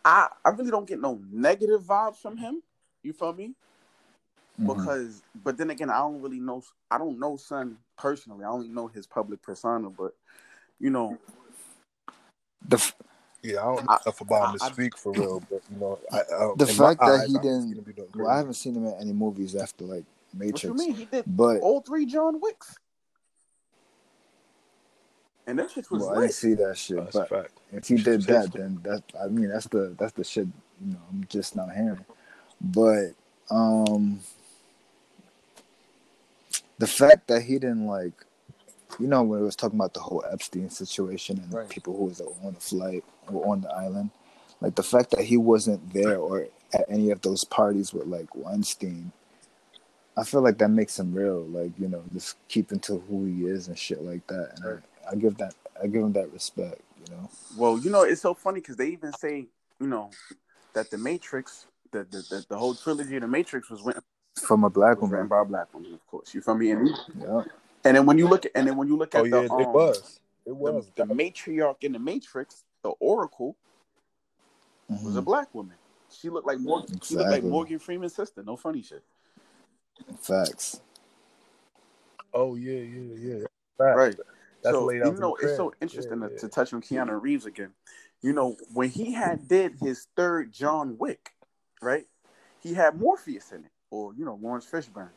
I 0.06 0.28
I 0.46 0.50
really 0.50 0.72
don't 0.72 0.88
get 0.88 1.02
no 1.02 1.20
negative 1.32 1.82
vibes 1.82 2.18
from 2.18 2.38
him. 2.38 2.62
You 3.04 3.14
feel 3.14 3.34
me? 3.34 3.56
Mhm. 4.60 4.68
Because, 4.68 5.22
but 5.44 5.58
then 5.58 5.70
again, 5.70 5.90
I 5.90 6.00
don't 6.00 6.22
really 6.22 6.40
know. 6.40 6.62
I 6.92 6.98
don't 6.98 7.18
know 7.20 7.38
Son 7.38 7.78
personally. 7.98 8.44
I 8.44 8.50
only 8.50 8.68
know 8.68 8.88
his 8.88 9.08
public 9.08 9.42
persona. 9.42 9.90
But 9.90 10.14
you 10.80 10.90
know, 10.90 11.18
the 12.68 12.76
f- 12.78 12.96
Yeah, 13.42 13.62
I 13.62 13.64
don't 13.76 13.86
know 13.86 13.92
I- 13.94 14.00
enough 14.06 14.22
about 14.22 14.52
him 14.54 14.60
to 14.60 14.66
I- 14.66 14.72
speak 14.72 14.98
for 14.98 15.12
real, 15.14 15.40
but 15.50 15.62
you 15.72 15.78
know, 15.80 16.00
I, 16.12 16.18
I, 16.20 16.54
The 16.58 16.68
fact 16.68 17.00
that 17.00 17.22
eyes, 17.22 17.28
he 17.30 17.38
I 17.38 17.42
didn't- 17.42 17.70
see 17.70 17.78
him 17.78 17.84
be 17.84 17.94
doing 17.94 18.08
well, 18.16 18.26
great. 18.26 18.34
I 18.34 18.38
haven't 18.38 18.54
seen 18.56 18.76
him 18.76 18.86
in 18.86 18.94
any 18.96 19.14
movies 19.14 19.56
after 19.56 19.86
like 19.86 20.04
what 20.34 20.46
you 20.64 20.74
Matrix, 20.74 20.76
mean? 20.80 20.94
He 20.94 21.06
did 21.06 21.24
but 21.28 21.60
all 21.62 21.82
three 21.82 22.06
John 22.06 22.40
Wicks, 22.42 22.78
and 25.48 25.58
that 25.60 25.72
shit 25.72 25.90
was 25.90 26.02
well, 26.04 26.18
I 26.18 26.22
didn't 26.22 26.34
see 26.34 26.54
that 26.56 26.78
shit. 26.78 26.98
That's 26.98 27.16
a 27.16 27.20
but 27.20 27.30
fact. 27.30 27.52
if 27.72 27.88
he 27.88 27.96
did 27.96 28.22
that, 28.24 28.52
then 28.54 28.80
that 28.84 29.04
I 29.20 29.28
mean 29.28 29.50
that's 29.50 29.68
the 29.68 29.96
that's 29.98 30.14
the 30.14 30.24
shit. 30.24 30.48
You 30.86 30.94
know, 30.94 31.00
I'm 31.10 31.26
just 31.30 31.56
not 31.56 31.74
hearing. 31.74 32.06
But 32.62 33.12
um, 33.50 34.20
the 36.78 36.88
fact 36.88 37.28
that 37.28 37.42
he 37.42 37.54
didn't 37.54 37.88
like, 37.88 38.14
you 39.00 39.08
know, 39.08 39.24
when 39.24 39.40
it 39.40 39.44
was 39.44 39.56
talking 39.56 39.80
about 39.80 39.94
the 39.94 40.00
whole 40.02 40.24
Epstein 40.32 40.70
situation 40.70 41.40
and 41.40 41.54
Right. 41.54 41.68
people 41.70 41.96
who 41.98 42.06
was 42.06 42.22
on 42.22 42.54
the 42.54 42.60
flight 42.60 43.04
or 43.32 43.54
on 43.54 43.62
the 43.62 43.70
island, 43.72 44.12
like 44.62 44.76
the 44.76 44.84
fact 44.84 45.12
that 45.12 45.22
he 45.22 45.38
wasn't 45.38 45.94
there 45.94 46.18
or 46.18 46.48
at 46.74 46.86
any 46.90 47.12
of 47.12 47.22
those 47.22 47.44
parties 47.44 47.94
with 47.94 48.08
like 48.08 48.34
Weinstein. 48.36 49.12
I 50.18 50.24
feel 50.26 50.42
like 50.42 50.58
that 50.58 50.70
makes 50.70 51.00
him 51.00 51.14
real, 51.14 51.42
like 51.46 51.72
you 51.80 51.88
know, 51.88 52.04
just 52.14 52.38
keeping 52.50 52.80
to 52.82 53.00
who 53.10 53.26
he 53.26 53.46
is 53.46 53.68
and 53.70 53.78
shit 53.78 54.02
like 54.02 54.26
that. 54.28 54.54
And 54.56 54.66
Right. 54.66 54.84
I, 55.08 55.12
I 55.14 55.16
give 55.16 55.38
that, 55.38 55.56
I 55.82 55.88
give 55.88 56.04
him 56.04 56.14
that 56.14 56.32
respect, 56.34 56.82
you 57.00 57.16
know. 57.16 57.30
Well, 57.58 57.80
you 57.80 57.90
know, 57.90 58.04
it's 58.04 58.22
so 58.22 58.34
funny 58.34 58.60
because 58.62 58.76
they 58.78 58.90
even 58.90 59.14
say, 59.14 59.48
you 59.80 59.88
know, 59.88 60.12
that 60.74 60.92
the 60.92 60.98
Matrix, 60.98 61.68
the 61.92 62.00
the, 62.00 62.18
the, 62.30 62.46
the 62.50 62.58
whole 62.58 62.76
trilogy 62.76 63.16
of 63.16 63.22
the 63.22 63.28
Matrix 63.28 63.70
was 63.70 63.82
written, 63.82 64.04
From 64.36 64.64
a 64.66 64.70
black 64.70 65.02
was 65.02 65.12
written 65.12 65.30
woman, 65.30 65.30
by 65.30 65.42
a 65.42 65.46
black 65.46 65.74
woman, 65.74 65.94
of 65.94 66.06
course. 66.08 66.34
You 66.36 66.42
feel 66.42 66.56
me? 66.56 66.72
And, 66.72 66.90
yeah. 67.20 67.44
and 67.86 67.98
then 67.98 68.06
when 68.06 68.18
you 68.18 68.28
look 68.28 68.46
at 68.46 68.52
and 68.56 68.68
then 68.68 68.78
when 68.78 68.88
you 68.88 68.98
look 68.98 69.16
at 69.16 69.22
Oh 69.22 69.24
yeah, 69.26 69.32
the, 69.32 69.58
it 69.60 69.68
um, 69.68 69.74
was. 69.74 70.20
It 70.46 70.58
the, 70.64 70.74
was. 70.74 70.92
the 70.96 71.04
matriarch 71.06 71.84
in 71.84 71.94
the 71.94 72.00
Matrix, 72.00 72.64
the 72.84 72.90
Oracle, 73.00 73.56
was 74.90 75.16
a 75.16 75.22
Mhm. 75.22 75.26
black 75.26 75.54
woman. 75.54 75.78
She 76.10 76.30
looked 76.30 76.48
like 76.48 76.60
Morgan. 76.60 77.00
She 77.04 77.16
looked 77.16 77.30
like 77.30 77.44
Morgan 77.44 77.80
Freeman's 77.80 78.16
sister. 78.16 78.44
No 78.44 78.56
funny 78.56 78.82
shit. 78.82 79.04
Facts. 80.20 80.82
Oh 82.34 82.56
yeah, 82.56 82.80
yeah, 82.80 83.16
yeah. 83.16 83.46
Fact. 83.78 83.98
Right. 83.98 84.16
That's 84.62 84.76
so 84.76 84.86
laid 84.86 85.04
out 85.04 85.14
you 85.14 85.20
know, 85.20 85.36
it's 85.36 85.56
so 85.56 85.74
interesting 85.82 86.22
Yeah, 86.22 86.28
to, 86.28 86.34
yeah. 86.34 86.40
to 86.42 86.48
touch 86.50 86.74
on 86.74 86.82
Keanu 86.82 87.22
Reeves 87.22 87.46
again. 87.46 87.74
You 88.22 88.34
know, 88.34 88.58
when 88.74 88.90
he 88.90 89.14
had 89.14 89.48
did 89.48 89.76
his 89.80 90.08
third 90.16 90.52
John 90.52 90.98
Wick, 90.98 91.32
right? 91.82 92.06
He 92.60 92.74
had 92.74 93.00
Morpheus 93.00 93.52
in 93.52 93.64
it, 93.66 93.72
or 93.90 94.14
you 94.14 94.26
know, 94.26 94.38
Laurence 94.42 94.66
Fishburne, 94.66 95.12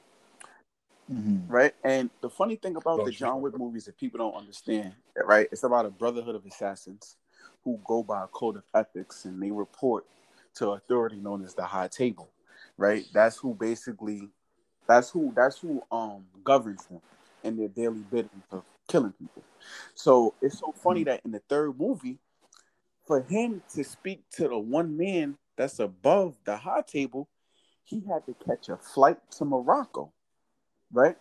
hmm 1.09 1.39
right? 1.49 1.75
And 1.83 2.11
the 2.21 2.31
funny 2.31 2.57
thing 2.57 2.77
about 2.77 3.05
the 3.05 3.11
John 3.11 3.41
Wick 3.41 3.59
movies 3.59 3.87
that 3.87 3.99
people 3.99 4.19
don't 4.19 4.35
understand, 4.35 4.95
right? 5.25 5.49
It's 5.51 5.65
about 5.65 5.87
a 5.87 5.91
brotherhood 5.91 6.37
of 6.37 6.47
assassins 6.47 7.17
who 7.65 7.81
go 7.85 8.03
by 8.03 8.25
a 8.25 8.27
code 8.29 8.57
of 8.57 8.65
ethics 8.75 9.25
and 9.25 9.43
they 9.43 9.51
report 9.51 10.07
to 10.55 10.71
authority 10.71 11.17
known 11.17 11.45
as 11.45 11.55
the 11.55 11.65
High 11.65 11.89
Table, 11.89 12.29
right? 12.77 13.05
That's 13.13 13.37
who 13.37 13.55
basically, 13.55 14.29
that's 14.87 15.11
who 15.11 15.33
that's 15.35 15.59
who 15.59 15.83
um 15.91 16.25
governs 16.45 16.85
them 16.87 17.01
in 17.45 17.57
their 17.57 17.69
daily 17.69 18.05
bidding 18.11 18.43
of 18.51 18.65
killing 18.89 19.13
people. 19.13 19.43
So 19.95 20.35
it's 20.43 20.59
so 20.59 20.73
funny 20.83 21.05
that 21.05 21.21
in 21.25 21.31
the 21.31 21.43
third 21.49 21.79
movie, 21.79 22.19
for 23.07 23.23
him 23.23 23.63
to 23.75 23.85
speak 23.85 24.23
to 24.33 24.49
the 24.49 24.59
one 24.59 24.97
man 24.97 25.37
that's 25.57 25.79
above 25.79 26.37
the 26.45 26.57
high 26.57 26.83
table, 26.83 27.29
he 27.85 28.01
had 28.01 28.25
to 28.27 28.35
catch 28.45 28.69
a 28.69 28.77
flight 28.77 29.19
to 29.33 29.45
Morocco, 29.45 30.13
right? 30.93 31.17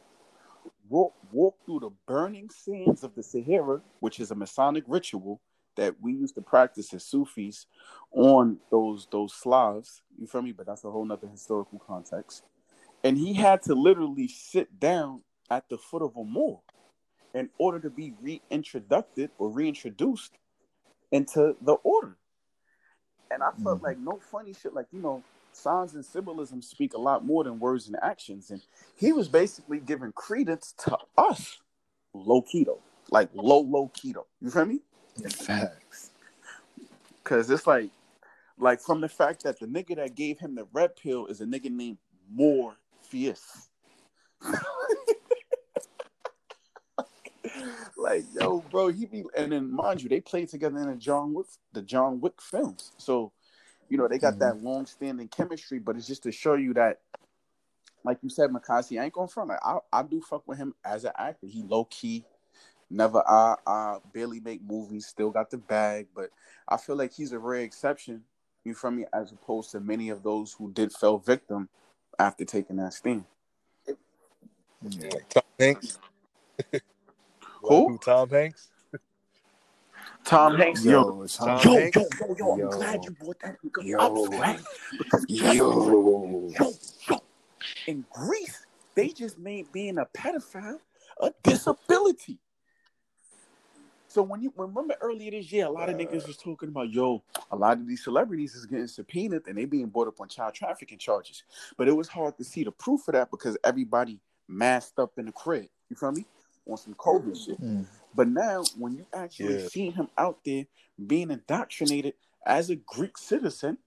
Walk, 0.89 1.13
walk 1.31 1.55
through 1.65 1.79
the 1.81 1.89
burning 2.07 2.49
sands 2.49 3.03
of 3.03 3.15
the 3.15 3.23
Sahara, 3.23 3.81
which 3.99 4.19
is 4.19 4.31
a 4.31 4.35
Masonic 4.35 4.83
ritual 4.87 5.41
that 5.75 5.95
we 6.01 6.13
used 6.13 6.35
to 6.35 6.41
practice 6.41 6.93
as 6.93 7.05
Sufis 7.05 7.65
on 8.11 8.57
those 8.69 9.07
those 9.11 9.33
Slavs. 9.33 10.01
You 10.19 10.27
feel 10.27 10.41
me? 10.41 10.51
But 10.51 10.65
that's 10.67 10.83
a 10.83 10.91
whole 10.91 11.05
nother 11.05 11.27
historical 11.27 11.79
context. 11.79 12.43
And 13.03 13.17
he 13.17 13.33
had 13.33 13.63
to 13.63 13.73
literally 13.73 14.27
sit 14.27 14.79
down 14.79 15.21
at 15.49 15.67
the 15.69 15.77
foot 15.77 16.01
of 16.01 16.15
a 16.15 16.23
mole 16.23 16.63
in 17.33 17.49
order 17.57 17.79
to 17.79 17.89
be 17.89 18.13
reintroduced 18.21 19.31
or 19.37 19.49
reintroduced 19.49 20.37
into 21.11 21.55
the 21.61 21.73
order. 21.73 22.17
And 23.31 23.41
I 23.41 23.51
felt 23.63 23.79
Mhm. 23.79 23.83
like 23.83 23.97
no 23.97 24.19
funny 24.19 24.53
shit, 24.53 24.73
like, 24.73 24.87
you 24.91 25.01
know, 25.01 25.23
signs 25.53 25.95
and 25.95 26.05
symbolism 26.05 26.61
speak 26.61 26.93
a 26.93 26.97
lot 26.97 27.25
more 27.25 27.43
than 27.43 27.59
words 27.59 27.87
and 27.87 27.95
actions. 28.01 28.51
And 28.51 28.61
he 28.95 29.13
was 29.13 29.27
basically 29.27 29.79
giving 29.79 30.11
credence 30.11 30.73
to 30.79 30.97
us, 31.17 31.61
low 32.13 32.41
keto, 32.41 32.79
like 33.09 33.29
low, 33.33 33.61
low 33.61 33.89
keto. 33.93 34.25
You 34.41 34.51
feel 34.51 34.65
me? 34.65 34.81
Facts. 35.29 36.11
Because 37.23 37.49
it's 37.49 37.67
like, 37.67 37.89
like 38.57 38.79
from 38.79 39.01
the 39.01 39.09
fact 39.09 39.43
that 39.43 39.59
the 39.59 39.65
nigga 39.65 39.95
that 39.97 40.15
gave 40.15 40.39
him 40.39 40.55
the 40.55 40.67
red 40.73 40.95
pill 40.95 41.27
is 41.27 41.41
a 41.41 41.45
nigga 41.45 41.71
named 41.71 41.97
Morpheus. 42.31 43.69
like, 47.97 48.23
yo, 48.33 48.63
bro, 48.71 48.89
he 48.89 49.05
be, 49.05 49.23
and 49.35 49.51
then 49.51 49.71
mind 49.71 50.01
you, 50.01 50.09
they 50.09 50.21
played 50.21 50.49
together 50.49 50.77
in 50.79 50.87
the 50.87 50.95
John 50.95 51.33
Wick, 51.33 51.47
the 51.73 51.81
John 51.81 52.19
Wick 52.19 52.41
films. 52.41 52.91
So, 52.97 53.31
you 53.89 53.97
know, 53.97 54.07
they 54.07 54.17
got 54.17 54.39
that 54.39 54.55
mm-hmm. 54.55 54.65
long 54.65 54.85
standing 54.85 55.27
chemistry, 55.27 55.79
but 55.79 55.95
it's 55.95 56.07
just 56.07 56.23
to 56.23 56.31
show 56.31 56.55
you 56.55 56.73
that, 56.73 56.99
like 58.03 58.17
you 58.21 58.29
said, 58.29 58.49
Makasi, 58.49 58.99
I 58.99 59.05
ain't 59.05 59.13
going 59.13 59.27
front. 59.27 59.49
Like, 59.49 59.59
I, 59.63 59.77
I 59.93 60.03
do 60.03 60.21
fuck 60.21 60.47
with 60.47 60.57
him 60.57 60.73
as 60.83 61.03
an 61.03 61.11
actor. 61.17 61.47
He 61.47 61.61
low 61.61 61.85
key, 61.85 62.25
never, 62.91 63.23
I, 63.27 63.55
I 63.65 63.97
barely 64.13 64.39
make 64.39 64.61
movies, 64.61 65.07
still 65.07 65.31
got 65.31 65.49
the 65.49 65.57
bag, 65.57 66.07
but 66.15 66.29
I 66.67 66.77
feel 66.77 66.95
like 66.95 67.13
he's 67.13 67.31
a 67.31 67.39
rare 67.39 67.61
exception, 67.61 68.23
you 68.63 68.73
from 68.73 68.97
me, 68.97 69.05
as 69.13 69.31
opposed 69.31 69.71
to 69.71 69.79
many 69.79 70.09
of 70.09 70.23
those 70.23 70.53
who 70.53 70.71
did 70.71 70.91
fell 70.91 71.17
victim 71.17 71.69
after 72.19 72.45
taking 72.45 72.77
that 72.77 72.93
stand. 72.93 73.25
Yeah. 73.87 75.09
Tom 75.29 75.43
Hanks. 75.59 75.99
Who? 77.63 77.91
Like 77.91 78.01
Tom 78.01 78.29
Hanks. 78.29 78.69
Tom 80.23 80.55
Hanks, 80.57 80.85
yo, 80.85 80.91
Yo, 80.91 81.27
Tom 81.27 81.61
yo, 81.63 81.73
yo, 81.73 81.79
Hanks? 81.79 81.97
yo, 81.97 82.35
yo, 82.37 82.57
Yo. 82.57 82.63
I'm 82.63 82.69
glad 82.69 83.05
you 83.05 83.11
brought 83.11 83.39
that 83.39 83.57
nigga 83.63 83.85
Yo. 83.85 83.97
up, 83.97 84.39
right? 84.39 84.59
Because 84.97 85.25
Yo. 85.29 85.45
yo, 85.49 86.73
yo, 87.09 87.21
in 87.87 88.05
Greece, 88.11 88.65
they 88.95 89.09
just 89.09 89.37
made 89.39 89.71
being 89.71 89.97
a 89.97 90.05
pedophile 90.05 90.79
a 91.21 91.31
disability. 91.43 92.37
So 94.11 94.21
when 94.23 94.41
you 94.41 94.51
remember 94.57 94.93
earlier 94.99 95.31
this 95.31 95.49
year, 95.53 95.67
a 95.67 95.69
lot 95.69 95.87
of 95.87 95.95
niggas 95.95 96.27
was 96.27 96.35
talking 96.35 96.67
about, 96.67 96.91
yo, 96.91 97.23
a 97.49 97.55
lot 97.55 97.77
of 97.77 97.87
these 97.87 98.03
celebrities 98.03 98.55
is 98.55 98.65
getting 98.65 98.87
subpoenaed 98.87 99.47
and 99.47 99.57
they 99.57 99.63
being 99.63 99.87
brought 99.87 100.09
up 100.09 100.19
on 100.19 100.27
child 100.27 100.53
trafficking 100.53 100.97
charges. 100.97 101.43
But 101.77 101.87
it 101.87 101.95
was 101.95 102.09
hard 102.09 102.35
to 102.37 102.43
see 102.43 102.65
the 102.65 102.73
proof 102.73 103.07
of 103.07 103.13
that 103.13 103.31
because 103.31 103.57
everybody 103.63 104.19
masked 104.49 104.99
up 104.99 105.13
in 105.17 105.27
the 105.27 105.31
crib. 105.31 105.67
You 105.89 105.95
feel 105.95 106.11
me? 106.11 106.25
On 106.67 106.75
some 106.75 106.93
COVID 106.93 107.45
shit. 107.45 107.61
Mm. 107.61 107.85
But 108.13 108.27
now, 108.27 108.65
when 108.77 108.97
you 108.97 109.05
actually 109.13 109.61
Yeah. 109.61 109.67
see 109.69 109.89
him 109.91 110.09
out 110.17 110.43
there 110.43 110.65
being 111.07 111.31
indoctrinated 111.31 112.15
as 112.45 112.69
a 112.69 112.75
Greek 112.75 113.17
citizen, 113.17 113.77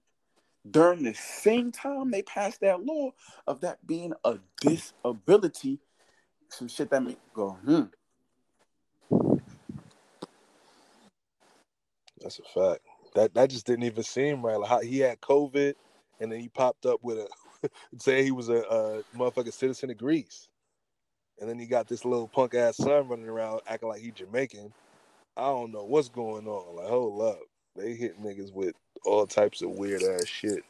during 0.67 1.03
the 1.03 1.13
same 1.13 1.71
time 1.71 2.09
they 2.09 2.23
passed 2.23 2.61
that 2.61 2.83
law 2.83 3.11
of 3.45 3.61
that 3.61 3.85
being 3.85 4.13
a 4.23 4.39
disability, 4.59 5.79
some 6.49 6.67
shit 6.67 6.89
that 6.89 7.03
make 7.03 7.19
go, 7.31 7.51
hmm. 7.63 7.83
That's 12.25 12.39
a 12.39 12.43
fact. 12.43 12.81
That 13.15 13.35
that 13.35 13.51
just 13.51 13.67
didn't 13.67 13.85
even 13.85 14.03
seem 14.03 14.43
right. 14.43 14.57
Like 14.59 14.69
how 14.69 14.81
he 14.81 14.99
had 14.99 15.21
COVID, 15.21 15.75
and 16.19 16.33
then 16.33 16.41
he 16.41 16.49
popped 16.49 16.87
up 16.87 17.01
with 17.03 17.19
a 17.19 17.69
say 17.99 18.23
he 18.23 18.31
was 18.31 18.49
a, 18.49 18.57
a 18.63 19.03
motherfucking 19.15 19.53
citizen 19.53 19.91
of 19.91 19.99
Greece, 19.99 20.49
and 21.39 21.49
then 21.49 21.59
he 21.59 21.67
got 21.67 21.87
this 21.87 22.05
little 22.05 22.27
punk 22.27 22.55
ass 22.55 22.77
son 22.77 23.07
running 23.09 23.29
around 23.29 23.61
acting 23.67 23.89
like 23.89 24.01
he 24.01 24.11
Jamaican. 24.11 24.73
I 25.37 25.43
don't 25.43 25.71
know 25.71 25.85
what's 25.85 26.09
going 26.09 26.47
on. 26.47 26.77
Like 26.77 26.87
hold 26.87 27.21
up, 27.21 27.39
they 27.77 27.93
hit 27.95 28.21
niggas 28.21 28.53
with 28.53 28.75
all 29.05 29.27
types 29.27 29.61
of 29.61 29.71
weird 29.71 30.03
ass 30.03 30.27
shit. 30.27 30.63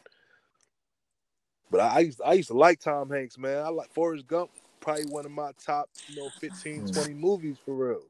But 1.72 1.82
I, 1.82 1.88
I 1.88 1.99
used 2.01 2.22
I 2.26 2.34
used 2.34 2.49
to 2.49 2.58
like 2.58 2.82
Tom 2.82 3.10
Hanks, 3.10 3.38
man. 3.38 3.64
I 3.64 3.70
like 3.70 3.93
Forrest 3.93 4.28
Gump, 4.28 4.51
probably 4.82 5.06
one 5.06 5.26
of 5.26 5.32
my 5.32 5.51
top, 5.66 5.89
you 6.10 6.18
know, 6.18 6.30
15, 6.41 6.84
Mm. 6.84 6.93
20 6.93 7.14
movies 7.16 7.58
for 7.66 7.76
real. 7.76 8.03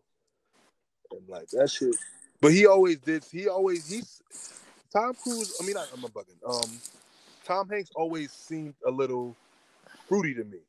And 1.11 1.29
like 1.29 1.49
that 1.51 1.69
shit. 1.71 1.95
But 2.41 2.51
he 2.51 2.65
always 2.65 2.97
did. 2.99 3.23
He 3.31 3.47
always 3.47 3.89
he's 3.89 4.21
Tom 4.91 5.13
Cruise. 5.15 5.57
I 5.61 5.65
mean, 5.65 5.77
I, 5.77 5.85
I'm 5.93 6.01
not 6.01 6.13
bugging. 6.13 6.39
Um, 6.47 6.79
Tom 7.45 7.69
Hanks 7.69 7.91
always 7.95 8.31
seemed 8.31 8.73
a 8.85 8.91
little 8.91 9.35
fruity 10.07 10.33
to 10.33 10.43
me. 10.43 10.59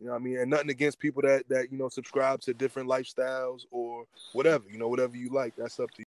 You 0.00 0.06
know 0.06 0.12
what 0.12 0.20
I 0.20 0.24
mean? 0.24 0.38
And 0.38 0.50
nothing 0.50 0.70
against 0.70 0.98
people 0.98 1.22
that 1.22 1.48
that 1.48 1.70
you 1.70 1.78
know 1.78 1.88
subscribe 1.88 2.40
to 2.42 2.54
different 2.54 2.88
lifestyles 2.88 3.62
or 3.70 4.04
whatever. 4.32 4.64
You 4.70 4.78
know, 4.78 4.88
whatever 4.88 5.16
you 5.16 5.30
like, 5.30 5.54
that's 5.56 5.78
up 5.78 5.90
to 5.92 6.00
you. 6.00 6.09